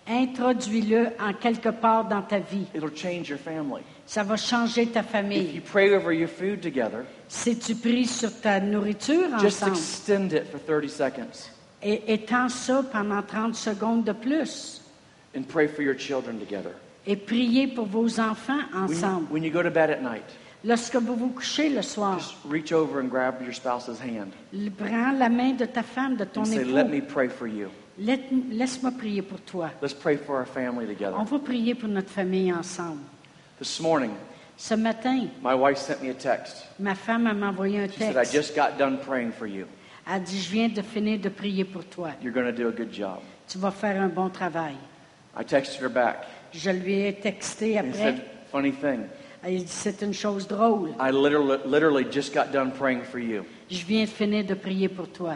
Introduis-le 0.08 1.08
en 1.20 1.34
quelque 1.34 1.70
part 1.70 2.06
dans 2.08 2.22
ta 2.22 2.38
vie. 2.40 2.68
It'll 2.76 2.96
change 2.96 3.30
your 3.30 3.40
family. 3.40 3.82
Ça 4.06 4.24
va 4.24 4.38
changer 4.38 4.86
ta 4.88 5.00
If 5.00 5.06
you 5.06 5.12
famille. 5.12 5.62
pray 5.62 5.96
over 5.96 6.14
your 6.14 6.30
food 6.30 6.62
together, 6.62 7.06
Si 7.28 7.58
tu 7.58 7.74
pries 7.76 8.06
sur 8.06 8.30
ta 8.42 8.60
nourriture 8.60 9.40
just 9.40 9.64
ensemble 9.64 9.78
extend 9.78 10.34
it 10.34 10.46
for 10.52 10.60
30 10.60 10.90
seconds 10.90 11.50
et 11.82 12.14
étends 12.14 12.50
ça 12.50 12.84
pendant 12.92 13.24
30 13.24 13.56
secondes 13.56 14.04
de 14.04 14.12
plus 14.14 14.82
and 15.36 15.42
pray 15.48 15.68
for 15.68 15.82
your 15.82 15.96
children 15.98 16.38
together. 16.40 16.72
et 17.08 17.16
priez 17.16 17.68
pour 17.68 17.88
vos 17.88 18.20
enfants 18.20 18.62
When 18.74 18.88
you, 18.90 18.94
ensemble. 18.96 19.28
when 19.32 19.44
you 19.44 19.52
go 19.52 19.64
to 19.64 19.72
bed 19.72 19.90
at 19.90 20.02
night, 20.04 20.24
Lorsque 20.64 20.96
vous 20.96 21.16
vous 21.16 21.30
couchez 21.30 21.70
le 21.70 21.82
soir, 21.84 22.18
just 22.20 22.36
reach 22.48 22.72
over 22.72 23.00
and 23.00 23.08
grab 23.10 23.42
your 23.42 23.54
spouse's 23.54 24.00
hand 24.00 24.32
prends 24.78 25.12
la 25.18 25.30
main 25.30 25.54
de 25.56 25.66
ta 25.66 25.82
femme, 25.84 26.16
de 26.16 26.26
ton 26.26 26.42
and 26.42 26.46
say, 26.46 26.64
Let 26.64 26.90
me 26.90 27.02
pray 27.02 27.28
for 27.28 27.48
you. 27.48 27.70
Laisse-moi 27.98 28.92
prier 28.92 29.22
pour 29.22 29.40
toi. 29.42 29.70
Let's 29.82 29.94
pray 29.94 30.18
for 30.18 30.36
our 30.38 30.46
family 30.46 30.86
together. 30.86 31.16
On 31.18 31.24
va 31.24 31.40
prier 31.40 31.76
pour 31.76 31.88
notre 31.90 32.10
famille 32.10 32.52
ensemble. 32.52 33.02
This 33.60 33.80
morning, 33.80 34.12
Ce 34.58 34.74
matin, 34.74 35.28
my 35.42 35.54
wife 35.54 35.78
sent 35.78 36.02
me 36.02 36.10
a 36.10 36.14
text. 36.14 36.66
ma 36.80 36.96
femme 36.96 37.28
elle 37.28 37.36
m'a 37.36 37.50
envoyé 37.50 37.80
un 37.80 37.88
She 37.88 37.98
said, 38.00 38.12
I 38.12 38.14
texte. 38.26 38.34
just 38.34 38.56
got 38.56 38.78
done 38.78 38.98
praying 39.00 39.32
for 39.32 39.48
you. 39.48 39.66
Elle 40.08 40.22
dit, 40.24 40.40
je 40.40 40.50
viens 40.52 40.70
de 40.70 40.82
finir 40.82 41.20
de 41.20 41.30
prier 41.30 41.64
pour 41.66 41.84
toi. 41.86 42.12
You're 42.22 42.34
going 42.34 42.46
to 42.46 42.52
do 42.52 42.68
a 42.68 42.72
good 42.72 42.92
job. 42.94 43.20
Tu 43.48 43.58
vas 43.58 43.72
faire 43.72 44.02
un 44.02 44.08
bon 44.10 44.30
travail. 44.30 44.76
I 45.38 45.44
texted 45.44 45.82
her 45.82 45.90
back 45.90 46.26
Je 46.54 46.70
lui 46.72 47.02
ai 47.06 47.14
texté 47.14 47.78
and 47.80 47.90
après. 47.90 47.98
said, 47.98 48.22
Funny 48.52 48.72
thing, 48.72 49.08
Il 49.48 49.64
dit, 49.64 49.68
c'est 49.68 50.02
une 50.02 50.14
chose 50.14 50.48
drôle. 50.48 50.92
I 51.00 51.12
literally, 51.12 51.58
literally 51.66 52.06
just 52.10 52.34
got 52.34 52.52
done 52.54 52.72
praying 52.72 53.04
for 53.04 53.20
you. 53.20 53.46
Je 53.70 53.84
viens 53.86 54.04
de 54.06 54.10
finir 54.10 54.46
de 54.46 54.54
prier 54.54 54.88
pour 54.90 55.08
toi. 55.10 55.36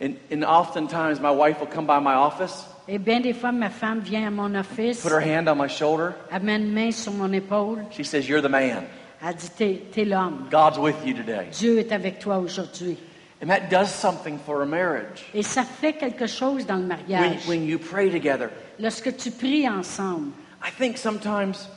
And, 0.00 0.16
and 0.30 0.44
oftentimes 0.44 1.20
my 1.20 1.30
wife 1.30 1.60
will 1.60 1.66
come 1.66 1.86
by 1.86 1.98
my 2.00 2.14
office, 2.14 2.64
Et 2.88 2.98
bien 2.98 3.20
des 3.20 3.34
fois, 3.34 3.52
ma 3.52 3.68
femme 3.68 4.00
vient 4.00 4.26
à 4.26 4.30
mon 4.30 4.54
office, 4.54 5.02
put 5.02 5.10
her 5.12 5.20
hand 5.20 5.46
on 5.48 5.56
my 5.56 5.68
shoulder. 5.68 6.14
elle 6.32 6.42
met 6.42 6.56
une 6.56 6.72
main 6.72 6.90
sur 6.90 7.12
mon 7.12 7.30
épaule, 7.32 7.84
She 7.90 8.02
says, 8.04 8.26
You're 8.28 8.40
the 8.42 8.48
man. 8.50 8.84
elle 9.22 9.34
dit, 9.34 9.50
t'es, 9.50 9.82
t'es 9.92 10.04
l'homme. 10.06 10.48
God's 10.50 10.78
with 10.78 10.96
you 11.04 11.12
today. 11.14 11.48
Dieu 11.52 11.78
est 11.78 11.92
avec 11.92 12.18
toi 12.18 12.38
aujourd'hui. 12.38 12.96
And 13.42 13.48
that 13.48 13.68
does 13.70 13.88
something 13.90 14.38
for 14.38 14.62
a 14.62 14.66
marriage. 14.66 15.24
Et 15.34 15.42
ça 15.42 15.62
fait 15.64 15.92
quelque 15.94 16.26
chose 16.26 16.66
dans 16.66 16.76
le 16.76 16.88
When, 16.88 16.88
mariage. 16.88 17.46
when 17.46 17.66
you 17.66 17.78
pray 17.78 18.10
together. 18.10 18.50
Lorsque 18.78 19.14
tu 19.16 19.30
pries 19.30 19.68
ensemble, 19.68 20.32
I 20.62 20.70
think 20.70 20.96
sometimes 20.98 21.68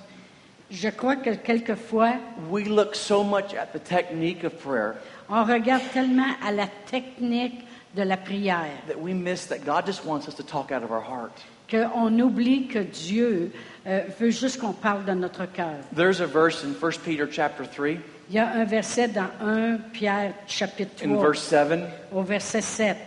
je 0.72 0.90
crois 0.90 1.18
que 1.18 1.36
quelquefois, 1.36 2.14
we 2.50 2.66
look 2.68 2.96
so 2.96 3.24
much 3.24 3.54
at 3.54 3.68
the 3.74 3.80
technique 3.84 4.44
of 4.46 4.54
prayer 4.60 4.96
on 5.30 5.44
regarde 5.46 5.84
tellement 5.94 6.34
à 6.46 6.52
la 6.52 6.68
technique 6.90 7.66
de 7.96 8.04
la 8.04 8.18
prière 8.18 8.72
that 8.88 9.00
we 9.00 9.14
miss 9.14 9.46
that 9.48 9.60
God 9.66 9.86
just 9.86 10.06
wants 10.06 10.28
us 10.28 10.36
to 10.36 10.44
talk 10.44 10.72
out 10.72 10.84
of 10.84 10.92
our 10.92 11.02
heart. 11.02 11.32
qu'on 11.70 12.20
oublie 12.20 12.68
que 12.68 12.80
Dieu 12.80 13.52
euh, 13.88 14.02
veut 14.20 14.32
juste 14.32 14.60
qu'on 14.60 14.74
parle 14.74 15.06
de 15.06 15.14
notre 15.14 15.46
cœur. 15.46 15.76
There's 15.96 16.22
a 16.22 16.26
verse 16.28 16.64
in 16.64 16.74
1 16.74 17.00
Peter 17.04 17.28
chapter 17.30 17.66
3 17.66 17.98
Il 18.30 18.36
y 18.36 18.40
a 18.40 18.48
un 18.50 18.64
verset 18.66 19.10
dans 19.10 19.30
1 19.42 19.78
Pierre 19.92 20.34
chapitre 20.48 21.04
in 21.04 21.14
3 21.14 21.22
verse 21.22 21.42
7 21.42 21.80
au 22.14 22.22
verset 22.24 22.62
7 22.62 22.98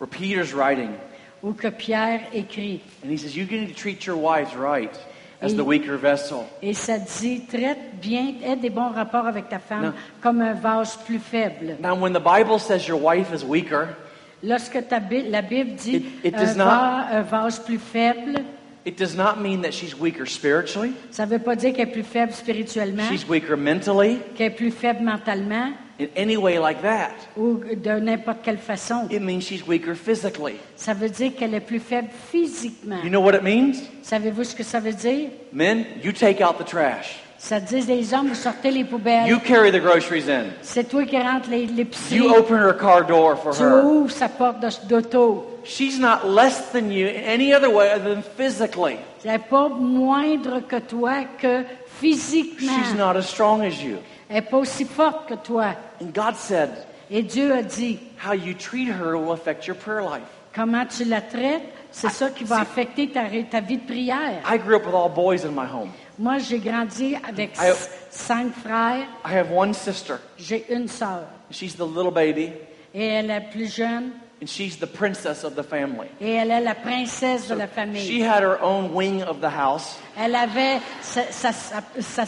where 0.00 0.08
Peter's 0.08 0.52
writing 0.54 0.90
où 1.42 1.52
que 1.52 1.68
Pierre 1.68 2.20
écrit 2.32 2.80
and 3.04 3.10
he 3.10 3.16
says, 3.18 3.36
You 3.36 3.46
need 3.46 3.68
to 3.68 3.74
treat 3.74 4.06
your 4.06 4.16
wives 4.16 4.54
right 4.56 4.94
as 5.42 5.52
Et- 5.52 5.56
the 5.56 5.64
weaker 5.64 5.96
vessel. 5.96 6.44
et 6.62 6.72
ça 6.74 6.98
dit 6.98 7.42
traite 7.46 8.00
bien, 8.00 8.34
aie 8.42 8.56
des 8.56 8.70
bons 8.70 8.90
rapports 8.90 9.26
avec 9.26 9.48
ta 9.48 9.58
femme 9.58 9.82
Non. 9.82 9.92
comme 10.22 10.40
un 10.40 10.54
vase 10.54 10.96
plus 11.04 11.18
faible. 11.18 11.76
Now, 11.80 11.94
when 11.94 12.12
the 12.12 12.20
Bible 12.22 12.58
says 12.58 12.86
your 12.88 12.98
wife 13.00 13.32
is 13.34 13.44
weaker, 13.44 13.94
Lorsque 14.42 14.78
la 14.90 15.00
Bible 15.42 15.74
dit 15.76 15.96
It- 15.96 16.04
it 16.24 16.34
un, 16.34 16.44
va- 16.54 17.08
un 17.10 17.22
vase 17.22 17.58
plus 17.58 17.78
faible, 17.78 18.34
it 18.84 18.98
does 18.98 19.16
not 19.16 19.36
mean 19.40 19.62
that 19.62 19.72
she's 19.72 19.94
weaker 19.98 20.26
spiritually, 20.26 20.92
ça 21.10 21.24
ne 21.26 21.30
veut 21.30 21.38
pas 21.38 21.56
dire 21.56 21.72
qu'elle 21.72 21.88
est 21.88 21.92
plus 21.92 22.02
faible 22.04 22.32
spirituellement, 22.32 23.08
she's 23.10 23.26
weaker 23.28 23.56
mentally, 23.56 24.18
qu'elle 24.36 24.48
est 24.48 24.54
plus 24.54 24.70
faible 24.70 25.02
mentalement 25.02 25.72
in 25.98 26.06
any 26.16 26.36
way 26.36 26.58
like 26.58 26.82
that. 26.82 27.12
ou 27.36 27.58
de 27.74 27.98
n'importe 27.98 28.38
quelle 28.44 28.58
façon. 28.58 29.08
It 29.10 29.22
means 29.22 29.40
she's 29.40 29.66
weaker 29.66 29.94
physically. 29.96 30.56
Ça 30.76 30.92
veut 30.92 31.08
dire 31.08 31.32
qu'elle 31.34 31.54
est 31.54 31.60
plus 31.60 31.80
faible 31.80 32.08
physiquement. 32.30 33.02
You 33.02 33.08
know 33.08 33.22
what 33.22 33.34
it 33.34 33.42
means? 33.42 33.76
Savez-vous 34.02 34.44
ce 34.44 34.54
que 34.54 34.62
ça 34.62 34.78
veut 34.80 34.92
dire? 34.92 35.30
Men, 35.52 35.84
you 36.04 36.12
take 36.12 36.42
out 36.44 36.58
the 36.58 36.64
trash. 36.66 37.20
Ça 37.48 37.60
dit 37.60 37.80
les 37.82 38.12
hommes, 38.12 38.26
vous 38.30 38.34
sortez 38.34 38.72
les 38.72 38.82
poubelles. 38.82 39.28
You 39.28 39.38
carry 39.38 39.70
the 39.70 39.80
groceries 39.80 40.28
in. 40.28 40.46
C'est 40.62 40.88
toi 40.88 41.04
qui 41.04 41.16
rentres 41.16 41.48
les- 41.48 41.66
l'épicerie. 41.66 42.16
You 42.16 42.34
open 42.34 42.56
her 42.56 42.72
car 42.76 43.04
door 43.06 43.36
for 43.36 43.52
Tu 43.54 43.62
her. 43.62 43.84
ouvres 43.84 44.10
sa 44.10 44.28
porte 44.28 44.58
d'auto. 44.88 45.46
She's 45.62 45.96
not 46.00 46.24
less 46.28 46.72
than 46.72 46.90
you 46.90 47.06
in 47.06 47.22
any 47.24 47.54
other 47.54 47.70
way 47.70 47.88
other 47.92 48.16
than 48.16 48.22
physically. 48.36 48.96
Elle 49.24 49.30
n'est 49.30 49.38
pas 49.38 49.68
moindre 49.68 50.58
que 50.66 50.80
toi 50.80 51.22
que 51.40 51.62
physiquement. 52.00 52.72
She's 52.82 52.96
not 52.98 53.16
as 53.16 53.28
strong 53.28 53.62
as 53.62 53.80
you. 53.80 53.98
Elle 54.28 54.36
n'est 54.36 54.42
pas 54.42 54.56
aussi 54.56 54.84
forte 54.84 55.28
que 55.28 55.34
toi. 55.36 55.66
And 56.02 56.06
God 56.12 56.34
said, 56.34 56.70
Et 57.12 57.22
Dieu 57.22 57.52
a 57.52 57.62
dit, 57.62 58.00
how 58.26 58.32
you 58.32 58.54
treat 58.54 58.88
her 58.88 59.16
will 59.16 59.30
affect 59.32 59.68
your 59.68 59.76
prayer 59.76 60.02
life. 60.02 60.24
comment 60.52 60.84
tu 60.86 61.04
la 61.04 61.20
traites, 61.20 61.62
c'est 61.92 62.10
ça 62.10 62.30
qui 62.30 62.42
va 62.42 62.56
c'est- 62.56 62.62
affecter 62.62 63.08
ta, 63.08 63.20
ta 63.48 63.60
vie 63.60 63.76
de 63.76 63.86
prière. 63.86 64.42
I 64.44 64.58
grew 64.58 64.74
up 64.74 64.84
with 64.84 64.94
all 64.96 65.08
boys 65.08 65.44
in 65.44 65.52
my 65.52 65.66
home. 65.66 65.90
Moi, 66.18 66.38
j'ai 66.38 66.58
grandi 66.58 67.14
avec 67.28 67.56
I- 67.58 67.72
cinq 68.10 68.52
frères. 68.52 69.06
I 69.24 69.34
have 69.34 69.52
one 69.52 69.74
sister. 69.74 70.14
J'ai 70.38 70.64
une 70.72 70.88
sœur. 70.88 71.24
She's 71.50 71.74
the 71.76 71.80
little 71.86 72.10
baby, 72.10 72.52
Et 72.94 73.06
elle 73.06 73.30
est 73.30 73.50
plus 73.52 73.72
jeune. 73.74 74.10
And 74.40 74.48
she's 74.48 74.76
the 74.76 74.86
princess 74.86 75.44
of 75.44 75.54
the 75.54 75.62
family. 75.62 76.08
Et 76.20 76.34
elle 76.34 76.50
est 76.50 76.60
la 76.60 76.74
princesse 76.74 77.48
de 77.48 77.54
la 77.54 77.66
famille. 77.66 78.02
She 78.06 78.20
had 78.22 78.42
her 78.42 78.58
own 78.62 78.92
wing 78.94 79.22
of 79.22 79.40
the 79.40 79.48
house, 79.48 79.98
Elle 80.18 80.34
avait 80.34 80.80
sa, 81.00 81.22
sa- 81.30 81.52
sa- 81.52 81.80
sa- 82.00 82.26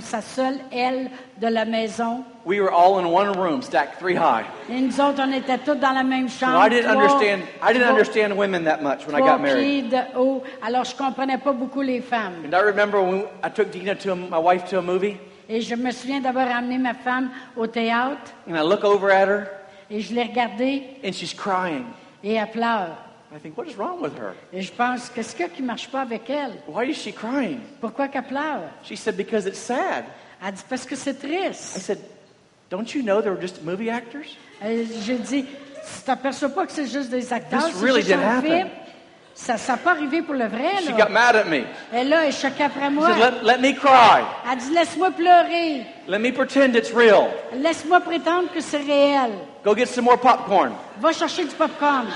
sa- 0.00 0.20
seule 0.22 0.58
aile 0.72 1.10
de 1.40 1.46
la 1.48 1.64
maison. 1.64 2.24
We 2.44 2.60
were 2.60 2.70
all 2.70 2.98
in 2.98 3.06
one 3.10 3.32
room, 3.38 3.60
stacked 3.62 3.98
three 3.98 4.14
high. 4.14 4.44
Et 4.70 4.80
nous 4.80 4.98
autres, 5.00 5.20
on 5.22 5.32
était 5.32 5.58
tous 5.58 5.74
dans 5.74 5.92
la 5.94 6.02
même 6.04 6.28
So 6.28 6.46
chambre. 6.46 6.64
I 6.64 6.68
didn't 6.70 6.84
trois- 6.92 7.02
understand. 7.02 7.42
I 7.62 7.72
didn't 7.72 7.88
understand 7.88 8.32
women 8.36 8.64
that 8.64 8.82
much 8.82 9.06
when 9.06 9.14
I 9.16 9.20
got 9.20 9.40
married. 9.40 9.90
de 9.90 10.18
haut. 10.18 10.42
Alors, 10.62 10.84
je 10.84 10.94
comprenais 10.96 11.38
pas 11.38 11.52
beaucoup 11.52 11.82
les 11.82 12.00
femmes. 12.00 12.44
And 12.46 12.54
I 12.54 12.60
remember 12.62 13.00
when 13.02 13.24
I 13.44 13.50
took 13.50 13.70
Dina 13.70 13.94
to 13.96 14.12
a, 14.12 14.16
my 14.16 14.38
wife 14.38 14.64
to 14.70 14.78
a 14.78 14.82
movie, 14.82 15.16
Et 15.48 15.60
je 15.60 15.74
me 15.76 15.90
souviens 15.92 16.20
d'avoir 16.20 16.50
amené 16.50 16.76
ma 16.78 16.94
femme 16.94 17.30
au 17.56 17.66
théâtre 17.66 18.32
and 18.48 18.56
I 18.56 18.62
look 18.62 18.84
over 18.84 19.10
at 19.10 19.28
her, 19.28 19.46
et 19.90 20.00
je 20.00 20.14
l'ai 20.14 20.22
regardée 20.24 20.82
and 21.04 21.12
she's 21.12 21.34
crying. 21.34 21.84
et 22.24 22.34
elle 22.34 22.50
pleure. 22.50 22.96
I 23.34 23.38
think, 23.40 23.58
what 23.58 23.64
is 23.66 23.74
wrong 23.76 24.00
with 24.00 24.12
her? 24.18 24.34
Et 24.52 24.62
je 24.62 24.72
pense, 24.72 25.10
qu'est-ce 25.10 25.34
qu'il 25.34 25.44
y 25.44 25.48
a 25.48 25.50
qui 25.50 25.62
marche 25.62 25.88
pas 25.88 26.02
avec 26.02 26.30
elle? 26.30 26.52
Why 26.68 26.88
is 26.90 26.94
she 26.94 27.12
crying? 27.12 27.58
Pourquoi 27.80 28.08
qu'elle 28.08 28.22
pleure? 28.22 28.62
She 28.84 28.96
said, 28.96 29.16
because 29.16 29.46
it's 29.46 29.58
sad. 29.58 30.04
Elle 30.44 30.52
dit, 30.54 30.62
parce 30.68 30.84
que 30.86 30.94
c'est 30.94 31.24
I 31.24 31.28
triste. 31.28 31.78
said, 31.78 31.98
don't 32.70 32.86
you 32.94 33.02
know 33.02 33.20
they 33.20 33.30
were 33.30 33.40
just 33.40 33.62
movie 33.64 33.90
actors? 33.90 34.36
J'ai 34.62 35.18
dit, 35.18 35.44
tu 35.44 36.02
t'aperçois 36.04 36.48
pas 36.50 36.66
que 36.66 36.72
c'est 36.72 36.86
juste 36.86 37.10
des 37.10 37.32
acteurs, 37.32 37.64
This 37.66 37.74
c'est 37.74 37.84
really 37.84 38.00
juste 38.02 38.12
un 38.14 38.16
didn't 38.18 38.38
happen. 38.38 38.56
film? 38.58 38.68
Ça 39.34 39.56
n'a 39.68 39.76
pas 39.76 39.90
arrivé 39.90 40.22
pour 40.22 40.32
le 40.34 40.46
vrai, 40.46 40.76
She 40.82 40.90
là. 40.90 41.04
got 41.04 41.12
mad 41.12 41.36
at 41.36 41.44
me. 41.44 41.64
Et 41.94 42.04
là, 42.04 42.24
elle 42.26 42.32
choquée 42.32 42.62
après 42.64 42.88
She 42.88 42.92
moi. 42.92 43.08
said, 43.12 43.34
let, 43.42 43.56
let 43.56 43.58
me 43.58 43.74
cry. 43.76 44.22
Elle 44.50 44.58
dit, 44.58 44.70
laisse-moi 44.72 45.10
pleurer. 45.10 45.82
Let 46.08 46.20
me 46.20 46.32
pretend 46.32 46.74
it's 46.74 46.90
real. 46.92 47.26
Laisse-moi 47.54 48.00
prétendre 48.00 48.50
que 48.54 48.60
c'est 48.60 48.78
réel. 48.78 49.32
Go 49.66 49.74
get 49.74 49.88
some 49.88 50.04
more 50.04 50.16
popcorn. 50.16 50.72
Va 51.00 51.12
chercher 51.12 51.44
du 51.44 51.54
popcorn. 51.56 52.06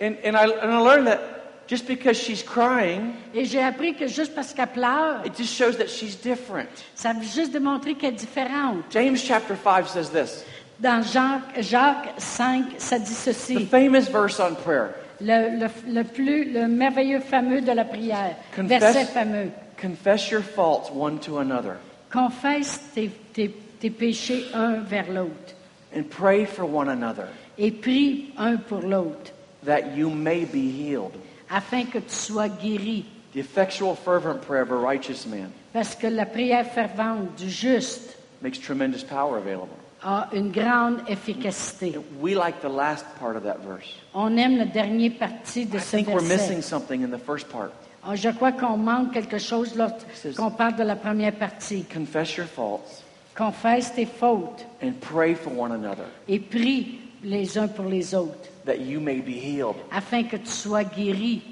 And, 0.00 0.16
and, 0.24 0.36
I, 0.36 0.44
and 0.44 0.70
I 0.72 0.78
learned 0.78 1.08
that 1.08 1.66
just 1.66 1.88
because 1.88 2.16
she's 2.16 2.44
crying, 2.44 3.16
Et 3.34 3.44
j'ai 3.44 3.60
appris 3.60 3.94
que 3.96 4.06
juste 4.06 4.36
parce 4.36 4.52
qu'elle 4.54 4.68
pleure, 4.68 5.20
it 5.26 5.34
just 5.36 5.52
shows 5.52 5.76
that 5.78 5.88
she's 5.88 6.14
different. 6.14 6.68
ça 6.94 7.12
veut 7.12 7.24
juste 7.24 7.50
démontrer 7.50 7.94
qu'elle 7.96 8.14
est 8.14 8.18
différente. 8.18 8.84
James 8.90 9.16
chapter 9.16 9.56
5 9.56 9.88
says 9.88 10.10
this 10.10 10.44
Dans 10.78 11.02
Jacques, 11.02 11.60
Jacques 11.60 12.14
5, 12.18 12.74
ça 12.78 13.00
dit 13.00 13.04
the 13.06 13.32
ceci. 13.32 13.66
famous 13.66 14.08
verse 14.08 14.38
on 14.38 14.54
prayer 14.54 14.90
Le, 15.20 15.58
le, 15.58 15.68
le 15.92 16.04
plus, 16.04 16.52
le 16.52 16.68
merveilleux 16.68 17.20
fameux 17.20 17.60
de 17.62 17.72
la 17.72 17.84
prière. 17.84 18.36
Confesse- 18.54 18.80
Verset 18.80 19.04
fameux. 19.06 19.50
Confess 19.80 20.30
your 20.30 20.42
faults 20.42 20.88
one 20.92 21.18
to 21.18 21.38
another 21.38 21.78
Confesse 22.12 22.78
tes, 22.94 23.08
tes, 23.32 23.48
tes 23.82 23.90
péchés 23.90 24.44
un 24.54 24.76
vers 24.88 25.10
l'autre. 25.10 25.54
and 25.94 26.04
pray 26.08 26.44
for 26.46 26.64
one 26.64 26.88
another 26.88 27.26
Et 27.58 27.70
prie 27.72 28.32
un 28.38 28.56
pour 28.56 28.80
l'autre. 28.82 29.32
that 29.64 29.96
you 29.96 30.08
may 30.08 30.44
be 30.44 30.70
healed. 30.70 31.12
Afin 31.50 31.84
que 31.84 31.98
tu 31.98 32.08
sois 32.14 32.48
guéri. 32.48 33.04
The 33.34 33.38
effectual, 33.40 33.94
fervent 33.96 34.40
prayer 34.42 34.62
of 34.62 34.70
a 34.70 34.76
righteous 34.76 35.26
man 35.26 35.50
Parce 35.72 35.94
que 35.94 36.06
la 36.06 36.26
prière 36.26 36.66
fervente 36.66 37.34
du 37.36 37.48
juste 37.50 38.16
makes 38.42 38.58
tremendous 38.60 39.02
power 39.02 39.36
available. 39.38 39.74
a 40.04 40.28
une 40.32 40.50
grande 40.52 41.00
efficacité. 41.08 41.94
We 42.20 42.34
like 42.34 42.60
the 42.60 42.68
last 42.68 43.04
part 43.20 43.36
of 43.36 43.42
that 43.44 43.58
verse. 43.66 43.86
On 44.14 44.36
aime 44.36 44.58
la 44.58 44.64
dernière 44.66 45.12
partie 45.18 45.66
de 45.66 45.76
I 45.78 45.80
ce 45.80 45.96
think 45.96 46.08
we're 46.08 46.20
verset. 46.20 46.36
missing 46.54 46.62
something 46.62 47.02
in 47.04 47.10
the 47.10 47.18
first 47.20 47.48
part. 47.48 47.70
Je 48.14 48.28
crois 48.30 48.52
qu'on 48.52 48.76
manque 48.76 49.12
quelque 49.12 49.38
chose 49.38 49.74
lorsqu'on 49.76 50.50
parle 50.50 50.76
de 50.76 50.82
la 50.84 50.96
première 50.96 51.32
partie. 51.34 51.84
Confess 51.84 52.36
your 52.36 52.46
faults 52.46 53.02
Confesse 53.34 53.90
tes 53.94 54.04
fautes 54.04 54.64
and 54.82 54.92
pray 55.00 55.34
for 55.34 55.50
one 55.50 55.72
another 55.72 56.04
et 56.28 56.38
prie 56.38 57.00
les 57.22 57.56
uns 57.56 57.68
pour 57.68 57.86
les 57.86 58.14
autres, 58.14 58.48
that 58.64 58.80
you 58.80 59.00
may 59.00 59.20
be 59.20 59.32
healed. 59.32 59.76
afin 59.90 60.24
que 60.24 60.36
tu 60.36 60.46
sois 60.50 60.84
guéri. 60.84 61.42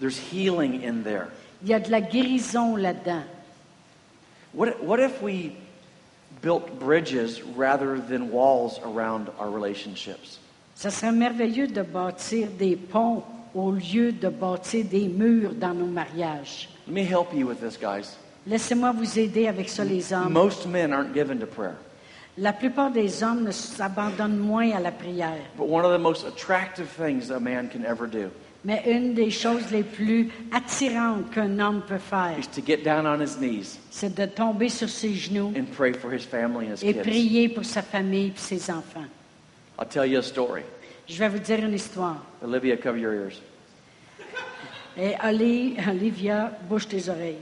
There's 0.00 0.18
healing 0.18 0.82
in 0.84 1.02
there. 1.02 1.28
Il 1.62 1.70
y 1.70 1.74
a 1.74 1.80
de 1.80 1.90
la 1.90 2.00
guérison 2.00 2.76
là-dedans. 2.76 3.24
What, 4.52 4.84
what 4.84 5.00
if 5.00 5.20
we 5.22 5.56
built 6.42 6.78
bridges 6.78 7.42
rather 7.42 7.98
than 7.98 8.30
walls 8.30 8.78
around 8.84 9.28
our 9.40 9.50
relationships? 9.50 10.38
Ça 10.76 10.90
serait 10.90 11.12
merveilleux 11.12 11.68
de 11.68 11.82
bâtir 11.82 12.48
des 12.58 12.76
ponts 12.76 13.24
au 13.54 13.72
lieu 13.72 14.12
de 14.12 14.28
bâtir 14.28 14.84
des 14.84 15.08
murs 15.08 15.54
dans 15.54 15.74
nos 15.74 15.86
mariages. 15.86 16.68
Let 16.86 16.94
me 16.94 17.04
help 17.04 17.32
you 17.32 17.46
with 17.46 17.60
this, 17.60 17.76
guys. 17.76 18.16
Laissez-moi 18.46 18.92
vous 18.92 19.18
aider 19.18 19.48
avec 19.48 19.68
ça, 19.68 19.84
les 19.84 20.12
hommes. 20.12 20.32
Most 20.32 20.66
men 20.66 20.92
aren't 20.92 21.14
given 21.14 21.38
to 21.38 21.46
prayer. 21.46 21.74
La 22.36 22.52
plupart 22.52 22.90
des 22.90 23.22
hommes 23.22 23.44
ne 23.44 23.52
s'abandonnent 23.52 24.36
moins 24.38 24.70
à 24.72 24.80
la 24.80 24.90
prière. 24.90 25.38
But 25.56 25.68
one 25.68 25.84
of 25.84 25.92
the 25.92 26.00
most 26.02 26.26
attractive 26.26 26.88
things 26.88 27.30
a 27.30 27.38
man 27.38 27.68
can 27.68 27.84
ever 27.84 28.06
do 28.08 28.28
Mais 28.64 28.82
une 28.86 29.14
des 29.14 29.30
choses 29.30 29.70
les 29.70 29.82
plus 29.82 30.30
attirantes 30.50 31.30
qu'un 31.30 31.58
homme 31.60 31.82
peut 31.86 31.98
faire, 31.98 32.34
is 32.38 32.46
to 32.48 32.60
get 32.66 32.78
down 32.82 33.06
on 33.06 33.20
his 33.20 33.36
knees 33.38 33.78
c'est 33.90 34.14
de 34.14 34.24
tomber 34.26 34.68
sur 34.70 34.88
ses 34.88 35.14
genoux 35.14 35.52
and 35.56 35.66
pray 35.76 35.92
for 35.92 36.10
his 36.12 36.24
family 36.24 36.66
and 36.66 36.74
his 36.76 36.82
et 36.82 36.94
kids. 36.94 37.02
prier 37.02 37.48
pour 37.50 37.64
sa 37.64 37.82
famille 37.82 38.28
et 38.28 38.38
ses 38.40 38.70
enfants. 38.70 39.04
I'll 39.78 39.86
tell 39.88 40.06
you 40.06 40.18
a 40.18 40.22
story. 40.22 40.62
Je 41.06 41.18
vais 41.18 41.28
vous 41.28 41.38
dire 41.38 41.58
une 41.64 41.74
histoire. 41.74 42.24
Olivia, 42.42 42.76
cover 42.76 42.98
your 42.98 43.12
ears. 43.12 43.40
Et 44.96 45.14
Oli- 45.24 45.76
Olivia, 45.88 46.50
bouge 46.68 46.88
tes 46.88 47.08
oreilles. 47.08 47.36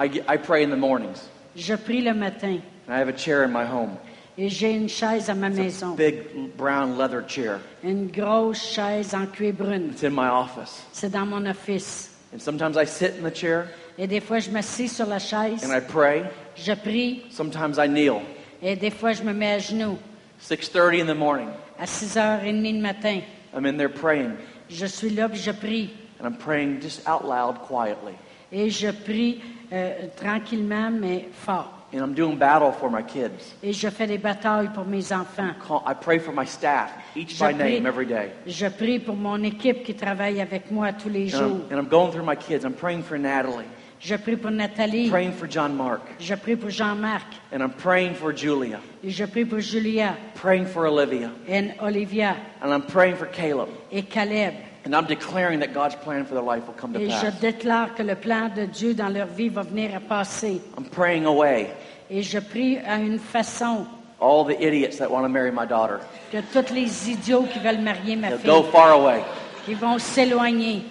I, 0.00 0.22
I 0.26 0.36
pray 0.38 0.62
in 0.62 0.70
the 0.70 0.76
mornings. 0.78 1.28
Je 1.56 1.74
prie 1.76 2.00
le 2.00 2.14
matin 2.14 2.62
And 2.86 2.94
I 2.94 2.98
have 2.98 3.08
a 3.08 3.16
chair 3.16 3.44
in 3.44 3.52
my 3.52 3.64
home. 3.66 3.98
et 4.38 4.48
j'ai 4.48 4.72
une 4.72 4.88
chaise 4.88 5.28
à 5.28 5.34
ma 5.36 5.48
It's 5.48 5.82
a 5.82 5.94
big 5.94 6.56
brown 6.56 6.96
leather 6.96 7.22
chair. 7.28 7.60
une 7.84 8.06
grosse 8.10 8.62
chaise 8.72 9.12
en 9.14 9.26
cuir 9.26 9.52
brune. 9.52 9.90
It's 9.92 10.02
in 10.02 10.10
my 10.14 10.28
office. 10.28 10.82
C'est 10.92 11.10
dans 11.10 11.26
mon 11.26 11.44
office. 11.46 12.08
And 12.32 12.40
sometimes 12.40 12.76
I 12.76 12.86
sit 12.86 13.14
in 13.18 13.24
the 13.28 13.34
chair 13.34 13.66
Et 13.98 14.06
des 14.06 14.20
fois, 14.20 14.38
je 14.38 14.50
m'assieds 14.50 14.88
sur 14.88 15.04
la 15.06 15.18
chaise, 15.18 15.62
and 15.64 15.72
I 15.76 15.80
pray. 15.80 16.24
je 16.56 16.72
prie, 16.72 17.24
Sometimes 17.30 17.76
I 17.78 17.86
kneel. 17.86 18.22
et 18.62 18.76
des 18.76 18.90
fois, 18.90 19.12
je 19.12 19.22
me 19.22 19.34
mets 19.34 19.52
à 19.52 19.58
genoux. 19.58 19.98
6:30 20.40 21.02
in 21.02 21.06
the 21.06 21.14
morning. 21.16 21.48
À 21.78 21.84
6h30 21.84 22.72
le 22.76 22.80
matin, 22.80 23.20
I'm 23.54 23.66
in 23.66 23.76
there 23.76 23.90
praying. 23.90 24.32
je 24.70 24.86
suis 24.86 25.10
là, 25.10 25.28
puis 25.28 25.40
je 25.40 25.50
prie. 25.50 25.90
And 26.18 26.24
I'm 26.26 26.36
praying 26.38 26.80
just 26.80 27.06
out 27.06 27.24
loud 27.24 27.58
quietly. 27.66 28.14
Et 28.52 28.70
je 28.70 28.90
prie 28.90 29.40
euh, 29.72 30.06
tranquillement, 30.16 30.90
mais 30.90 31.28
fort. 31.32 31.76
And 31.92 31.98
I'm 32.02 32.14
doing 32.14 32.36
battle 32.36 32.70
for 32.72 32.88
my 32.88 33.02
kids. 33.02 33.54
Et 33.64 33.72
je 33.72 33.88
fais 33.90 34.06
des 34.06 34.18
batailles 34.18 34.68
pour 34.72 34.84
mes 34.84 35.12
enfants. 35.12 35.50
Call- 35.66 35.82
I 35.84 35.92
pray 36.00 36.20
for 36.20 36.32
my 36.32 36.46
staff, 36.46 36.90
each 37.16 37.36
Je 37.36 37.44
by 37.44 37.52
prie, 37.52 37.80
name 37.80 37.86
every 37.86 38.06
day. 38.06 38.30
je 38.46 38.66
prie 38.68 39.00
pour 39.00 39.16
mon 39.16 39.42
équipe 39.42 39.82
qui 39.82 39.94
travaille 39.94 40.40
avec 40.40 40.70
moi 40.70 40.92
tous 40.92 41.08
les 41.08 41.34
And 41.34 41.38
jours. 41.38 41.56
I'm, 41.68 41.72
and 41.72 41.80
I'm 41.82 41.88
going 41.88 42.12
through 42.12 42.24
my 42.24 42.36
kids. 42.36 42.64
I'm 42.64 42.74
praying 42.74 43.02
for 43.02 43.18
Natalie, 43.18 43.64
Je 43.98 44.14
prie 44.14 44.36
pour 44.36 44.52
Nathalie. 44.52 45.10
praying 45.10 45.32
for 45.32 45.48
John 45.50 45.74
Mark, 45.76 46.02
Je 46.20 46.34
prie 46.36 46.54
pour 46.54 46.70
Jean-Marc. 46.70 47.26
and 47.52 47.60
I'm 47.60 47.72
praying 47.72 48.14
for 48.14 48.32
Julia, 48.32 48.78
Et 49.02 49.10
je 49.10 49.24
prie 49.24 49.44
pour 49.44 49.58
Julia 49.58 50.14
praying 50.36 50.66
for 50.66 50.86
Olivia, 50.86 51.30
et 51.48 51.72
Olivia 51.82 52.36
and 52.62 52.70
I'm 52.72 52.82
praying 52.82 53.16
for 53.16 53.26
Caleb. 53.26 53.68
et 53.90 54.02
Caleb. 54.04 54.54
And 54.86 54.94
I'm 54.94 55.06
declaring 55.06 55.60
that 55.60 55.74
God's 55.74 55.94
plan 55.96 56.24
for 56.24 56.34
their 56.34 56.42
life 56.42 56.66
will 56.66 56.74
come 56.74 56.92
to 56.94 57.00
Et 57.00 57.10
je 57.10 57.26
pass. 57.30 57.40
déclare 57.40 57.94
que 57.94 58.02
le 58.02 58.14
plan 58.14 58.48
de 58.48 58.64
Dieu 58.66 58.94
dans 58.94 59.08
leur 59.12 59.26
vie 59.26 59.50
va 59.50 59.62
venir 59.62 59.94
à 59.94 60.00
passer. 60.00 60.60
I'm 60.78 60.84
praying 60.86 61.26
away 61.26 61.68
Et 62.10 62.22
je 62.22 62.38
prie 62.38 62.78
à 62.78 62.96
une 62.96 63.18
façon 63.18 63.86
all 64.20 64.44
the 64.44 64.58
idiots 64.60 64.96
that 64.98 65.10
want 65.10 65.22
to 65.22 65.28
marry 65.28 65.50
my 65.50 65.66
daughter. 65.66 65.98
que 66.32 66.38
tous 66.52 66.72
les 66.72 67.10
idiots 67.10 67.44
qui 67.52 67.58
veulent 67.58 67.80
marier 67.82 68.16
ma 68.16 68.28
They'll 68.28 68.38
fille, 68.38 68.50
go 68.50 68.62
far 68.64 68.92
away. 68.92 69.22
qui 69.66 69.74
vont 69.74 69.98
s'éloigner. 69.98 70.82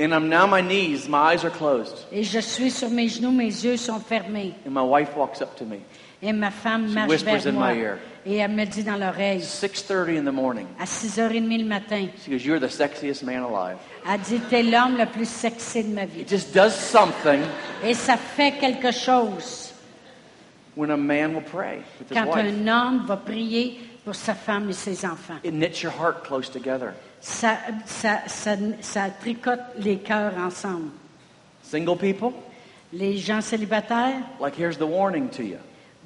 And 0.00 0.14
I'm 0.14 0.28
now 0.28 0.44
on 0.44 0.50
my 0.50 0.60
knees, 0.60 1.08
my 1.08 1.32
eyes 1.32 1.44
are 1.44 1.50
closed, 1.50 2.06
Et 2.12 2.22
je 2.22 2.38
suis 2.38 2.70
sur 2.70 2.88
mes 2.88 3.08
genoux, 3.08 3.32
mes 3.32 3.46
yeux 3.64 3.76
sont 3.76 3.98
fermés. 3.98 4.54
and 4.64 4.70
my 4.72 4.82
wife 4.82 5.16
walks 5.16 5.42
up 5.42 5.56
to 5.56 5.64
me. 5.64 5.78
Et 6.22 6.32
ma 6.32 6.50
femme 6.52 6.88
She 6.88 6.94
marche 6.94 7.08
whispers 7.10 7.42
vers 7.42 7.46
in 7.48 7.52
moi. 7.54 7.72
my 7.72 7.80
ear. 7.80 7.98
Et 8.30 8.36
elle 8.36 8.50
me 8.50 8.64
dit 8.66 8.82
dans 8.84 8.96
l'oreille, 8.96 9.40
6:30 9.40 10.18
in 10.18 10.22
the 10.24 10.34
morning. 10.34 10.66
à 10.78 10.84
6h30 10.84 11.58
le 11.58 11.64
matin, 11.64 12.08
She 12.24 12.28
goes, 12.30 12.44
"You're 12.44 12.60
the 12.60 12.68
sexiest 12.70 13.22
man 13.22 13.42
alive." 13.42 13.78
elle 14.06 14.20
dit, 14.20 14.38
t'es 14.50 14.62
l'homme 14.62 14.98
le 14.98 15.06
plus 15.06 15.26
sexy 15.28 15.82
de 15.82 15.94
ma 15.94 16.04
vie. 16.04 16.20
It 16.20 16.28
just 16.28 16.54
does 16.54 16.72
something 16.74 17.40
Et 17.82 17.94
ça 17.94 18.18
fait 18.18 18.52
quelque 18.60 18.90
chose 18.92 19.72
when 20.76 20.90
a 20.90 20.96
man 20.96 21.34
will 21.34 21.42
pray 21.42 21.78
with 21.98 22.10
his 22.10 22.14
quand 22.14 22.26
wife. 22.26 22.44
un 22.44 22.68
homme 22.68 23.06
va 23.06 23.16
prier 23.16 23.78
pour 24.04 24.14
sa 24.14 24.34
femme 24.34 24.68
et 24.68 24.74
ses 24.74 25.06
enfants. 25.06 25.38
It 25.42 25.52
knits 25.54 25.82
your 25.82 25.92
heart 25.98 26.22
close 26.26 26.50
together. 26.50 26.92
Ça, 27.20 27.56
ça, 27.86 28.20
ça, 28.26 28.56
ça 28.82 29.08
tricote 29.20 29.60
les 29.78 29.96
cœurs 29.98 30.34
ensemble. 30.38 30.90
Single 31.62 31.96
people, 31.96 32.32
Les 32.92 33.16
gens 33.18 33.40
célibataires, 33.42 34.20
like 34.40 34.58
here's 34.58 34.76
the 34.78 34.86
warning 34.86 35.28
to 35.30 35.42
you. 35.42 35.56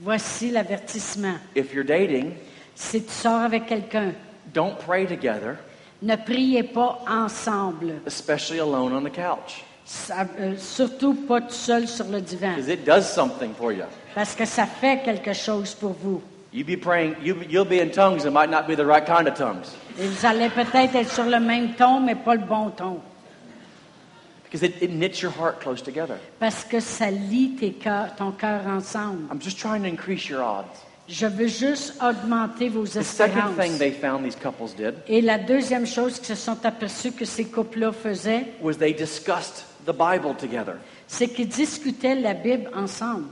Voici 0.03 0.51
l'avertissement. 0.51 1.37
If 1.55 1.73
you're 1.73 1.85
dating, 1.87 2.33
Si 2.75 3.03
tu 3.03 3.13
sors 3.13 3.43
avec 3.43 3.67
quelqu'un, 3.67 4.13
don't 4.55 4.77
pray 4.79 5.07
together, 5.07 5.57
ne 6.01 6.17
priez 6.17 6.63
pas 6.63 6.99
ensemble. 7.09 7.95
especially 8.07 8.59
alone 8.61 8.93
on 8.95 9.03
the 9.05 9.13
couch, 9.13 9.63
Ça- 9.85 10.27
euh, 10.41 10.55
surtout 10.57 11.15
pas 11.15 11.41
tout 11.43 11.51
seul 11.53 11.87
sur 11.87 12.07
le 12.07 12.21
divan. 12.21 12.55
because 12.57 12.69
it 12.69 12.85
does 12.85 13.03
something 13.03 13.53
for 13.55 13.73
you. 13.73 13.85
Parce 14.15 14.35
que 14.35 14.45
ça 14.47 14.65
fait 14.67 15.03
quelque 15.05 15.33
chose 15.35 15.75
pour 15.75 15.93
vous. 16.03 16.23
You 16.53 16.65
be 16.65 16.77
praying, 16.81 17.15
you, 17.23 17.37
you'll 17.49 17.65
be 17.69 17.81
in 17.81 17.91
tongues, 17.91 18.25
it 18.25 18.33
might 18.33 18.51
not 18.51 18.67
be 18.67 18.75
the 18.77 18.85
right 18.87 19.05
kind 19.07 19.27
of 19.29 19.35
tongues, 19.35 19.65
Et 19.99 20.07
vous 20.07 20.27
allez 20.27 20.49
peut-être 20.49 20.95
être 20.97 21.11
sur 21.13 21.25
le 21.25 21.41
même 21.41 21.75
ton, 21.75 22.01
mais 22.01 22.15
pas 22.15 22.35
le 22.35 22.41
bon 22.45 22.71
ton. 22.71 23.01
Because 24.53 24.63
it, 24.63 24.83
it 24.83 24.91
knits 24.91 25.23
your 25.23 25.31
heart 25.33 25.61
close 25.61 25.81
together. 25.83 26.19
Parce 26.39 26.65
que 26.65 26.79
ça 26.79 27.11
lie 27.11 27.57
tes 27.59 27.73
cœurs, 27.73 28.15
ton 28.17 28.33
cœur 28.33 28.67
ensemble. 28.67 29.27
I'm 29.31 29.41
just 29.41 29.59
trying 29.59 29.81
to 29.83 29.89
increase 29.89 30.29
your 30.29 30.43
odds. 30.43 30.69
Je 31.09 31.27
veux 31.27 31.49
juste 31.49 31.95
augmenter 32.01 32.69
vos 32.69 32.85
The 32.85 33.03
second 33.03 33.55
espérances. 33.55 33.57
thing 33.59 33.79
they 33.79 33.91
found 33.91 34.25
these 34.25 34.37
couples 34.37 34.75
did 34.77 34.95
Et 35.09 35.21
la 35.23 35.39
deuxième 35.39 35.87
chose 35.87 36.19
qu'ils 36.21 36.37
se 36.37 36.43
sont 36.45 36.65
aperçus 36.67 37.13
que 37.13 37.25
ces 37.25 37.47
couples-là 37.47 37.93
faisaient, 37.93 38.47
was 38.61 38.75
they 38.75 38.93
discussed 38.93 39.65
the 39.87 39.93
Bible 39.93 40.35
together. 40.39 40.75
c'est 41.09 41.29
qu'ils 41.29 41.49
discutaient 41.49 42.15
la 42.15 42.35
Bible 42.35 42.71
ensemble. 42.75 43.27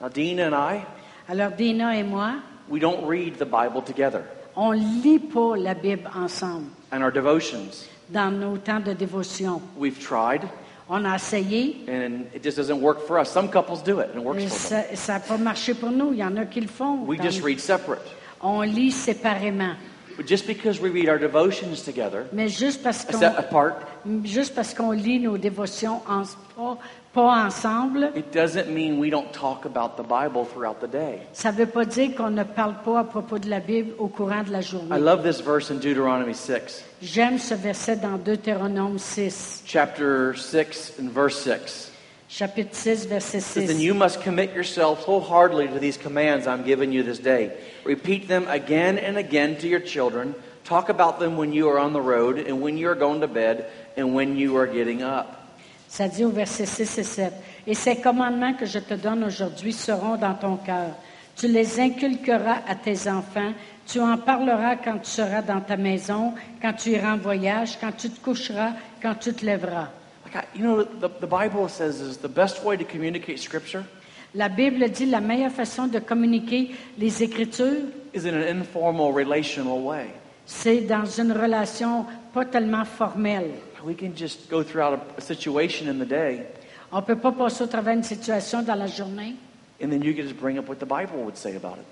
Now, 0.00 0.08
Dina 0.08 0.48
and 0.48 0.54
I, 0.76 0.80
Alors, 1.28 1.52
Dina 1.52 1.96
et 1.96 2.02
moi, 2.02 2.34
we 2.68 2.80
don't 2.80 3.06
read 3.06 3.34
the 3.38 3.44
Bible 3.46 3.82
together. 3.82 4.22
on 4.56 4.72
lit 4.72 5.18
pas 5.20 5.56
la 5.56 5.74
Bible 5.74 6.10
ensemble 6.14 6.66
And 6.92 7.02
our 7.02 7.12
devotions, 7.12 7.88
dans 8.14 8.30
nos 8.30 8.56
temps 8.56 8.80
de 8.80 8.92
dévotion. 8.94 9.60
we've 9.76 9.98
tried, 9.98 10.42
On 10.88 11.04
a 11.06 11.16
essayé, 11.16 11.76
and 11.88 12.26
it 12.34 12.42
just 12.42 12.58
doesn't 12.58 12.80
work 12.80 13.06
for 13.06 13.18
us. 13.18 13.30
Some 13.30 13.48
couples 13.48 13.82
do 13.82 14.00
it, 14.00 14.10
and 14.14 14.20
it 14.20 14.24
works 14.24 14.42
mais 14.42 14.48
for 14.48 14.68
them. 14.68 14.96
ça 14.96 15.12
n'a 15.14 15.20
pas 15.20 15.38
marché 15.38 15.74
pour 15.74 15.90
nous. 15.90 16.12
Il 16.12 16.18
y 16.18 16.24
en 16.24 16.36
a 16.36 16.44
qui 16.44 16.60
le 16.60 16.68
font. 16.68 17.04
We 17.06 17.18
just 17.20 17.42
read 17.42 17.58
separate. 17.58 18.04
On 18.42 18.60
lit 18.60 18.92
séparément. 18.92 19.74
But 20.16 20.28
just 20.28 20.46
because 20.46 20.80
we 20.80 20.90
read 20.90 21.08
our 21.08 21.18
devotions 21.18 21.82
together, 21.82 22.26
Mais 22.32 22.48
juste 22.48 22.82
parce 22.82 23.04
qu'on 23.04 23.20
apart, 23.22 23.76
juste 24.24 24.54
parce 24.54 24.74
qu'on 24.74 24.92
lit 24.92 25.18
nos 25.18 25.38
dévotions 25.38 26.02
en, 26.06 26.22
pas, 26.54 26.78
pas 27.14 27.46
ensemble, 27.46 28.10
it 28.16 28.32
doesn't 28.32 28.68
mean 28.68 28.98
we 28.98 29.08
don't 29.08 29.32
talk 29.32 29.64
about 29.64 29.96
the 29.96 30.02
Bible 30.02 30.44
throughout 30.44 30.80
the 30.80 30.90
day. 30.90 31.20
ça 31.32 31.52
veut 31.52 31.66
pas 31.66 31.84
dire 31.84 32.14
qu'on 32.16 32.30
ne 32.30 32.42
parle 32.42 32.74
pas 32.84 32.98
à 32.98 33.04
propos 33.04 33.38
de 33.38 33.48
la 33.48 33.60
Bible 33.60 33.94
au 33.98 34.08
courant 34.08 34.42
de 34.42 34.50
la 34.50 34.60
journée. 34.60 34.94
I 34.94 34.98
love 35.00 35.22
this 35.22 35.40
verse 35.40 35.70
in 35.70 35.76
Deuteronomy 35.76 36.34
6, 36.34 36.84
J'aime 37.00 37.38
ce 37.38 37.54
verset 37.54 37.96
dans 37.96 38.18
Deutéronome 38.18 38.98
6, 38.98 39.62
chapter 39.64 40.34
6 40.36 40.94
and 41.00 41.10
verse 41.10 41.38
6. 41.38 41.92
chapitre 42.28 42.74
6, 42.74 43.06
verset 43.06 43.38
It 43.38 43.42
says, 43.42 43.68
Then 43.68 43.78
you 43.78 43.94
must 43.94 44.20
commit 44.20 44.52
yourself 44.52 45.04
wholeheartedly 45.04 45.68
to 45.68 45.78
these 45.78 45.96
commands 45.96 46.48
I'm 46.48 46.64
giving 46.64 46.90
you 46.90 47.04
this 47.04 47.20
day. 47.20 47.52
Repeat 47.84 48.26
them 48.26 48.46
again 48.48 48.98
and 48.98 49.16
again 49.16 49.56
to 49.58 49.68
your 49.68 49.78
children. 49.80 50.34
Talk 50.64 50.88
about 50.88 51.20
them 51.20 51.36
when 51.36 51.52
you 51.52 51.68
are 51.68 51.78
on 51.78 51.92
the 51.92 52.00
road, 52.00 52.38
and 52.38 52.60
when 52.60 52.76
you 52.76 52.88
are 52.88 52.96
going 52.96 53.20
to 53.20 53.28
bed, 53.28 53.70
and 53.96 54.14
when 54.14 54.36
you 54.36 54.56
are 54.56 54.66
getting 54.66 55.02
up. 55.02 55.43
Ça 55.94 56.08
dit 56.08 56.24
au 56.24 56.30
verset 56.30 56.66
6 56.66 56.98
et 56.98 57.04
7. 57.04 57.32
Et 57.68 57.74
ces 57.74 57.94
commandements 58.00 58.52
que 58.54 58.66
je 58.66 58.80
te 58.80 58.94
donne 58.94 59.22
aujourd'hui 59.22 59.72
seront 59.72 60.16
dans 60.16 60.34
ton 60.34 60.56
cœur. 60.56 60.88
Tu 61.36 61.46
les 61.46 61.78
inculqueras 61.78 62.62
à 62.66 62.74
tes 62.74 63.08
enfants. 63.08 63.52
Tu 63.86 64.00
en 64.00 64.18
parleras 64.18 64.74
quand 64.74 64.98
tu 64.98 65.08
seras 65.08 65.40
dans 65.40 65.60
ta 65.60 65.76
maison, 65.76 66.34
quand 66.60 66.72
tu 66.72 66.90
iras 66.90 67.12
en 67.12 67.18
voyage, 67.18 67.78
quand 67.80 67.92
tu 67.96 68.10
te 68.10 68.18
coucheras, 68.18 68.72
quand 69.00 69.14
tu 69.14 69.32
te 69.34 69.46
lèveras. 69.46 69.86
Like 70.24 70.34
I, 70.34 70.58
you 70.58 70.64
know, 70.64 70.82
the, 70.82 71.08
the 71.20 71.28
Bible 71.28 71.68
says 71.68 72.00
is 72.00 72.16
the 72.16 72.28
best 72.28 72.64
way 72.64 72.76
to 72.76 72.84
communicate 72.84 73.38
Scripture 73.38 73.84
La 74.34 74.48
Bible 74.48 74.90
dit 74.90 75.06
la 75.06 75.20
meilleure 75.20 75.52
façon 75.52 75.86
de 75.86 76.00
communiquer 76.00 76.72
les 76.98 77.22
Écritures, 77.22 77.86
is 78.12 78.26
in 78.26 78.34
an 78.34 78.58
informal, 78.58 79.12
relational 79.12 79.78
way. 79.78 80.08
c'est 80.44 80.80
dans 80.80 81.04
une 81.04 81.30
relation 81.30 82.04
pas 82.32 82.44
tellement 82.44 82.84
formelle. 82.84 83.52
We 83.84 83.94
can 83.94 84.14
just 84.16 84.48
go 84.48 84.62
throughout 84.62 84.94
a, 84.94 85.18
a 85.18 85.20
situation 85.20 85.88
in 85.88 85.98
the 85.98 86.08
day, 86.08 86.46
On 86.92 87.02
peut 87.02 87.16
pas 87.16 87.32
passer 87.32 87.64
au 87.64 87.66
travers 87.66 87.94
d'une 87.94 88.02
situation 88.04 88.62
dans 88.62 88.76
la 88.78 88.86
journée 88.86 89.34
and 89.82 89.90
then 89.90 90.02
you 90.02 90.14
can 90.14 90.22
just 90.22 90.36
bring 90.40 90.58
up 90.58 90.68
what 90.68 90.76
the 90.78 90.86
Bible 90.86 91.22
would 91.24 91.36
say 91.36 91.56
about 91.56 91.76
it. 91.78 91.86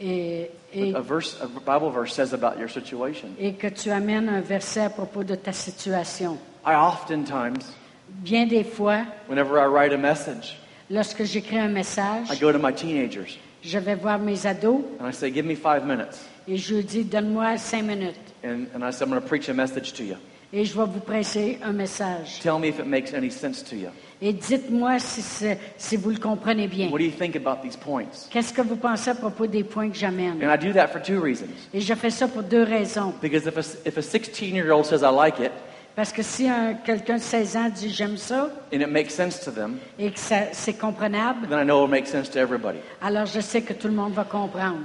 et, 0.00 0.50
et- 0.72 0.94
A 0.94 1.00
verse, 1.02 1.36
a 1.40 1.46
Bible 1.46 1.90
verse 1.90 2.14
says 2.14 2.32
about 2.32 2.58
your 2.58 2.68
situation. 2.70 3.28
et 3.38 3.52
que 3.52 3.68
tu 3.68 3.90
amènes 3.90 4.28
un 4.28 4.40
verset 4.40 4.80
à 4.84 4.90
propos 4.90 5.22
de 5.24 5.34
ta 5.36 5.52
situation. 5.52 6.38
I 6.66 6.74
oftentimes, 6.74 7.74
Bien 8.08 8.46
des 8.46 8.64
fois, 8.64 9.04
whenever 9.28 9.58
I 9.60 9.66
write 9.66 9.92
a 9.92 9.98
message, 9.98 10.56
lorsque 10.90 11.22
j'écris 11.24 11.58
un 11.58 11.68
message, 11.68 12.26
I 12.30 12.36
go 12.40 12.50
to 12.50 12.58
my 12.58 12.72
teenagers 12.72 13.38
je 13.62 13.78
vais 13.78 13.94
voir 13.94 14.18
mes 14.18 14.46
ados 14.46 14.80
and 14.98 15.06
I 15.06 15.12
say, 15.12 15.30
"Give 15.30 15.44
me 15.44 15.54
five 15.54 15.84
minutes," 15.86 16.18
et 16.48 16.56
je 16.56 16.74
leur 16.76 16.82
dis, 16.82 17.04
donne-moi 17.04 17.58
cinq 17.58 17.82
minutes 17.84 18.16
and, 18.42 18.64
and 18.74 18.82
I 18.82 18.90
say, 18.90 19.04
"I'm 19.04 19.10
going 19.10 19.20
to 19.20 19.28
preach 19.28 19.48
a 19.50 19.54
message 19.54 19.92
to 19.92 20.02
you. 20.02 20.16
Et 20.52 20.64
je 20.64 20.74
vais 20.76 20.84
vous 20.86 21.00
prêcher 21.00 21.58
un 21.62 21.72
message. 21.72 22.40
Tell 22.42 22.58
me 22.58 22.68
if 22.68 22.78
it 22.78 22.86
makes 22.86 23.12
any 23.14 23.30
sense 23.30 23.62
to 23.64 23.76
you. 23.76 23.88
Et 24.22 24.32
dites-moi 24.34 24.98
si, 24.98 25.22
c'est- 25.22 25.58
si 25.78 25.96
vous 25.96 26.10
le 26.10 26.18
comprenez 26.18 26.68
bien. 26.68 26.88
What 26.90 26.98
do 26.98 27.04
you 27.04 27.10
think 27.10 27.36
about 27.36 27.62
these 27.62 27.76
points?" 27.76 28.28
Qu'est-ce 28.30 28.52
que 28.52 28.60
vous 28.60 28.76
pensez 28.76 29.10
à 29.10 29.14
propos 29.14 29.46
des 29.46 29.64
points 29.64 29.88
que 29.88 29.96
j'amène? 29.96 30.42
And 30.44 30.52
I 30.52 30.58
do 30.58 30.72
that 30.74 30.88
for 30.88 31.00
two 31.00 31.20
reasons. 31.22 31.46
Et 31.72 31.80
je 31.80 31.94
fais 31.94 32.10
ça 32.10 32.28
pour 32.28 32.42
deux 32.42 32.62
raisons. 32.64 33.14
Because 33.22 33.46
if 33.46 33.56
a, 33.56 33.88
if 33.88 33.96
a 33.96 34.02
16-year-old 34.02 34.84
says 34.84 35.02
I 35.02 35.10
like 35.14 35.38
it 35.38 35.52
Parce 35.96 36.12
que 36.12 36.22
si 36.22 36.48
un- 36.48 36.74
quelqu'un 36.74 37.16
de 37.16 37.20
16 37.22 37.56
ans 37.56 37.68
dit 37.68 37.90
j'aime 37.90 38.16
ça 38.16 38.48
and 38.72 38.80
it 38.80 38.88
makes 38.88 39.10
sense 39.12 39.40
to 39.40 39.50
them, 39.50 39.76
et 39.98 40.10
que 40.10 40.18
ça- 40.20 40.52
c'est 40.52 40.74
comprenable, 40.74 41.48
then 41.48 41.58
I 41.58 41.64
know 41.64 41.78
it'll 41.84 41.88
make 41.90 42.06
sense 42.06 42.30
to 42.30 42.38
everybody. 42.38 42.78
alors 43.02 43.26
je 43.26 43.40
sais 43.40 43.62
que 43.62 43.72
tout 43.72 43.88
le 43.88 43.94
monde 43.94 44.12
va 44.12 44.24
comprendre. 44.24 44.80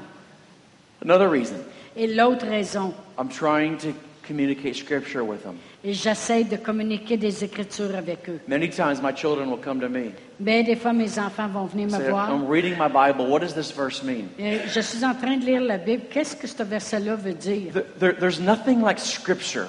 Another 1.03 1.29
reason, 1.29 1.55
Et 1.97 2.07
l'autre 2.07 2.45
raison, 2.47 2.93
I'm 3.19 3.29
trying 3.29 3.77
to 3.77 3.89
communicate 4.27 4.75
Scripture 4.75 5.21
with 5.23 5.43
them. 5.43 5.55
Et 5.83 5.93
j'essaie 5.93 6.43
de 6.43 6.57
communiquer 6.57 7.17
des 7.17 7.43
Écritures 7.43 7.95
avec 7.95 8.27
eux. 8.29 8.39
Many 8.47 8.69
times 8.69 9.01
my 9.01 9.11
children 9.15 9.49
will 9.49 9.59
come 9.59 9.79
to 9.79 9.87
me. 9.89 10.11
Mais 10.39 10.63
des 10.63 10.75
fois, 10.75 10.93
mes 10.93 11.17
enfants 11.19 11.47
vont 11.47 11.65
venir 11.65 11.87
me 11.87 11.91
Say, 11.97 12.09
voir. 12.09 12.29
I'm 12.29 12.47
reading 12.49 12.73
my 12.77 12.87
Bible. 12.89 13.27
What 13.29 13.39
does 13.41 13.53
this 13.53 13.71
verse 13.71 14.03
mean? 14.03 14.29
Et 14.39 14.59
je 14.67 14.79
suis 14.81 15.03
en 15.05 15.13
train 15.13 15.37
de 15.37 15.45
lire 15.45 15.61
la 15.61 15.77
Bible. 15.77 16.03
Qu'est-ce 16.09 16.35
que 16.35 16.47
ce 16.47 16.63
verset-là 16.63 17.15
veut 17.15 17.33
dire? 17.33 17.71
There- 17.73 17.85
there- 17.99 18.15
there's 18.19 18.39
nothing 18.39 18.81
like 18.81 18.99
Scripture. 18.99 19.67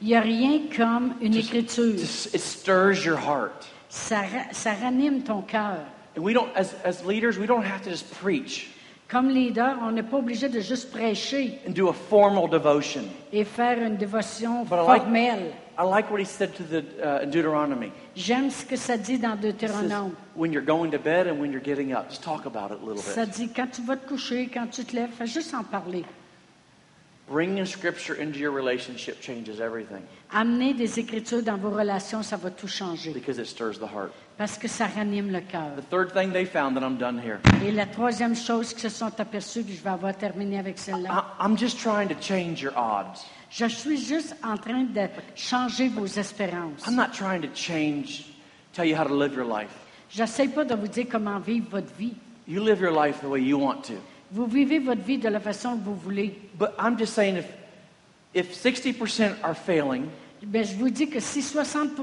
Il 0.00 0.08
n'y 0.08 0.14
a 0.16 0.20
rien 0.20 0.60
comme 0.76 1.14
une 1.20 1.34
écriture. 1.34 1.96
Just- 1.98 2.34
It 2.34 2.40
stirs 2.40 3.04
your 3.04 3.18
heart. 3.18 3.66
Ça, 3.88 4.22
ça 4.52 4.72
ranime 4.72 5.22
ton 5.22 5.42
cœur. 5.42 5.78
And 6.16 6.22
we 6.22 6.32
don't, 6.34 6.48
as, 6.56 6.74
as 6.84 7.04
leaders, 7.06 7.38
we 7.38 7.46
don't 7.46 7.64
have 7.64 7.82
to 7.82 7.90
just 7.90 8.10
preach 8.20 8.70
Comme 9.08 9.30
leader, 9.30 9.76
on 9.82 9.90
n'est 9.92 10.02
pas 10.02 10.18
obligé 10.18 10.50
de 10.50 10.60
juste 10.60 10.90
prêcher 10.90 11.58
and 11.66 11.70
do 11.72 11.88
a 11.88 11.94
formal 11.94 12.48
devotion. 12.50 13.04
et 13.32 13.42
faire 13.44 13.78
une 13.82 13.96
dévotion 13.96 14.64
But 14.64 14.76
I 14.80 14.86
like- 14.86 15.02
formelle. 15.04 15.52
I 15.78 15.84
like 15.84 16.10
what 16.10 16.18
he 16.20 16.26
said 16.26 16.52
to 16.56 16.62
the 16.64 16.82
uh, 17.00 17.24
Deuteronomy. 17.24 17.90
J'aime 18.16 18.50
ce 18.50 18.64
que 18.66 18.76
ça 18.76 18.98
dit 18.98 19.18
dans 19.18 19.36
Deutéronome. 19.36 20.12
when 20.34 20.52
you're 20.52 20.64
going 20.64 20.90
to 20.90 20.98
bed 20.98 21.26
and 21.26 21.38
when 21.40 21.52
you're 21.52 21.62
getting 21.64 21.92
up, 21.94 22.10
just 22.10 22.22
talk 22.22 22.44
about 22.46 22.70
it 22.70 22.78
a 22.82 22.84
little 22.84 23.00
Ça 23.02 23.24
bit. 23.24 23.34
dit 23.34 23.48
quand 23.48 23.68
tu 23.70 23.80
vas 23.82 23.96
te 23.96 24.06
coucher, 24.06 24.48
quand 24.52 24.66
tu 24.70 24.84
te 24.84 24.94
lèves, 24.94 25.10
fais 25.16 25.26
juste 25.26 25.54
en 25.54 25.62
parler. 25.64 26.04
Bringing 27.30 27.64
Scripture 27.66 28.16
into 28.20 28.38
your 28.38 28.52
relationship 28.54 29.20
changes 29.22 29.60
everything 29.60 30.00
Amener 30.32 30.72
des 30.74 30.98
Écritures 30.98 31.42
dans 31.42 31.56
vos 31.58 31.70
relations, 31.70 32.22
ça 32.22 32.36
va 32.36 32.50
tout 32.50 32.68
changer 32.68 33.12
because 33.12 33.38
it 33.38 33.46
stirs 33.46 33.78
the 33.78 33.82
heart. 33.86 34.12
Parce 34.38 34.56
que 34.56 34.68
ça 34.68 34.86
ranime 34.86 35.32
le 35.32 35.40
cœur. 35.40 35.74
The 35.76 35.90
third 35.90 36.12
thing 36.14 36.32
they 36.32 36.46
found, 36.46 36.76
that 36.76 36.84
I'm 36.84 36.96
done 36.96 37.18
here. 37.18 37.40
Et 37.66 37.72
la 37.72 37.86
troisième 37.86 38.36
chose 38.36 38.72
qu'ils 38.72 38.88
se 38.88 38.96
sont 38.96 39.20
aperçus, 39.20 39.64
puis 39.64 39.74
je 39.74 39.82
vais 39.82 39.90
avoir 39.90 40.16
terminé 40.16 40.60
avec 40.60 40.78
celle-là. 40.78 41.10
I, 41.10 41.44
I'm 41.44 41.58
just 41.58 41.80
trying 41.80 42.06
to 42.08 42.14
change 42.20 42.62
your 42.62 42.72
odds. 42.76 43.26
Je 43.50 43.66
suis 43.66 43.96
juste 43.96 44.36
en 44.44 44.56
train 44.56 44.84
de 44.84 45.08
changer 45.34 45.88
vos 45.88 46.06
espérances. 46.06 46.86
I'm 46.86 46.94
not 46.94 47.12
trying 47.12 47.40
to 47.42 47.48
change, 47.52 48.26
tell 48.72 48.86
you 48.86 48.96
how 48.96 49.04
to 49.04 49.14
live 49.14 49.34
your 49.34 49.44
life. 49.46 49.74
J'essaie 50.08 50.48
pas 50.48 50.64
de 50.64 50.74
vous 50.74 50.88
dire 50.88 51.06
comment 51.10 51.40
vivre 51.40 51.66
votre 51.70 51.92
vie. 51.98 52.14
You 52.46 52.64
live 52.64 52.80
your 52.80 52.92
life 52.92 53.20
the 53.20 53.28
way 53.28 53.42
you 53.42 53.58
want 53.58 53.82
to. 53.88 53.94
Vous 54.30 54.46
vivez 54.46 54.78
votre 54.78 55.02
vie 55.02 55.18
de 55.18 55.28
la 55.28 55.40
façon 55.40 55.76
que 55.76 55.84
vous 55.84 55.96
voulez. 55.96 56.38
But 56.54 56.70
I'm 56.78 56.96
just 56.96 57.14
saying 57.14 57.36
if 57.36 57.46
if 58.34 58.54
60% 58.54 59.42
are 59.42 59.56
failing 59.56 60.08
Ben, 60.42 60.64
je 60.64 60.76
vous 60.76 60.88
dis 60.88 61.08
que 61.08 61.18
si 61.18 61.42
60 61.42 61.96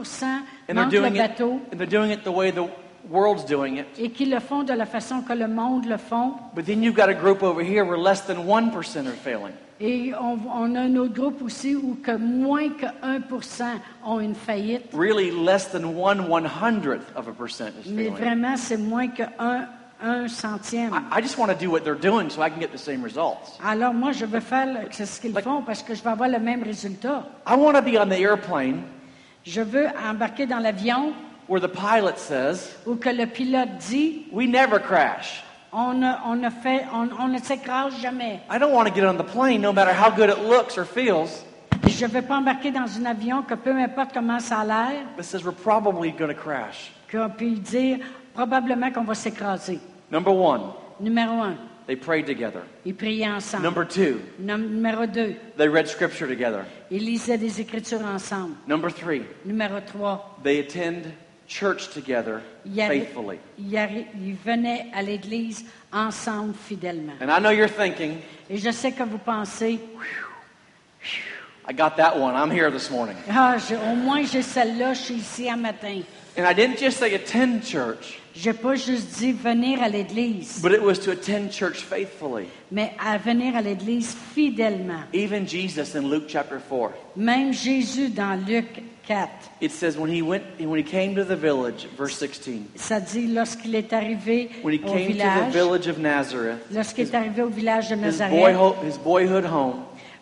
and 0.68 0.76
they're 0.78 0.90
doing 0.90 1.16
it 1.16 1.40
and 1.40 1.78
they're 1.80 1.86
doing 1.86 2.12
it 2.12 2.24
the 2.24 2.32
way 2.32 2.52
the 2.52 2.68
world's 3.10 3.46
doing 3.46 3.78
it, 3.78 3.86
et 4.00 4.10
qu'ils 4.10 4.32
le 4.32 4.40
font 4.40 4.64
de 4.64 4.74
la 4.74 4.86
façon 4.86 5.22
que 5.22 5.34
le 5.34 5.48
monde 5.48 5.86
le 5.86 5.98
font, 5.98 6.34
but 6.56 6.66
then 6.66 6.82
you've 6.82 6.96
got 6.96 7.10
a 7.10 7.14
group 7.14 7.44
over 7.44 7.62
here 7.64 7.84
where 7.86 7.98
less 8.00 8.22
than 8.26 8.46
1% 8.48 9.06
are 9.08 9.12
failing. 9.14 9.54
et 9.80 10.14
on, 10.20 10.40
on 10.52 10.74
a 10.76 10.80
un 10.82 10.96
autre 10.96 11.14
groupe 11.14 11.42
aussi 11.44 11.76
où 11.76 11.98
que 12.02 12.16
moins 12.18 12.70
que 12.70 12.86
1 13.04 13.20
ont 14.06 14.20
une 14.22 14.34
faillite, 14.34 14.86
Really 14.94 15.32
less 15.32 15.68
than 15.72 15.96
one 15.96 16.30
one 16.30 16.46
hundredth 16.46 17.12
of 17.16 17.28
a 17.28 17.32
percent 17.34 17.74
is 17.86 17.90
mais 17.92 18.06
failing. 18.06 18.16
vraiment 18.18 18.58
c'est 18.58 18.78
moins 18.78 19.08
que 19.10 19.24
1, 19.38 19.68
un 20.02 20.28
centième. 20.28 20.92
I, 20.94 21.20
I 21.20 21.22
just 21.22 21.38
want 21.38 21.48
to 21.50 21.56
do 21.56 21.70
what 21.70 21.82
they're 21.84 21.94
doing 22.00 22.30
so 22.30 22.42
I 22.42 22.50
can 22.50 22.60
get 22.60 22.72
the 22.72 22.78
same 22.80 23.04
results. 23.04 23.60
Alors 23.64 23.94
moi, 23.94 24.12
je 24.14 24.26
veux 24.26 24.40
faire 24.40 24.66
le- 24.66 24.88
c'est 24.92 25.06
ce 25.06 25.22
qu'ils 25.22 25.34
font 25.40 25.62
parce 25.62 25.84
que 25.84 25.94
je 25.94 26.02
vais 26.02 26.10
avoir 26.10 26.28
le 26.30 26.40
même 26.40 26.64
résultat. 26.64 27.24
I 27.48 27.56
want 27.56 27.74
to 27.74 27.82
be 27.82 27.98
on 27.98 28.08
the 28.10 28.20
airplane 28.20 28.82
Je 29.46 29.62
veux 29.62 29.88
embarquer 30.10 30.46
dans 30.46 30.60
l'avion 30.60 31.14
where 31.48 31.62
the 31.62 31.72
pilot 31.72 32.18
says, 32.18 32.76
où 32.86 32.96
que 32.96 33.10
le 33.10 33.28
pilote 33.28 33.78
dit 33.90 34.26
"We 34.32 34.48
never 34.48 34.80
crash." 34.80 35.44
on 35.72 35.94
ne, 36.00 36.14
on 36.26 36.36
ne 36.38 36.50
fait, 36.50 36.86
on, 36.94 37.10
on 37.20 37.28
ne 37.28 37.38
s'écrase 37.38 37.94
jamais. 38.02 38.40
I 38.50 38.58
don't 38.58 38.74
want 38.74 38.86
to 38.86 38.94
get 38.94 39.06
on 39.06 39.18
the 39.18 39.24
plane 39.26 39.62
no 39.62 39.74
matter 39.74 39.92
how 39.92 40.10
good 40.10 40.30
it 40.30 40.40
looks 40.48 40.78
or 40.78 40.86
feels. 40.86 41.44
Je 41.88 42.06
ne 42.06 42.12
veux 42.12 42.22
pas 42.22 42.38
embarquer 42.38 42.72
dans 42.72 42.88
un 42.98 43.06
avion 43.06 43.44
que 43.44 43.54
peu 43.56 43.72
importe 43.78 44.14
comment 44.14 44.40
ça 44.40 44.62
a 44.62 44.66
l'air, 44.66 45.04
That 45.18 45.24
says 45.24 45.44
we're 45.44 45.52
probably 45.54 46.12
going 46.12 46.30
to 46.30 46.34
crash. 46.34 46.92
qu'on 47.12 47.30
peut 47.30 47.52
dire 47.52 48.00
probablement 48.34 48.90
qu'on 48.92 49.04
va 49.04 49.14
s'écraser. 49.16 49.80
Number 50.10 50.34
one, 50.34 50.62
Numéro 51.00 51.42
un, 51.42 51.56
they 51.88 51.96
prayed 51.96 52.26
together. 52.26 52.62
ils 52.86 52.96
priaient 52.96 53.28
ensemble. 53.28 53.64
Number 53.64 53.86
two, 53.88 54.20
Num- 54.40 54.68
numéro 54.76 55.06
deux, 55.06 55.36
they 55.58 55.68
read 55.68 55.88
scripture 55.88 56.28
together. 56.28 56.66
ils 56.92 57.04
lisaient 57.04 57.38
des 57.38 57.60
Écritures 57.62 58.04
ensemble. 58.06 58.56
Number 58.68 58.90
three, 58.92 59.24
Numéro 59.46 59.80
trois, 59.82 60.38
they 60.44 60.60
attend 60.60 61.04
church 61.48 61.90
together 61.94 62.42
ils, 62.66 62.88
faithfully. 62.88 63.38
venaient 64.44 64.88
à 64.94 65.02
l'Église 65.04 65.64
ensemble 65.94 66.54
fidèlement. 66.56 67.14
And 67.22 67.30
I 67.30 67.40
know 67.40 67.52
you're 67.52 67.70
thinking, 67.70 68.18
Et 68.50 68.58
je 68.58 68.72
sais 68.72 68.92
que 68.92 69.04
vous 69.04 69.20
pensez, 69.20 69.80
I 71.68 71.74
got 71.74 71.98
that 71.98 72.16
one. 72.20 72.36
I'm 72.36 72.52
here 72.52 72.70
this 72.72 72.90
morning. 72.92 73.16
ah, 73.30 73.58
j'ai- 73.58 73.76
au 73.78 73.96
moins 73.96 74.24
j'ai 74.24 74.42
celle-là, 74.44 74.94
je 74.94 75.02
suis 75.02 75.16
ici 75.16 75.50
un 75.50 75.58
matin. 75.58 76.02
And 76.38 76.46
I 76.46 76.54
didn't 76.54 76.80
just 76.80 76.98
say 76.98 77.14
attend 77.16 77.64
church, 77.64 78.20
Je 78.36 78.50
n'ai 78.50 78.58
pas 78.58 78.76
juste 78.76 79.18
dit 79.20 79.32
venir 79.32 79.82
à 79.82 79.88
l'Église, 79.88 80.60
but 80.62 80.74
it 80.74 80.82
was 80.82 80.96
to 81.00 81.12
attend 81.12 81.50
church 81.52 81.78
faithfully. 81.78 82.48
mais 82.72 82.92
à 83.00 83.18
venir 83.18 83.56
à 83.56 83.62
l'Église 83.62 84.14
fidèlement. 84.36 85.04
Even 85.14 85.48
Jesus 85.48 85.96
in 85.96 86.10
Luke 86.10 86.26
chapter 86.28 86.60
4. 86.60 86.92
Même 87.16 87.54
Jésus 87.54 88.10
dans 88.10 88.36
Luc 88.46 88.66
4, 89.08 89.30
It 89.62 89.72
says 89.72 89.98
when 89.98 90.10
he 90.12 90.22
went 90.22 90.44
when 90.60 90.78
he 90.78 90.84
came 90.84 91.16
to 91.16 91.24
the 91.24 91.38
village, 91.38 91.88
verse 91.98 92.18
16. 92.18 92.64
ça 92.76 93.00
dit 93.00 93.28
lorsqu'il 93.28 93.74
est 93.76 93.94
arrivé 93.94 94.50
When 94.62 94.74
he 94.74 94.82
au 94.84 94.92
came 94.92 95.08
to 95.08 95.14
the 95.14 95.16
village, 95.16 95.54
village 95.54 95.88
of 95.88 95.98
Nazareth, 96.00 96.60
lorsqu'il 96.74 97.06
est 97.06 97.16
arrivé 97.16 97.42
au 97.44 97.50
village 97.50 97.90
de 97.90 97.96
his, 97.96 98.02
Nazareth, 98.02 98.38
boyhood, 98.38 98.76
his 98.84 98.98
boyhood 99.02 99.46
home, 99.46 99.76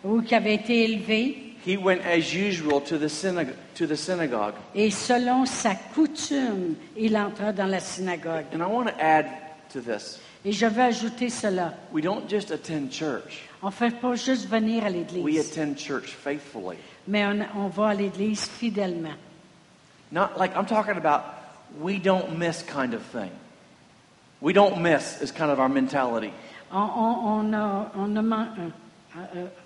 où 0.04 0.22
il 0.22 0.34
avait 0.34 0.54
été 0.54 0.84
élevé, 0.84 1.38
he 1.64 1.76
went 1.76 2.02
as 2.02 2.34
usual 2.34 2.80
to 2.82 2.98
the 2.98 3.08
synagogue, 3.08 3.56
to 3.74 3.86
the 3.86 3.96
synagogue. 3.96 4.54
et 4.74 4.90
selon 4.90 5.46
sa 5.46 5.74
coutume, 5.74 6.76
il 6.96 7.16
entra 7.16 7.52
dans 7.52 7.66
la 7.70 7.80
synagogue. 7.80 8.44
And 8.52 8.62
I 8.62 8.66
want 8.66 8.88
to 8.88 9.00
add 9.00 9.26
to 9.72 9.80
this. 9.80 10.20
Et 10.44 10.52
je 10.52 10.66
veux 10.66 10.82
ajouter 10.82 11.30
cela. 11.30 11.74
We 11.90 12.02
don't 12.02 12.28
just 12.28 12.50
attend 12.50 12.90
church. 12.90 13.48
On 13.62 13.68
ne 13.68 13.72
fait 13.72 13.98
pas 13.98 14.14
juste 14.14 14.46
venir 14.48 14.84
à 14.84 14.90
l'église. 14.90 15.24
We 15.24 15.38
attend 15.38 15.78
church 15.78 16.14
faithfully. 16.14 16.76
mais 17.08 17.24
on, 17.24 17.46
on 17.56 17.68
va 17.68 17.88
à 17.88 17.94
l'Église 17.94 18.46
fidèlement. 18.46 19.14
Not 20.12 20.38
like 20.38 20.54
I'm 20.54 20.66
talking 20.66 20.96
about 20.96 21.22
we 21.80 21.98
don't 21.98 22.38
miss 22.38 22.62
kind 22.62 22.94
of 22.94 23.02
thing. 23.02 23.30
We 24.40 24.52
don't 24.52 24.82
miss 24.82 25.22
is 25.22 25.32
kind 25.32 25.50
of 25.50 25.58
our 25.58 25.68
mentality. 25.68 26.32
On, 26.70 26.90
on, 26.90 27.54
on 27.54 27.54
a, 27.54 27.90
on 27.94 28.16
a 28.16 28.72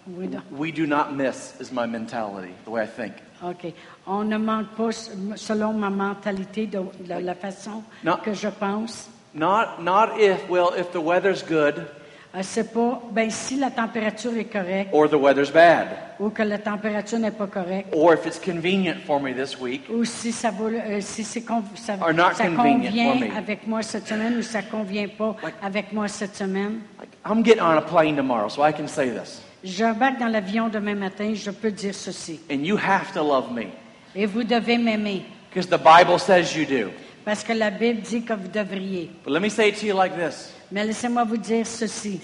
oui, 0.06 0.28
non. 0.28 0.40
We 0.50 0.72
do 0.72 0.86
not 0.86 1.14
miss 1.14 1.54
is 1.60 1.72
my 1.72 1.86
mentality, 1.86 2.52
the 2.64 2.70
way 2.70 2.82
I 2.82 2.86
think. 2.86 3.14
OK. 3.42 3.72
On 4.06 4.24
ne 4.24 4.36
manque 4.36 4.68
pas, 4.76 4.90
selon 5.36 5.72
ma 5.74 5.90
mentalité, 5.90 6.66
de, 6.66 6.78
de 6.78 7.24
la 7.24 7.34
façon 7.34 7.82
Non. 8.04 8.16
que 8.22 8.32
je 8.34 8.48
pense. 8.48 9.08
Not 9.34 9.80
not 9.82 10.18
if 10.18 10.48
well 10.48 10.70
if 10.76 10.90
the 10.92 11.00
weather's 11.00 11.42
good 11.42 11.86
Euh, 12.34 12.40
C'est 12.42 12.74
pas, 12.74 13.00
ben 13.10 13.30
si 13.30 13.56
la 13.56 13.70
température 13.70 14.36
est 14.36 14.52
correcte 14.52 14.90
or 14.92 15.08
the 15.08 15.14
weather's 15.14 15.50
bad 15.50 15.88
ou 16.20 16.28
que 16.28 16.42
la 16.42 16.58
température 16.58 17.18
n'est 17.18 17.30
pas 17.30 17.46
correcte 17.46 17.88
or 17.96 18.12
if 18.12 18.26
it's 18.26 18.38
convenient 18.38 18.96
for 19.06 19.18
me 19.18 19.32
this 19.32 19.58
week. 19.58 19.88
ou 19.88 20.04
si 20.04 20.30
ça, 20.30 20.50
vaut, 20.50 20.66
euh, 20.68 21.00
si 21.00 21.24
c'est 21.24 21.42
ça, 21.74 21.96
not 22.12 22.34
ça 22.34 22.48
convenient 22.48 22.90
convient 22.90 23.12
for 23.12 23.20
me. 23.20 23.34
avec 23.38 23.66
moi 23.66 23.80
cette 23.82 24.06
semaine 24.08 24.36
ou 24.36 24.42
ça 24.42 24.60
convient 24.60 25.08
pas 25.08 25.36
avec 25.62 25.90
moi 25.90 26.06
cette 26.06 26.36
semaine. 26.36 26.80
I'm 27.28 27.42
getting 27.42 27.60
on 27.62 27.76
a 27.76 27.82
plane 27.82 28.16
tomorrow, 28.16 28.48
so 28.48 28.62
I 28.62 28.72
can 28.72 28.88
say 28.88 29.10
this. 29.10 29.42
J'embarque 29.64 30.18
dans 30.18 30.28
l'avion 30.30 30.68
demain 30.68 30.94
matin, 30.94 31.34
je 31.34 31.50
peux 31.50 31.70
dire 31.70 31.94
ceci. 31.94 32.40
And 32.50 32.64
you 32.64 32.76
have 32.76 33.12
to 33.12 33.22
love 33.22 33.52
me 33.52 33.66
Et 34.14 34.24
vous 34.26 34.44
devez 34.44 34.78
m'aimer 34.78 35.24
because 35.50 35.66
the 35.66 35.78
Bible 35.78 36.18
says 36.18 36.56
you 36.56 36.64
do. 36.64 36.90
parce 37.24 37.42
que 37.44 37.52
la 37.52 37.70
Bible 37.70 38.00
dit 38.00 38.22
que 38.22 38.32
vous 38.32 38.48
devriez. 38.48 39.10
But 39.24 39.32
let 39.32 39.40
me 39.40 39.48
say 39.50 39.68
it 39.68 39.76
to 39.80 39.86
you 39.86 39.94
like 39.94 40.14
this. 40.16 40.52
Mais 40.70 40.84
laissez-moi 40.86 41.24
vous 41.24 41.36
dire 41.36 41.66
ceci. 41.66 42.20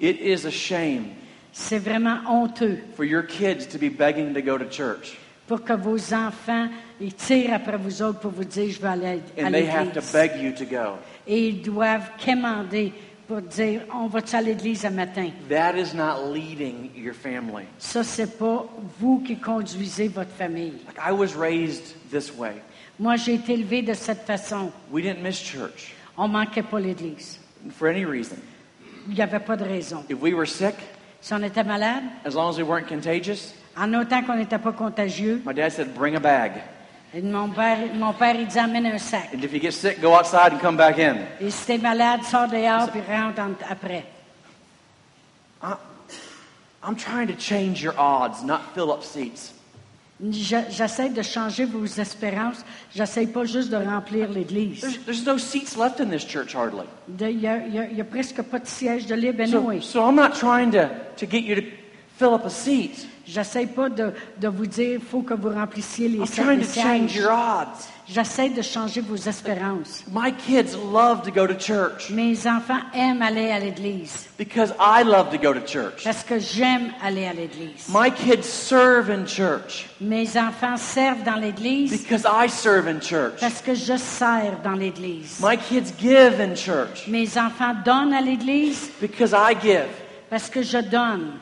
It 0.00 0.18
is 0.20 0.46
a 0.46 0.50
shame 0.50 1.10
C'est 1.52 1.78
vraiment 1.78 2.18
honteux 2.26 2.78
for 2.96 3.04
your 3.04 3.22
kids 3.22 3.66
to 3.70 3.78
be 3.78 3.90
begging 3.90 4.32
to 4.34 4.40
go 4.40 4.56
to 4.58 4.64
church 4.64 5.18
pour 5.46 5.62
que 5.62 5.74
vos 5.74 6.14
enfants 6.14 6.68
ils 7.00 7.12
tirent 7.12 7.52
après 7.54 7.76
vous 7.76 8.00
autres 8.00 8.20
pour 8.20 8.30
vous 8.30 8.44
dire 8.44 8.70
je 8.70 8.80
vais 8.80 8.88
aller 8.88 9.20
à 9.38 9.46
and 9.46 9.52
they 9.52 9.66
have 9.68 9.92
to 9.92 10.00
l'église. 10.00 10.12
beg 10.12 10.42
you 10.42 10.52
to 10.52 10.64
go. 10.64 10.96
Et 11.26 11.48
ils 11.48 11.60
doivent 11.62 12.10
quémander 12.16 12.92
pour 13.32 13.40
dire 13.40 13.80
on 13.94 14.08
va-tu 14.08 14.36
à 14.36 14.42
l'église 14.42 14.84
un 14.84 14.90
matin. 14.90 15.30
That 15.48 15.74
is 15.78 15.94
not 15.94 16.32
leading 16.34 16.90
your 16.94 17.14
family. 17.14 17.64
Ça, 17.78 18.04
c'est 18.04 18.38
pas 18.38 18.66
vous 19.00 19.20
qui 19.26 19.36
conduisez 19.38 20.08
votre 20.08 20.32
famille. 20.32 20.74
Like 20.86 20.98
I 21.02 21.12
was 21.12 21.34
raised 21.34 21.94
this 22.10 22.30
way. 22.36 22.52
Moi, 22.98 23.16
j'ai 23.16 23.34
été 23.34 23.54
élevé 23.54 23.80
de 23.80 23.94
cette 23.94 24.26
façon. 24.26 24.70
We 24.90 25.02
didn't 25.02 25.22
miss 25.22 25.36
church 25.42 25.94
On 26.18 26.28
manquait 26.28 26.62
pas 26.62 26.78
l'église. 26.78 27.38
for 27.70 27.88
any 27.88 28.04
reason. 28.04 28.36
Il 29.08 29.14
n'y 29.14 29.22
avait 29.22 29.40
pas 29.40 29.56
de 29.56 29.64
raison. 29.64 30.04
If 30.10 30.20
we 30.20 30.34
were 30.34 30.46
sick, 30.46 30.74
Si 31.22 31.32
on 31.32 31.42
était 31.42 31.64
malade, 31.64 32.02
as 32.26 32.34
long 32.34 32.50
as 32.50 32.58
we 32.58 32.64
weren't 32.64 32.86
contagious, 32.88 33.54
en 33.76 33.94
autant 33.94 34.22
qu'on 34.24 34.36
n'était 34.36 34.58
pas 34.58 34.72
contagieux, 34.72 35.40
my 35.46 35.54
dad 35.54 35.70
said, 35.70 35.94
bring 35.94 36.16
a 36.16 36.20
bag. 36.20 36.52
Et 37.14 37.20
mon 37.20 37.48
père, 37.50 37.78
mon 37.94 38.12
père, 38.12 38.34
il 38.36 38.46
dit 38.46 38.58
amène 38.58 38.86
un 38.86 38.98
sac. 38.98 39.30
And 39.34 39.42
if 39.42 39.52
you 39.52 39.60
get 39.60 39.72
sick, 39.72 40.00
go 40.00 40.14
outside 40.14 40.52
and 40.52 40.58
come 40.60 40.76
back 40.76 40.98
in. 40.98 41.16
Et 41.40 41.50
si 41.50 41.66
t'es 41.66 41.78
malade, 41.78 42.22
sors 42.24 42.48
dehors 42.48 42.90
puis 42.90 43.00
rentre 43.00 43.40
en- 43.40 43.54
après. 43.70 44.04
I'm 46.84 46.96
trying 46.96 47.28
to 47.28 47.34
change 47.38 47.80
your 47.82 47.94
odds, 47.98 48.42
not 48.44 48.60
fill 48.74 48.90
up 48.90 49.04
seats. 49.04 49.52
Je- 50.20 50.70
J'essaie 50.70 51.10
de 51.10 51.22
changer 51.22 51.64
vos 51.64 51.84
espérances. 51.86 52.64
J'essaie 52.94 53.26
pas 53.26 53.44
juste 53.44 53.70
de 53.70 53.76
remplir 53.76 54.28
l'Église. 54.30 54.80
There's, 54.80 54.98
there's 55.04 55.26
no 55.26 55.36
seats 55.38 55.76
left 55.76 56.00
in 56.00 56.10
this 56.10 56.24
church 56.24 56.54
hardly. 56.54 56.86
Il 57.08 57.28
y, 57.28 57.46
y 57.46 57.96
y 57.96 58.00
a 58.00 58.04
presque 58.04 58.42
pas 58.42 58.58
de 58.60 58.66
siège 58.66 59.06
de 59.06 59.14
libre. 59.14 59.44
So, 59.46 59.58
anyway. 59.58 59.80
so 59.80 60.04
I'm 60.08 60.14
not 60.16 60.34
trying 60.34 60.70
to, 60.72 60.88
to 61.16 61.26
get 61.26 61.42
you 61.44 61.54
to 61.56 61.62
fill 62.18 62.34
up 62.34 62.44
a 62.44 62.50
seat. 62.50 63.06
J'essaie 63.26 63.66
pas 63.66 63.88
de, 63.88 64.12
de 64.40 64.48
vous 64.48 64.66
dire 64.66 65.00
faut 65.10 65.22
que 65.22 65.34
vous 65.34 65.50
remplissiez 65.50 66.08
les, 66.08 66.18
les 66.18 66.26
sièges. 66.26 67.20
J'essaie 68.08 68.48
de 68.50 68.62
changer 68.62 69.00
vos 69.00 69.16
espérances. 69.16 70.04
My 70.12 70.32
kids 70.32 70.74
love 70.92 71.22
to 71.22 71.30
go 71.30 71.46
to 71.46 71.54
church 71.54 72.10
Mes 72.10 72.46
enfants 72.48 72.80
aiment 72.92 73.22
aller 73.22 73.50
à 73.50 73.60
l'Église 73.60 74.26
because 74.36 74.74
I 74.80 75.04
love 75.04 75.30
to 75.30 75.38
go 75.38 75.54
to 75.54 75.64
church. 75.64 76.02
parce 76.02 76.24
que 76.24 76.38
j'aime 76.40 76.90
aller 77.02 77.26
à 77.26 77.32
l'Église. 77.32 77.88
My 77.88 78.10
kids 78.10 78.42
serve 78.42 79.08
in 79.08 79.24
church 79.24 79.88
Mes 80.00 80.36
enfants 80.36 80.76
servent 80.76 81.22
dans 81.24 81.36
l'Église 81.36 81.92
because 81.92 82.24
I 82.26 82.48
serve 82.48 82.88
in 82.88 83.00
church. 83.00 83.38
parce 83.40 83.62
que 83.62 83.74
je 83.74 83.96
sers 83.96 84.58
dans 84.64 84.72
l'Église. 84.74 85.38
My 85.40 85.56
kids 85.56 85.92
give 85.98 86.40
in 86.40 86.56
church 86.56 87.06
Mes 87.06 87.38
enfants 87.38 87.74
donnent 87.84 88.12
à 88.14 88.20
l'Église 88.20 88.90
because 89.00 89.30
I 89.32 89.54
give. 89.62 89.86
parce 90.28 90.50
que 90.50 90.62
je 90.62 90.78
donne. 90.78 91.34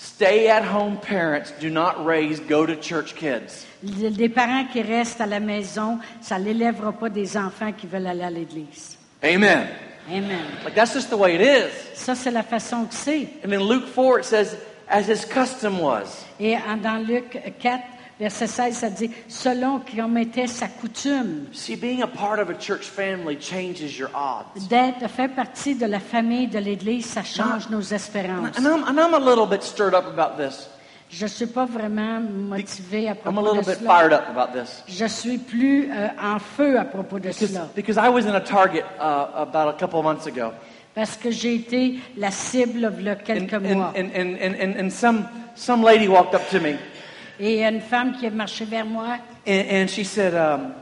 Stay 0.00 0.48
at 0.48 0.62
home 0.62 0.96
parents 0.96 1.52
do 1.58 1.68
not 1.70 2.04
raise 2.04 2.38
go 2.38 2.64
to 2.64 2.76
church 2.76 3.16
kids. 3.16 3.66
Des 3.82 4.28
parents 4.28 4.64
qui 4.72 4.80
restent 4.80 5.20
à 5.20 5.26
la 5.26 5.40
maison, 5.40 5.98
ça 6.20 6.38
n'élèvera 6.38 6.92
pas 6.92 7.08
des 7.08 7.36
enfants 7.36 7.72
qui 7.72 7.88
veulent 7.88 8.06
aller 8.06 8.22
à 8.22 8.30
l'Église. 8.30 8.96
Amen. 9.24 9.66
Amen. 10.08 10.44
Like 10.64 10.76
that's 10.76 10.94
just 10.94 11.10
the 11.10 11.16
way 11.16 11.34
it 11.34 11.40
is. 11.40 11.72
Ça, 11.94 12.14
c'est 12.14 12.30
la 12.30 12.44
façon 12.44 12.86
que 12.86 12.94
c'est. 12.94 13.28
And 13.44 13.52
in 13.52 13.68
Luke 13.68 13.88
4 13.92 14.20
it 14.20 14.24
says, 14.24 14.56
as 14.88 15.08
his 15.08 15.24
custom 15.24 15.80
was. 15.80 16.24
Et 16.38 16.56
dans 16.80 17.04
Luc 17.04 17.36
4, 17.58 17.82
verset 18.18 18.46
16, 18.46 18.76
ça 18.76 18.90
dit, 18.90 19.10
selon 19.28 19.80
comme 19.96 20.18
était 20.18 20.46
sa 20.46 20.66
coutume, 20.68 21.46
See, 21.52 21.76
being 21.76 22.02
a 22.02 22.06
part 22.06 22.38
of 22.40 22.50
a 22.50 22.54
church 22.58 22.84
family 22.84 23.36
changes 23.40 23.98
your 23.98 24.10
odds. 24.14 24.66
d'être, 24.68 25.00
de 25.00 25.06
faire 25.08 25.30
partie 25.34 25.74
de 25.74 25.86
la 25.86 26.00
famille 26.00 26.46
de 26.48 26.58
l'Église, 26.58 27.06
ça 27.06 27.22
change 27.22 27.68
nos 27.70 27.80
espérances. 27.80 28.58
And 28.58 28.62
I'm, 28.66 28.84
and 28.88 28.98
I'm 28.98 29.14
a 29.14 29.18
little 29.18 29.46
bit 29.46 29.62
stirred 29.62 29.94
up 29.94 30.06
about 30.06 30.36
this. 30.42 30.68
Je 31.10 31.24
ne 31.24 31.28
suis 31.30 31.46
pas 31.46 31.64
vraiment 31.64 32.20
motivée 32.20 33.08
à 33.08 33.12
I'm 33.12 33.16
a 33.16 33.32
propos 33.32 33.40
little 33.40 33.62
de 33.62 33.70
bit 33.70 33.78
cela. 33.78 33.94
fired 33.96 34.12
up 34.12 34.24
about 34.28 34.52
this. 34.52 34.82
Je 34.88 35.06
suis 35.06 35.38
plus 35.38 35.90
euh, 35.90 36.08
en 36.22 36.38
feu 36.38 36.78
à 36.78 36.84
propos 36.84 37.18
de 37.18 37.28
Because, 37.28 37.48
cela. 37.50 37.66
because 37.74 37.96
I 37.96 38.10
was 38.10 38.26
in 38.26 38.34
a 38.34 38.40
Target 38.40 38.84
uh, 39.00 39.28
about 39.34 39.68
a 39.68 39.72
couple 39.78 39.98
of 39.98 40.04
months 40.04 40.26
ago. 40.26 40.52
Parce 40.94 41.16
que 41.16 41.30
j'ai 41.30 41.54
été 41.54 41.94
la 42.18 42.30
cible 42.30 42.92
il 42.98 43.04
y 43.04 43.08
a 43.08 43.12
And, 43.12 43.16
quelques 43.24 43.52
and, 43.54 43.60
mois. 43.74 43.92
and, 43.96 44.10
and, 44.14 44.36
and, 44.38 44.54
and, 44.60 44.76
and 44.80 44.90
some, 44.90 45.26
some 45.54 45.82
lady 45.82 46.08
walked 46.08 46.34
up 46.34 46.46
to 46.50 46.60
me 46.60 46.76
Et 47.40 47.64
une 47.64 47.80
femme 47.80 48.12
qui 48.18 48.26
est 48.26 48.30
marchée 48.30 48.64
vers 48.64 48.84
moi, 48.86 49.18
and, 49.46 49.66
and 49.70 49.88
she 49.88 50.04
said, 50.04 50.34
um, 50.34 50.72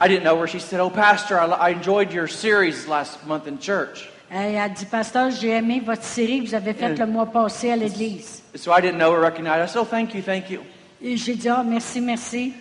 I 0.00 0.08
didn't 0.08 0.24
know 0.24 0.38
her. 0.38 0.46
She 0.46 0.60
said, 0.60 0.80
Oh, 0.80 0.90
Pastor, 0.90 1.38
I, 1.38 1.46
I 1.46 1.70
enjoyed 1.70 2.12
your 2.12 2.26
series 2.28 2.86
last 2.86 3.26
month 3.26 3.46
in 3.46 3.58
church. 3.58 4.08
elle 4.30 4.56
a 4.58 4.68
dit, 4.68 4.86
Pasteur, 4.86 5.30
j'ai 5.30 5.50
aimé 5.50 5.80
votre 5.84 6.04
série 6.04 6.42
que 6.42 6.48
vous 6.48 6.54
avez 6.54 6.74
faite 6.74 6.98
le 6.98 7.06
mois 7.06 7.26
passé 7.26 7.70
à 7.70 7.76
l'Église. 7.76 8.42
So 8.56 8.72
I 8.72 8.80
didn't 8.80 8.98
know 8.98 9.12
her, 9.12 9.20
recognize 9.20 9.58
her. 9.58 9.64
I 9.64 9.66
said, 9.66 9.80
Oh, 9.80 9.84
thank 9.84 10.14
you, 10.14 10.22
thank 10.22 10.50
you. 10.50 10.60
Et 11.02 11.16
j'ai 11.16 11.34
dit, 11.34 11.48
ah, 11.48 11.62
merci, 11.62 12.00
merci. 12.00 12.54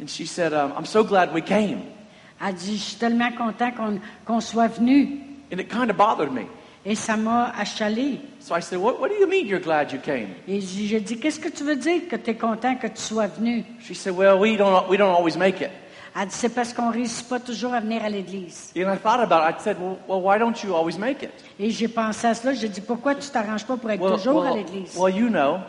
And 0.00 0.08
she 0.08 0.24
said, 0.24 0.54
um, 0.54 0.72
I'm 0.76 0.86
so 0.86 1.04
glad 1.04 1.32
we 1.34 1.42
came. 1.42 1.82
Elle 2.40 2.54
dit, 2.54 2.76
je 2.76 2.82
suis 2.82 2.96
tellement 2.96 3.30
content 3.32 3.70
qu'on 3.70 4.00
qu'on 4.24 4.40
soit 4.40 4.68
venu. 4.68 5.20
And 5.52 5.60
it 5.60 5.68
kind 5.68 5.90
of 5.90 5.96
bothered 5.96 6.32
me. 6.32 6.46
Et 6.86 6.94
ça 6.94 7.16
m'a 7.16 7.52
achalé. 7.56 8.20
So 8.42 8.56
I 8.56 8.60
said, 8.60 8.80
what, 8.80 8.98
what 9.00 9.08
do 9.08 9.14
you 9.16 9.28
mean 9.28 9.46
you're 9.46 9.60
glad 9.62 9.92
you 9.92 10.00
came? 10.00 10.34
Et 10.48 10.60
j'ai 10.60 10.98
dit, 11.00 11.16
qu'est-ce 11.18 11.38
que 11.38 11.48
tu 11.48 11.62
veux 11.62 11.76
dire 11.76 12.08
que 12.10 12.16
tu 12.16 12.30
es 12.30 12.34
content 12.34 12.74
que 12.76 12.88
tu 12.88 13.00
sois 13.00 13.28
venu? 13.28 13.64
She 13.80 13.94
said, 13.94 14.16
Well, 14.16 14.36
we 14.40 14.56
don't, 14.56 14.88
we 14.88 14.96
don't 14.98 15.14
always 15.14 15.36
make 15.36 15.60
it. 15.60 15.70
Elle 16.16 16.26
dit, 16.26 16.34
c'est 16.34 16.48
parce 16.48 16.72
qu'on 16.74 16.90
réussit 16.90 17.28
pas 17.28 17.38
toujours 17.38 17.72
à 17.72 17.78
venir 17.80 18.04
à 18.04 18.08
l'Église. 18.10 18.72
And 18.76 18.92
I 18.92 18.98
thought 18.98 19.20
about 19.20 19.48
it. 19.48 19.54
I 19.60 19.62
said, 19.62 19.76
Well, 19.80 19.96
well 20.08 20.20
why 20.20 20.38
don't 20.38 20.60
you 20.64 20.74
always 20.74 20.98
make 20.98 21.22
it? 21.22 21.30
Et 21.60 21.70
j'ai 21.70 21.86
pensé 21.86 22.26
à 22.26 22.34
cela. 22.34 22.52
J'ai 22.52 22.68
dit, 22.68 22.80
pourquoi 22.80 23.14
tu 23.14 23.28
t'arranges 23.30 23.64
pas 23.64 23.76
pour 23.76 23.88
être 23.90 24.00
Well, 24.02 24.14
toujours 24.16 24.42
à 24.44 24.52
well, 24.52 24.56
l'Église? 24.64 24.96
well, 24.96 25.14
you 25.14 25.28
know, 25.28 25.60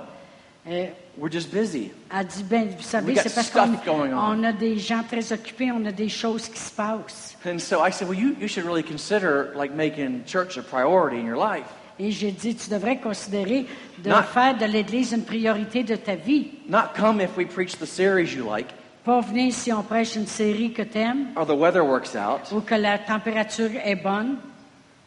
Euh, 0.65 0.88
we're 1.17 1.30
just 1.32 1.51
busy. 1.53 1.91
elle 2.09 2.26
dit, 2.26 2.43
ben, 2.43 2.69
vous 2.69 2.82
savez, 2.84 3.13
got 3.13 3.21
c'est 3.24 3.36
parce 3.36 3.47
stuff 3.47 3.69
qu'on 3.86 3.97
going 3.97 4.13
on. 4.13 4.39
on 4.39 4.43
a 4.45 4.51
des 4.53 4.80
gens 4.80 5.03
très 5.07 5.32
occupés, 5.34 5.71
on 5.71 5.86
a 5.86 5.91
des 5.91 6.07
choses 6.09 6.47
qui 6.49 6.57
se 6.59 6.71
passent. 6.71 7.36
And 7.45 7.59
so 7.59 7.86
I 7.86 7.91
said, 7.91 8.07
Well, 8.09 8.17
you, 8.17 8.36
you 8.39 8.47
should 8.47 8.65
really 8.65 8.84
consider 8.84 9.53
like 9.55 9.74
making 9.76 10.24
church 10.26 10.57
a 10.57 10.63
priority 10.63 11.19
in 11.19 11.26
your 11.28 11.38
life. 11.38 11.67
Et 11.99 12.11
j'ai 12.11 12.31
dit, 12.31 12.55
tu 12.55 12.69
devrais 12.69 12.97
considérer 12.97 13.65
de 13.99 14.09
Non. 14.09 14.21
faire 14.23 14.57
de 14.57 14.65
l'Église 14.65 15.11
une 15.13 15.23
priorité 15.23 15.83
de 15.83 15.95
ta 15.95 16.15
vie. 16.15 16.47
Not 16.67 16.93
come 16.97 17.21
if 17.21 17.37
we 17.37 17.45
preach 17.45 17.77
the 17.77 17.85
series 17.85 18.33
you 18.35 18.43
like 18.49 18.67
Pas 19.05 19.19
venir 19.21 19.51
si 19.53 19.71
on 19.73 19.83
prêche 19.83 20.15
une 20.15 20.25
série 20.27 20.71
que 20.71 20.81
t'aimes 20.81 21.27
or 21.35 21.45
the 21.45 21.49
weather 21.57 21.83
works 21.85 22.15
out 22.15 22.51
ou 22.51 22.61
que 22.61 22.73
la 22.75 22.97
température 22.97 23.69
est 23.83 23.95
bonne 24.01 24.37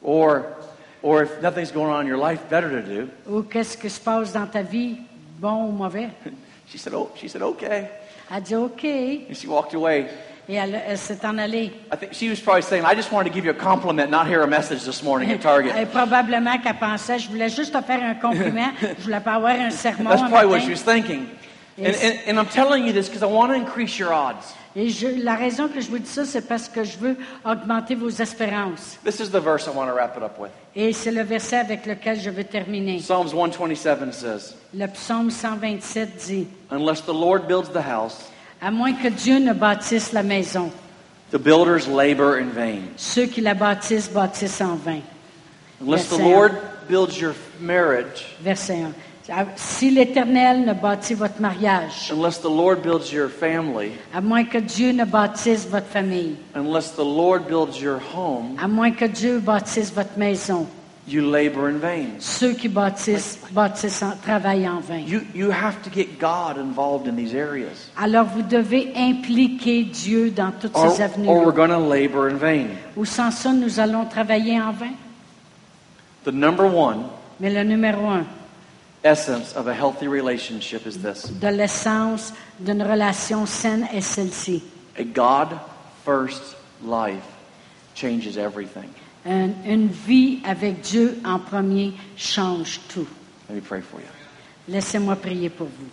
or, 0.03 0.43
or 1.03 1.22
if 1.22 1.41
nothing's 1.43 1.72
going 1.72 1.91
on 1.91 2.03
in 2.03 2.07
your 2.07 2.18
life, 2.18 2.41
better 2.51 2.68
to 2.70 2.82
do. 2.82 3.09
ou 3.26 3.43
qu'est-ce 3.43 3.76
qui 3.76 3.89
se 3.91 3.99
passe 4.01 4.32
dans 4.34 4.47
ta 4.47 4.62
vie, 4.62 4.97
bon 5.41 5.64
ou 5.68 5.72
mauvais. 5.72 6.09
She 6.68 6.78
said, 6.78 6.95
Oh, 6.95 7.11
she 7.16 7.28
said, 7.28 7.43
Okay. 7.43 7.84
Elle 8.30 8.43
dit 8.43 8.55
OK 8.57 8.84
et 8.84 9.26
And 9.30 9.34
she 9.34 9.47
walked 9.47 9.72
away. 9.74 10.07
Elle, 10.55 10.80
elle 10.86 10.97
s'est 10.99 11.24
en 11.26 11.38
allée. 11.38 11.72
I 11.92 11.97
think 11.99 12.12
she 12.14 12.28
was 12.28 12.40
probably 12.40 12.62
saying, 12.62 12.84
I 12.84 12.94
just 12.94 13.11
wanted 13.11 13.28
to 13.30 13.34
give 13.34 13.44
you 13.44 13.51
a 13.51 13.55
compliment, 13.55 14.11
not 14.11 14.26
hear 14.28 14.42
a 14.42 14.47
message 14.47 14.84
this 14.84 15.03
morning 15.03 15.30
at 15.30 15.34
Et 15.36 15.38
Target. 15.40 15.86
probablement 15.92 16.59
qu'elle 16.62 16.78
pensait, 16.78 17.18
je 17.18 17.28
voulais 17.28 17.49
juste 17.49 17.72
te 17.74 17.82
faire 17.82 18.03
un 18.03 18.14
compliment, 18.14 18.70
je 18.80 19.03
voulais 19.05 19.20
pas 19.20 19.34
avoir 19.34 19.53
un 19.59 19.70
sermon. 19.70 20.11
That's 20.11 20.22
un 20.22 20.28
probably 20.28 20.47
what 20.49 20.59
matin. 20.59 20.66
she 20.66 20.70
was 20.70 20.82
thinking. 20.84 21.26
And, 21.78 21.82
Yes. 21.88 22.03
and, 22.03 22.14
and 22.30 22.38
I'm 22.38 22.47
telling 22.49 22.86
you 22.86 22.92
this 22.94 23.07
because 23.09 23.22
I 23.22 23.26
want 23.30 23.49
to 23.49 23.55
increase 23.55 23.99
your 23.99 24.11
odds. 24.11 24.55
Et 24.74 24.88
je- 24.88 25.22
la 25.22 25.34
raison 25.34 25.68
que 25.68 25.78
je 25.80 25.88
vous 25.90 25.99
dis 25.99 26.09
ça, 26.09 26.24
c'est 26.24 26.40
parce 26.49 26.68
que 26.70 26.84
je 26.84 26.97
veux 26.97 27.16
augmenter 27.44 27.94
vos 27.94 28.09
espérances. 28.09 28.99
This 29.05 29.20
is 29.20 29.28
the 29.30 29.40
verse 29.40 29.66
I 29.66 29.70
want 29.76 29.86
to 29.88 29.92
wrap 29.94 30.16
it 30.16 30.22
up 30.22 30.38
with. 30.38 30.53
Et 30.74 30.94
c'est 30.94 31.11
le 31.11 31.22
verset 31.22 31.57
avec 31.59 31.84
lequel 31.84 32.18
je 32.18 32.30
veux 32.30 32.44
terminer. 32.44 32.97
Psalms 33.01 33.28
127 33.28 34.11
says, 34.14 34.55
Le 34.72 34.86
psaume 34.86 35.30
127 35.30 36.16
dit, 36.26 36.47
Unless 36.70 37.03
the 37.05 37.12
Lord 37.12 37.47
builds 37.47 37.70
the 37.70 37.82
house, 37.86 38.30
À 38.61 38.71
moins 38.71 38.93
que 38.95 39.09
Dieu 39.09 39.39
ne 39.39 39.53
bâtisse 39.53 40.13
la 40.13 40.23
maison, 40.23 40.71
the 41.31 41.39
builders 41.39 41.87
labor 41.89 42.39
in 42.39 42.49
vain. 42.49 42.83
ceux 42.97 43.27
qui 43.27 43.41
la 43.41 43.55
bâtissent 43.55 44.11
bâtissent 44.11 44.61
en 44.61 44.77
vain. 44.77 45.01
Unless 45.81 46.09
the 46.09 46.19
Lord 46.19 46.53
builds 46.89 47.21
your 47.21 47.35
marriage, 47.61 48.37
Verset 48.43 48.83
1. 48.83 48.95
Si 49.57 49.91
l'Éternel 49.91 50.65
ne 50.65 50.73
bâtit 50.73 51.15
votre 51.15 51.41
mariage, 51.41 52.11
unless 52.13 52.39
the 52.39 52.45
Lord 52.49 52.81
builds 52.83 53.11
your 53.13 53.29
family, 53.29 53.91
à 54.15 54.21
moins 54.21 54.45
que 54.45 54.59
Dieu 54.59 54.93
ne 54.93 55.05
bâtisse 55.05 55.67
votre 55.69 55.89
famille, 55.89 56.37
unless 56.55 56.93
the 56.93 57.05
Lord 57.05 57.49
builds 57.49 57.81
your 57.81 58.01
home, 58.15 58.57
à 58.63 58.69
moins 58.69 58.93
que 58.93 59.05
Dieu 59.05 59.41
bâtisse 59.41 59.93
votre 59.93 60.17
maison, 60.17 60.67
you 61.09 61.23
labor 61.31 61.69
in 61.69 61.79
vain. 61.79 62.07
ceux 62.19 62.53
qui 62.55 62.69
bâtissent, 62.69 63.39
bâtissent 63.53 64.03
en, 64.03 64.13
travaillent 64.17 64.69
en 64.69 64.81
vain. 64.81 64.99
You, 65.07 65.21
you 65.35 65.51
have 65.51 65.81
to 65.83 65.91
get 65.91 66.19
God 66.19 66.59
involved 66.59 67.07
in 67.09 67.15
these 67.17 67.35
areas, 67.35 67.91
Alors 67.97 68.25
vous 68.27 68.43
devez 68.43 68.93
impliquer 68.97 69.85
Dieu 69.85 70.31
dans 70.31 70.51
toutes 70.53 70.75
or, 70.75 70.91
ces 70.91 71.03
avenues. 71.03 71.29
or 71.29 71.45
we're 71.45 71.53
going 71.55 71.71
to 71.71 71.79
labor 71.79 72.29
in 72.29 72.37
vain. 72.37 72.69
Ou 72.97 73.05
sans 73.05 73.31
ça, 73.31 73.53
nous 73.53 73.79
allons 73.79 74.05
travailler 74.07 74.61
en 74.61 74.73
vain? 74.73 74.95
The 76.25 76.33
number 76.33 76.65
one 76.67 77.05
Mais 77.39 77.51
le 77.51 77.63
numéro 77.63 78.07
un 78.09 78.25
essence 79.05 79.55
of 79.55 79.69
a 79.69 79.75
healthy 79.75 80.09
relationship 80.09 80.85
is 80.87 80.99
this 80.99 81.31
de 81.41 81.49
l'essence 81.49 82.33
d'une 82.59 82.83
relation 82.83 83.47
saine 83.47 83.87
est 83.93 84.01
celle-ci. 84.01 84.63
a 84.99 85.05
God 85.05 85.51
first 86.05 86.57
life 86.85 87.23
changes 87.95 88.37
everything. 88.37 88.89
Une, 89.27 89.55
une 89.66 89.89
vie 89.89 90.39
avec 90.45 90.81
Dieu 90.83 91.18
en 91.24 91.39
premier 91.39 91.93
change 92.16 92.81
tout. 92.89 93.07
Let 93.49 93.57
me 93.57 93.61
pray 93.61 93.81
for 93.81 93.99
you. 94.01 94.07
Laissez-moi 94.68 95.16
prier 95.16 95.49
pour 95.51 95.66
vous. 95.66 95.89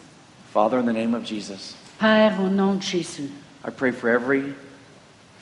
Father, 0.53 0.77
in 0.77 0.85
the 0.85 0.93
name 0.93 1.15
of 1.15 1.23
Jesus, 1.25 1.75
Père, 1.99 2.39
au 2.39 2.49
nom 2.49 2.75
de 2.75 2.81
Jésus, 2.83 3.29
I 3.65 3.71
pray 3.71 3.91
for 3.91 4.09
every 4.09 4.53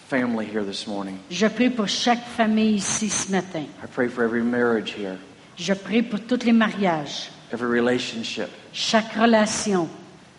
family 0.08 0.46
here 0.46 0.64
this 0.64 0.88
morning. 0.88 1.18
je 1.30 1.48
prie 1.48 1.70
pour 1.70 1.88
chaque 1.88 2.24
famille 2.26 2.76
ici 2.76 3.10
ce 3.10 3.30
matin. 3.32 3.66
I 3.84 3.88
pray 3.94 4.08
for 4.08 4.24
every 4.24 4.42
marriage 4.42 4.94
here, 4.98 5.18
Je 5.58 5.74
prie 5.74 6.02
pour 6.02 6.20
tous 6.22 6.46
les 6.46 6.54
mariages, 6.54 7.30
every 7.52 7.68
relationship. 7.70 8.48
chaque 8.74 9.14
relation. 9.16 9.90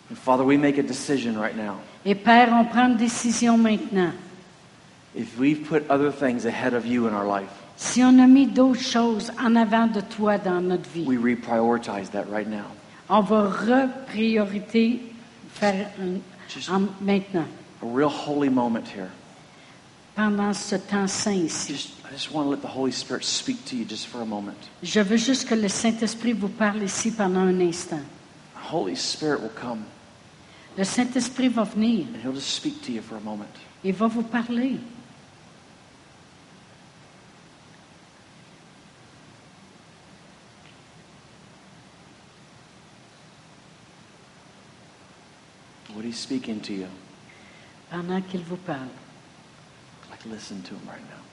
And 0.09 0.17
Father, 0.17 0.43
we 0.43 0.57
make 0.57 0.77
a 0.79 0.83
decision 0.83 1.37
right 1.39 1.55
now. 1.55 1.75
Et 2.05 2.15
Père, 2.15 2.49
on 2.51 2.65
prend 2.65 2.87
une 2.89 2.97
décision 2.97 3.57
maintenant. 3.57 4.11
If 5.15 5.37
we've 5.37 5.63
put 5.67 5.83
other 5.89 6.11
things 6.11 6.45
ahead 6.45 6.73
of 6.73 6.85
you 6.85 7.07
in 7.07 7.13
our 7.13 7.25
life, 7.27 7.49
Si 7.75 8.03
on 8.03 8.19
a 8.19 8.27
mis 8.27 8.45
d'autres 8.47 8.81
choses 8.81 9.31
en 9.39 9.55
avant 9.55 9.87
de 9.87 10.01
toi 10.01 10.37
dans 10.37 10.61
notre 10.61 10.89
vie, 10.89 11.05
we 11.05 11.17
reprioritize 11.17 12.09
that 12.11 12.25
right 12.29 12.47
now. 12.47 12.65
on 13.09 13.21
va 13.21 13.49
repriorité 13.49 15.01
faire 15.53 15.87
un- 15.99 16.19
Just- 16.49 16.69
en- 16.69 16.87
maintenant. 17.01 17.45
A 17.81 17.85
real 17.85 18.09
holy 18.09 18.49
moment 18.49 18.85
here. 18.87 19.09
pendant 20.15 20.53
ce 20.53 20.75
temps 20.75 21.07
saint 21.07 21.33
ici. 21.33 21.73
Just, 21.73 21.89
I 22.05 22.11
just 22.13 22.31
want 22.31 22.45
to 22.45 22.49
let 22.51 22.61
the 22.61 22.67
Holy 22.67 22.91
Spirit 22.91 23.23
speak 23.23 23.65
to 23.65 23.75
you 23.75 23.85
just 23.85 24.05
for 24.07 24.21
a 24.21 24.25
moment. 24.25 24.55
Je 24.83 24.99
veux 25.01 25.17
juste 25.17 25.47
que 25.47 25.55
le 25.55 25.67
Saint-Esprit 25.67 26.33
vous 26.33 26.49
parle 26.49 26.83
ici 26.83 27.11
pendant 27.11 27.41
un 27.41 27.59
instant. 27.59 27.99
The 28.55 28.71
Holy 28.73 28.95
Spirit 28.95 29.41
will 29.41 29.49
come 29.59 29.83
Le 30.77 30.83
Saint-Esprit 30.83 31.49
va 31.49 31.63
venir 31.63 32.05
and 32.13 32.19
He'll 32.23 32.33
just 32.35 32.53
speak 32.55 32.81
to 32.83 32.91
you 32.91 33.01
for 33.01 33.15
a 33.17 33.21
moment. 33.21 33.49
et 33.83 33.91
va 33.91 34.07
vous 34.07 34.23
parler. 34.23 34.77
What 46.03 46.07
He's 46.11 46.19
speaking 46.19 46.59
to 46.63 46.73
you, 46.73 46.87
pendant 47.89 48.21
qu'il 48.27 48.41
vous 48.41 48.57
parle. 48.57 48.89
like 50.11 50.25
listen 50.25 50.61
to 50.63 50.73
Him 50.75 50.81
right 50.85 50.99
now. 50.99 51.23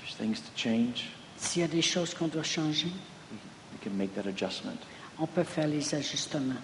There's 0.00 0.14
things 0.14 0.40
to 0.40 0.50
change. 0.56 1.10
S'il 1.36 1.60
y 1.60 1.64
a 1.66 1.68
des 1.68 1.82
choses 1.82 2.14
qu'on 2.14 2.28
doit 2.28 2.42
changer, 2.42 2.86
We 3.30 3.38
we 3.72 3.78
can 3.82 3.90
make 3.98 4.14
that 4.14 4.26
adjustment. 4.26 4.78
on 5.18 5.26
peut 5.26 5.44
faire 5.44 5.66
les 5.68 5.94
ajustements. 5.94 6.56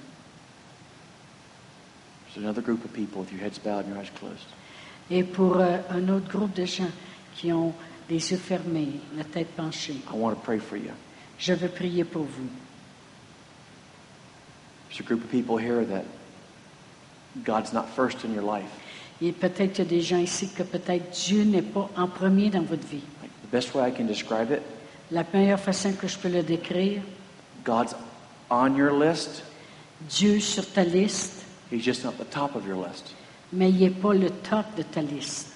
There's 2.32 2.42
another 2.42 2.62
group 2.62 2.82
of 2.86 2.94
people 2.94 3.20
with 3.20 3.30
your 3.30 3.42
heads 3.42 3.58
bowed 3.58 3.84
and 3.84 3.90
your 3.94 3.98
eyes 3.98 4.10
closed. 4.18 4.46
Et 5.10 5.22
pour 5.22 5.58
euh, 5.58 5.80
un 5.90 6.08
autre 6.08 6.28
groupe 6.30 6.54
de 6.54 6.64
gens 6.64 6.90
qui 7.34 7.52
ont 7.52 7.74
les 8.08 8.30
yeux 8.30 8.38
fermés, 8.38 9.00
la 9.18 9.24
tête 9.24 9.48
penchée, 9.54 9.96
I 10.10 10.14
want 10.16 10.30
to 10.34 10.40
pray 10.40 10.60
for 10.60 10.78
you. 10.78 10.92
je 11.38 11.52
veux 11.52 11.68
prier 11.68 12.04
pour 12.04 12.22
vous. 12.24 12.48
There's 14.90 15.00
a 15.00 15.04
group 15.04 15.22
of 15.24 15.30
people 15.30 15.56
here 15.56 15.84
that 15.84 16.04
God's 17.44 17.72
not 17.72 17.88
first 17.94 18.24
in 18.24 18.34
your 18.34 18.42
life. 18.42 18.68
Et 19.22 19.32
peut-être 19.32 19.72
qu'il 19.74 19.84
y 19.84 19.86
a 19.86 19.90
des 19.90 20.00
gens 20.00 20.18
ici 20.18 20.48
que 20.48 20.62
peut-être 20.62 21.10
Dieu 21.10 21.44
n'est 21.44 21.62
pas 21.62 21.88
en 21.96 22.08
premier 22.08 22.50
dans 22.50 22.62
votre 22.62 22.86
vie. 22.86 23.02
Like, 23.22 23.30
the 23.42 23.50
best 23.52 23.74
way 23.74 23.86
I 23.86 23.90
can 23.92 24.06
describe 24.06 24.50
it, 24.50 24.62
La 25.10 25.24
meilleure 25.32 25.60
façon 25.60 25.92
que 25.92 26.08
je 26.08 26.16
peux 26.18 26.28
le 26.28 26.42
décrire, 26.42 27.02
God's 27.64 27.94
on 28.50 28.76
your 28.76 28.92
list. 28.92 29.42
Dieu 30.08 30.40
sur 30.40 30.64
ta 30.72 30.82
liste, 30.84 31.44
He's 31.70 31.84
just 31.84 32.04
not 32.04 32.12
the 32.18 32.28
top 32.30 32.56
of 32.56 32.66
your 32.66 32.76
list. 32.76 33.14
mais 33.52 33.70
il 33.70 33.78
n'est 33.78 33.90
pas 33.90 34.14
le 34.14 34.30
top 34.30 34.64
de 34.76 34.82
ta 34.82 35.02
liste. 35.02 35.48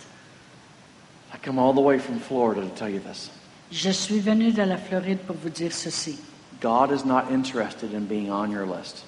I 1.32 1.38
come 1.42 1.58
all 1.58 1.72
the 1.72 1.80
way 1.80 1.98
from 1.98 2.20
Florida 2.20 2.60
to 2.60 2.68
tell 2.76 2.88
you 2.88 3.00
this. 3.00 3.30
Je 3.72 3.90
suis 3.90 4.20
venu 4.20 4.52
de 4.52 4.62
la 4.62 4.76
Floride 4.76 5.18
pour 5.26 5.36
vous 5.36 5.48
dire 5.50 5.72
ceci. 5.72 6.18
God 6.60 6.92
is 6.92 7.04
not 7.04 7.30
interested 7.32 7.92
in 7.94 8.06
being 8.06 8.30
on 8.30 8.50
your 8.50 8.66
list. 8.66 9.04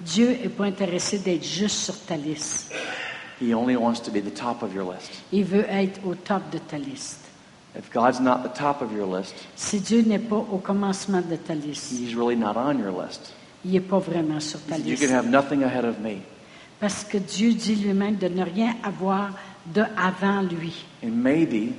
Dieu 0.00 0.30
n'est 0.30 0.48
pas 0.48 0.64
intéressé 0.64 1.18
d'être 1.18 1.44
juste 1.44 1.76
sur 1.76 1.98
ta 2.00 2.16
liste. 2.16 2.72
He 3.40 3.54
only 3.54 3.76
wants 3.76 4.00
to 4.02 4.10
be 4.10 4.22
the 4.22 4.32
top 4.34 4.62
of 4.62 4.74
your 4.74 4.90
list. 4.92 5.10
Il 5.32 5.44
veut 5.44 5.66
être 5.68 6.00
au 6.06 6.14
top 6.14 6.42
de 6.52 6.58
ta 6.58 6.78
liste. 6.78 7.20
If 7.76 7.90
God's 7.92 8.20
not 8.20 8.42
the 8.42 8.52
top 8.52 8.82
of 8.82 8.92
your 8.92 9.06
list, 9.06 9.34
Si 9.54 9.80
Dieu 9.80 10.02
n'est 10.02 10.18
pas 10.18 10.36
au 10.36 10.58
commencement 10.58 11.20
de 11.22 11.36
ta 11.36 11.54
liste, 11.54 11.92
He's 11.92 12.14
really 12.14 12.36
not 12.36 12.56
on 12.56 12.78
your 12.78 12.92
list. 12.92 13.32
il 13.64 13.72
n'est 13.72 13.80
pas 13.80 13.98
vraiment 13.98 14.40
sur 14.40 14.60
ta 14.62 14.76
said, 14.76 14.86
You 14.86 14.92
liste. 14.96 15.06
can 15.08 15.14
have 15.14 15.28
nothing 15.28 15.62
ahead 15.62 15.84
of 15.84 15.98
me. 16.00 16.16
Parce 16.80 17.04
que 17.04 17.18
Dieu 17.18 17.52
dit 17.52 17.76
lui-même 17.76 18.16
de 18.16 18.28
ne 18.28 18.42
rien 18.42 18.74
avoir 18.82 19.30
de 19.66 19.82
avant 19.96 20.42
lui. 20.42 20.84
And 21.04 21.10
maybe 21.12 21.72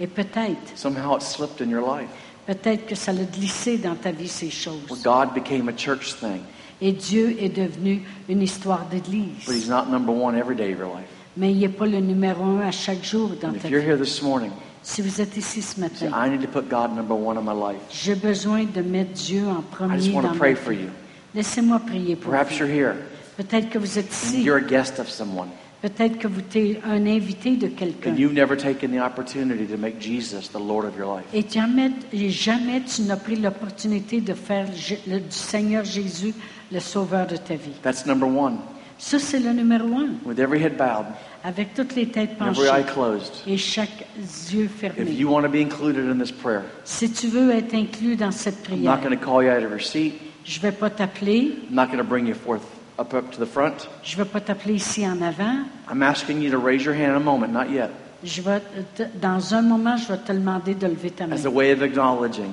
Et 0.00 0.06
peut-être, 0.06 0.76
somehow 0.76 1.16
it 1.16 1.22
slipped 1.22 1.60
in 1.60 1.70
your 1.70 1.82
life 1.82 2.08
peut-être 2.46 2.86
que 2.86 2.94
ça 2.94 3.12
l'a 3.12 3.24
glissé 3.24 3.78
dans 3.78 3.94
ta 3.94 4.10
vie 4.12 4.28
ces 4.28 4.46
where 4.46 4.52
choses. 4.88 5.02
God 5.02 5.32
became 5.34 5.68
a 5.68 5.72
church 5.76 6.14
thing, 6.18 6.40
Et 6.80 6.92
Dieu 6.92 7.36
est 7.40 7.48
devenu 7.48 8.02
une 8.28 8.42
histoire 8.42 8.84
but 8.90 9.02
He's 9.06 9.46
d'église. 9.46 9.68
not 9.68 9.86
number 9.90 10.12
one 10.12 10.36
every 10.36 10.56
day 10.56 10.72
of 10.72 10.78
your 10.78 10.88
life. 10.94 11.06
Mais 11.36 11.50
il 11.52 11.58
n'est 11.60 11.68
pas 11.68 11.86
le 11.86 12.00
numéro 12.00 12.44
un 12.44 12.60
à 12.60 12.70
chaque 12.70 13.04
jour 13.04 13.30
dans 13.40 13.48
And 13.48 13.52
ta 13.52 13.58
if 13.58 13.70
you're 13.70 13.80
vie. 13.80 13.86
here 13.88 13.96
this 13.98 14.22
morning, 14.22 14.50
Si 14.82 15.00
vous 15.00 15.20
êtes 15.20 15.36
ici 15.36 15.62
ce 15.62 15.74
say, 15.76 15.80
matin, 15.80 16.10
I 16.14 16.28
need 16.28 16.42
to 16.42 16.46
put 16.48 16.68
God 16.68 16.94
number 16.94 17.14
one 17.14 17.38
in 17.38 17.42
my 17.42 17.54
life. 17.54 17.80
j'ai 17.90 18.14
besoin 18.14 18.64
de 18.64 18.82
mettre 18.82 19.12
Dieu 19.12 19.46
en 19.46 19.60
I 19.60 19.64
premier 19.70 19.96
just 19.98 20.08
dans 20.10 20.14
want 20.16 20.22
ma 20.24 20.32
to 20.32 20.38
pray 20.38 20.52
vie. 20.54 20.60
for 20.60 20.72
you. 20.72 20.88
Laissez-moi 21.34 21.78
prier 21.80 22.16
pour 22.16 22.30
Perhaps 22.32 22.52
vous. 22.52 22.58
you're 22.66 22.68
here 22.68 22.94
Peut-être 23.36 23.68
que 23.70 23.78
vous 23.78 23.98
êtes 23.98 24.06
and 24.06 24.26
ici. 24.36 24.42
you're 24.42 24.58
a 24.58 24.60
guest 24.68 24.98
of 25.00 25.08
someone, 25.08 25.48
Peut-être 25.84 26.16
que 26.18 26.26
vous 26.28 26.40
êtes 26.54 26.78
un 26.86 27.04
invité 27.06 27.56
de 27.56 27.66
quelqu'un. 27.66 28.12
and 28.12 28.16
you've 28.16 28.32
never 28.32 28.56
taken 28.56 28.90
the 28.90 29.00
opportunity 29.04 29.66
to 29.66 29.76
make 29.76 30.00
Jesus 30.00 30.48
the 30.50 30.58
Lord 30.58 30.86
of 30.86 30.96
your 30.96 31.14
life. 31.18 31.26
Et 31.34 31.44
jamais, 31.46 31.90
et 32.10 32.30
jamais 32.30 32.80
tu 32.86 33.02
n'as 33.02 33.16
pris 33.16 33.36
l'opportunité 33.36 34.22
de 34.22 34.32
faire 34.32 34.66
J- 34.74 34.96
le- 35.06 35.20
du 35.20 35.26
Seigneur 35.30 35.84
Jésus 35.84 36.32
le 36.72 36.80
sauveur 36.80 37.26
de 37.26 37.36
ta 37.36 37.56
vie. 37.56 37.72
That's 37.82 38.06
number 38.06 38.26
one. 38.26 38.56
Ça, 38.96 39.18
c'est 39.18 39.40
le 39.40 39.52
numéro 39.52 39.88
un. 39.98 40.14
With 40.24 40.38
every 40.38 40.62
head 40.62 40.78
bowed, 40.78 41.04
Avec 41.42 41.74
toutes 41.74 41.94
les 41.96 42.06
têtes 42.08 42.30
and 42.40 42.46
every 42.52 42.62
eye 42.66 42.82
penchées 42.82 42.92
closed, 42.94 43.32
et 43.46 43.58
chaque 43.58 44.06
yeux 44.50 44.64
if 44.64 44.70
fermé. 44.80 45.10
you 45.12 45.28
want 45.28 45.42
to 45.42 45.50
be 45.50 45.56
included 45.60 46.08
in 46.08 46.16
this 46.18 46.32
prayer, 46.32 46.62
Si 46.84 47.10
tu 47.10 47.26
veux 47.26 47.50
être 47.50 47.74
inclus 47.74 48.16
dans 48.16 48.30
cette 48.30 48.54
I'm 48.70 48.78
prière, 48.78 48.96
not 48.96 49.02
going 49.06 49.14
to 49.14 49.22
call 49.22 49.42
you 49.44 49.50
out 49.50 49.62
of 49.62 49.70
your 49.70 49.82
seat. 49.82 50.14
je 50.46 50.56
ne 50.60 50.62
vais 50.62 50.72
pas 50.72 50.88
t'appeler. 50.88 51.58
I'm 51.68 51.74
not 51.74 51.88
going 51.88 51.98
to 51.98 52.04
bring 52.04 52.26
you 52.26 52.34
forth 52.34 52.62
up 52.98 53.12
up 53.14 53.30
to 53.32 53.38
the 53.44 53.48
front. 53.48 53.88
Je 54.02 54.16
ne 54.18 54.22
vais 54.24 54.28
pas 54.30 54.40
t'appeler 54.40 54.74
ici 54.74 55.06
en 55.06 55.20
avant. 55.22 55.64
I'm 55.90 56.02
asking 56.02 56.40
you 56.42 56.50
to 56.50 56.58
raise 56.58 56.84
your 56.84 56.94
hand 56.94 57.10
in 57.12 57.16
a 57.16 57.20
moment, 57.20 57.48
not 57.52 57.70
yet, 57.70 57.90
Je 58.22 58.40
vais 58.42 58.60
te- 58.96 59.02
dans 59.20 59.54
un 59.54 59.62
moment, 59.62 59.96
je 59.96 60.08
vais 60.12 60.18
te 60.18 60.32
demander 60.32 60.74
de 60.74 60.86
lever 60.86 61.10
ta 61.10 61.26
main. 61.26 61.36
as 61.36 61.44
a 61.46 61.50
way 61.50 61.72
of 61.72 61.82
acknowledging, 61.82 62.52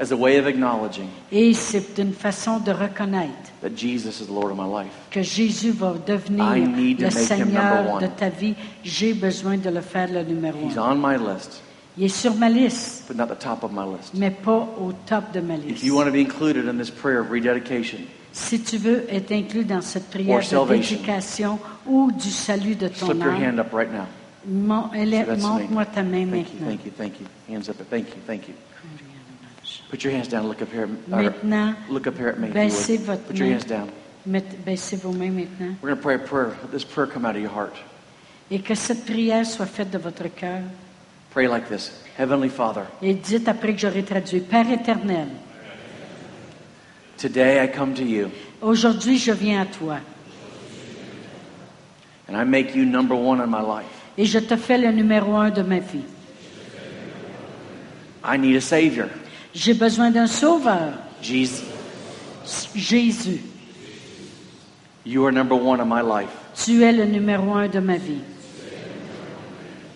as 0.00 0.12
a 0.12 0.16
way 0.16 0.38
of 0.38 0.46
acknowledging 0.46 1.08
Et 1.32 1.54
c'est 1.54 1.98
une 1.98 2.12
façon 2.12 2.58
de 2.60 2.70
reconnaître 2.72 3.32
that 3.62 3.70
Jesus 3.76 4.20
is 4.20 4.26
the 4.26 4.30
Lord 4.32 4.50
of 4.52 4.56
my 4.58 4.66
life. 4.68 4.92
que 5.10 5.22
Jésus 5.22 5.70
va 5.70 5.94
devenir 6.06 6.44
I 6.56 6.60
need 6.60 6.98
to 6.98 7.04
le 7.04 7.10
make 7.10 7.18
him 7.18 7.26
Seigneur 7.26 7.46
number 7.76 7.92
one. 7.94 8.02
de 8.02 8.06
ta 8.08 8.28
vie. 8.28 8.54
J'ai 8.84 9.14
besoin 9.14 9.56
de 9.56 9.70
le 9.70 9.80
faire 9.80 10.08
le 10.12 10.22
numéro 10.22 10.58
He's 10.68 10.76
un. 10.76 10.92
on 10.92 10.96
my 10.96 11.16
list, 11.16 11.62
Il 11.96 12.04
est 12.04 12.08
sur 12.08 12.34
ma 12.34 12.48
liste, 12.48 13.04
but 13.08 13.16
not 13.16 13.26
the 13.26 13.38
top 13.38 13.64
of 13.64 13.72
my 13.72 13.84
list. 13.90 14.12
mais 14.14 14.30
pas 14.30 14.68
au 14.80 14.92
top 15.06 15.32
de 15.32 15.40
ma 15.40 15.54
If 15.54 15.64
liste. 15.64 15.82
you 15.84 15.96
want 15.96 16.04
to 16.06 16.12
be 16.12 16.20
included 16.20 16.66
in 16.68 16.76
this 16.78 16.90
prayer 16.90 17.20
of 17.20 17.30
rededication, 17.30 18.00
Si 18.32 18.60
tu 18.62 18.76
veux 18.76 19.04
être 19.10 19.32
inclus 19.32 19.64
dans 19.64 19.80
cette 19.80 20.10
prière 20.10 20.38
de 20.40 20.72
dédication 20.72 21.58
ou 21.86 22.12
du 22.12 22.30
salut 22.30 22.74
de 22.74 22.88
ton 22.88 23.06
slip 23.06 23.22
your 23.22 23.32
âme, 23.32 23.44
hand 23.44 23.58
up 23.58 23.72
right 23.72 23.88
montre-moi 24.46 25.84
ta 25.86 26.02
main 26.02 26.26
Thank 26.26 26.52
you, 26.52 26.60
maintenant. 26.60 26.66
thank 26.66 26.84
you, 26.84 26.92
thank 26.96 27.20
you. 27.20 27.26
Hands 27.48 27.68
up. 27.68 27.76
Thank 27.90 28.08
you, 28.08 28.22
thank 28.26 28.48
you. 28.48 28.54
Put 29.90 30.04
your 30.04 30.12
hands 30.12 30.28
down. 30.28 30.46
Look 30.48 30.62
up 30.62 30.72
here. 30.72 30.88
Maintenant, 31.06 31.76
look 31.88 32.06
up 32.06 32.16
here 32.16 32.28
at 32.28 32.38
me. 32.38 32.48
baissez 32.48 32.98
votre 32.98 33.22
Put 33.22 33.36
your 33.36 33.48
hands 33.48 33.64
down. 33.64 33.88
Baissez 34.26 34.96
vos 34.96 35.12
mains 35.12 35.30
maintenant. 35.30 35.76
We're 35.82 35.90
going 35.90 35.96
to 35.96 36.02
pray 36.02 36.14
a 36.14 36.18
prayer. 36.18 36.56
Let 36.62 36.70
this 36.70 36.84
prayer 36.84 37.06
come 37.06 37.24
out 37.24 37.34
of 37.34 37.42
your 37.42 37.50
heart. 37.50 37.76
Et 38.50 38.60
que 38.60 38.74
cette 38.74 39.04
prière 39.04 39.44
soit 39.44 39.66
faite 39.66 39.90
de 39.90 39.98
votre 39.98 40.28
cœur. 40.34 40.62
Pray 41.30 41.46
like 41.46 41.68
this 41.68 41.92
Heavenly 42.18 42.48
Father, 42.48 42.82
Et 43.02 43.14
dites 43.14 43.48
après 43.48 43.72
que 43.74 43.78
j'aurai 43.78 44.02
traduit, 44.02 44.40
Père 44.40 44.70
éternel, 44.70 45.28
today 47.18 47.62
I 47.62 47.66
come 47.66 47.94
to 47.94 48.02
you 48.02 48.30
aujourd'hui 48.62 49.18
je 49.18 49.32
viens 49.32 49.62
à 49.62 49.66
toi 49.66 50.00
and 52.28 52.36
I 52.36 52.44
make 52.44 52.74
you 52.74 52.84
number 52.84 53.14
one 53.14 53.40
in 53.40 53.50
my 53.50 53.62
life. 53.62 53.86
et 54.16 54.24
je 54.24 54.38
te 54.38 54.56
fais 54.56 54.78
le 54.78 54.92
numéro 54.92 55.36
un 55.36 55.50
de 55.50 55.62
ma 55.62 55.78
vie. 55.78 56.04
I 58.24 58.36
need 58.36 58.56
a 58.56 58.60
Savior. 58.60 59.08
J'ai 59.54 59.74
besoin 59.74 60.10
d'un 60.10 60.26
sauveur, 60.26 60.92
Jesus, 61.22 61.62
Jésus. 62.74 63.40
you 65.04 65.24
are 65.24 65.32
number 65.32 65.54
one 65.56 65.80
in 65.80 65.86
my 65.88 66.02
life. 66.02 66.30
Tu 66.54 66.82
es 66.82 66.92
le 66.92 67.06
numéro 67.06 67.54
un 67.54 67.68
de 67.68 67.80
ma 67.80 67.96
vie. 67.96 68.20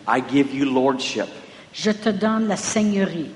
I 0.06 0.20
give 0.20 0.54
you 0.54 0.64
lordship. 0.64 1.28
Je 1.74 1.90
te 1.90 2.10
donne 2.10 2.48
la 2.48 2.56
seigneurie. 2.56 3.30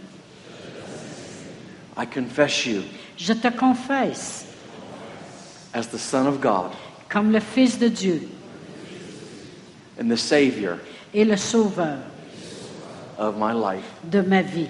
I 1.97 2.07
confess 2.07 2.66
you 2.66 2.82
Je 3.17 3.33
te 3.33 3.49
confesse 3.51 4.45
as 5.73 5.87
the 5.89 5.99
Son 5.99 6.27
of 6.27 6.41
God 6.41 6.73
comme 7.09 7.33
le 7.33 7.41
Fils 7.41 7.79
de 7.79 7.89
Dieu 7.89 8.29
and 9.99 10.11
the 10.11 10.17
Savior 10.19 10.79
et 11.14 11.25
le 11.25 11.37
sauveur 11.37 11.99
of 13.19 13.37
my 13.39 13.53
life 13.53 13.85
de 14.11 14.21
ma 14.23 14.43
vie. 14.43 14.69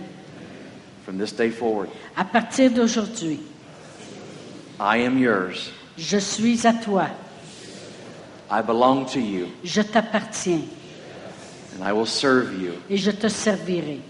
from 1.04 1.18
this 1.18 1.32
day 1.32 1.50
forward. 1.50 1.88
À 2.16 2.24
partir 2.24 2.70
d'aujourd'hui, 2.70 3.38
I 4.80 4.98
am 4.98 5.18
yours. 5.18 5.70
je 5.96 6.18
suis 6.18 6.66
à 6.66 6.72
toi. 6.84 7.08
I 8.50 8.62
belong 8.62 9.06
to 9.06 9.18
you 9.20 9.48
Je 9.64 9.82
t'appartiens 9.82 10.62
and 11.74 11.82
I 11.82 11.92
will 11.92 12.06
serve 12.06 12.54
you. 12.60 12.74
et 12.88 12.96
je 12.96 13.10
te 13.10 13.28
servirai. 13.28 14.00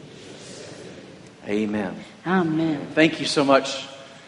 Amen. 1.48 1.94
Amen. 2.26 2.80
Thank 2.94 3.18
you 3.20 3.26
so 3.26 3.44
much 3.44 3.86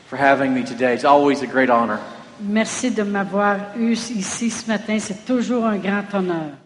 for 0.08 0.16
having 0.16 0.54
me 0.54 0.64
today. 0.64 0.94
It's 0.94 1.04
always 1.04 1.42
a 1.42 1.46
great 1.46 1.70
honor. 1.70 2.00
Merci 2.40 2.90
de 2.90 3.02
m'avoir 3.02 3.76
eu 3.76 3.92
ici 3.92 4.50
ce 4.50 4.66
matin. 4.68 4.98
C'est 4.98 5.24
toujours 5.26 5.64
un 5.66 5.76
grand 5.76 6.04
honneur. 6.14 6.58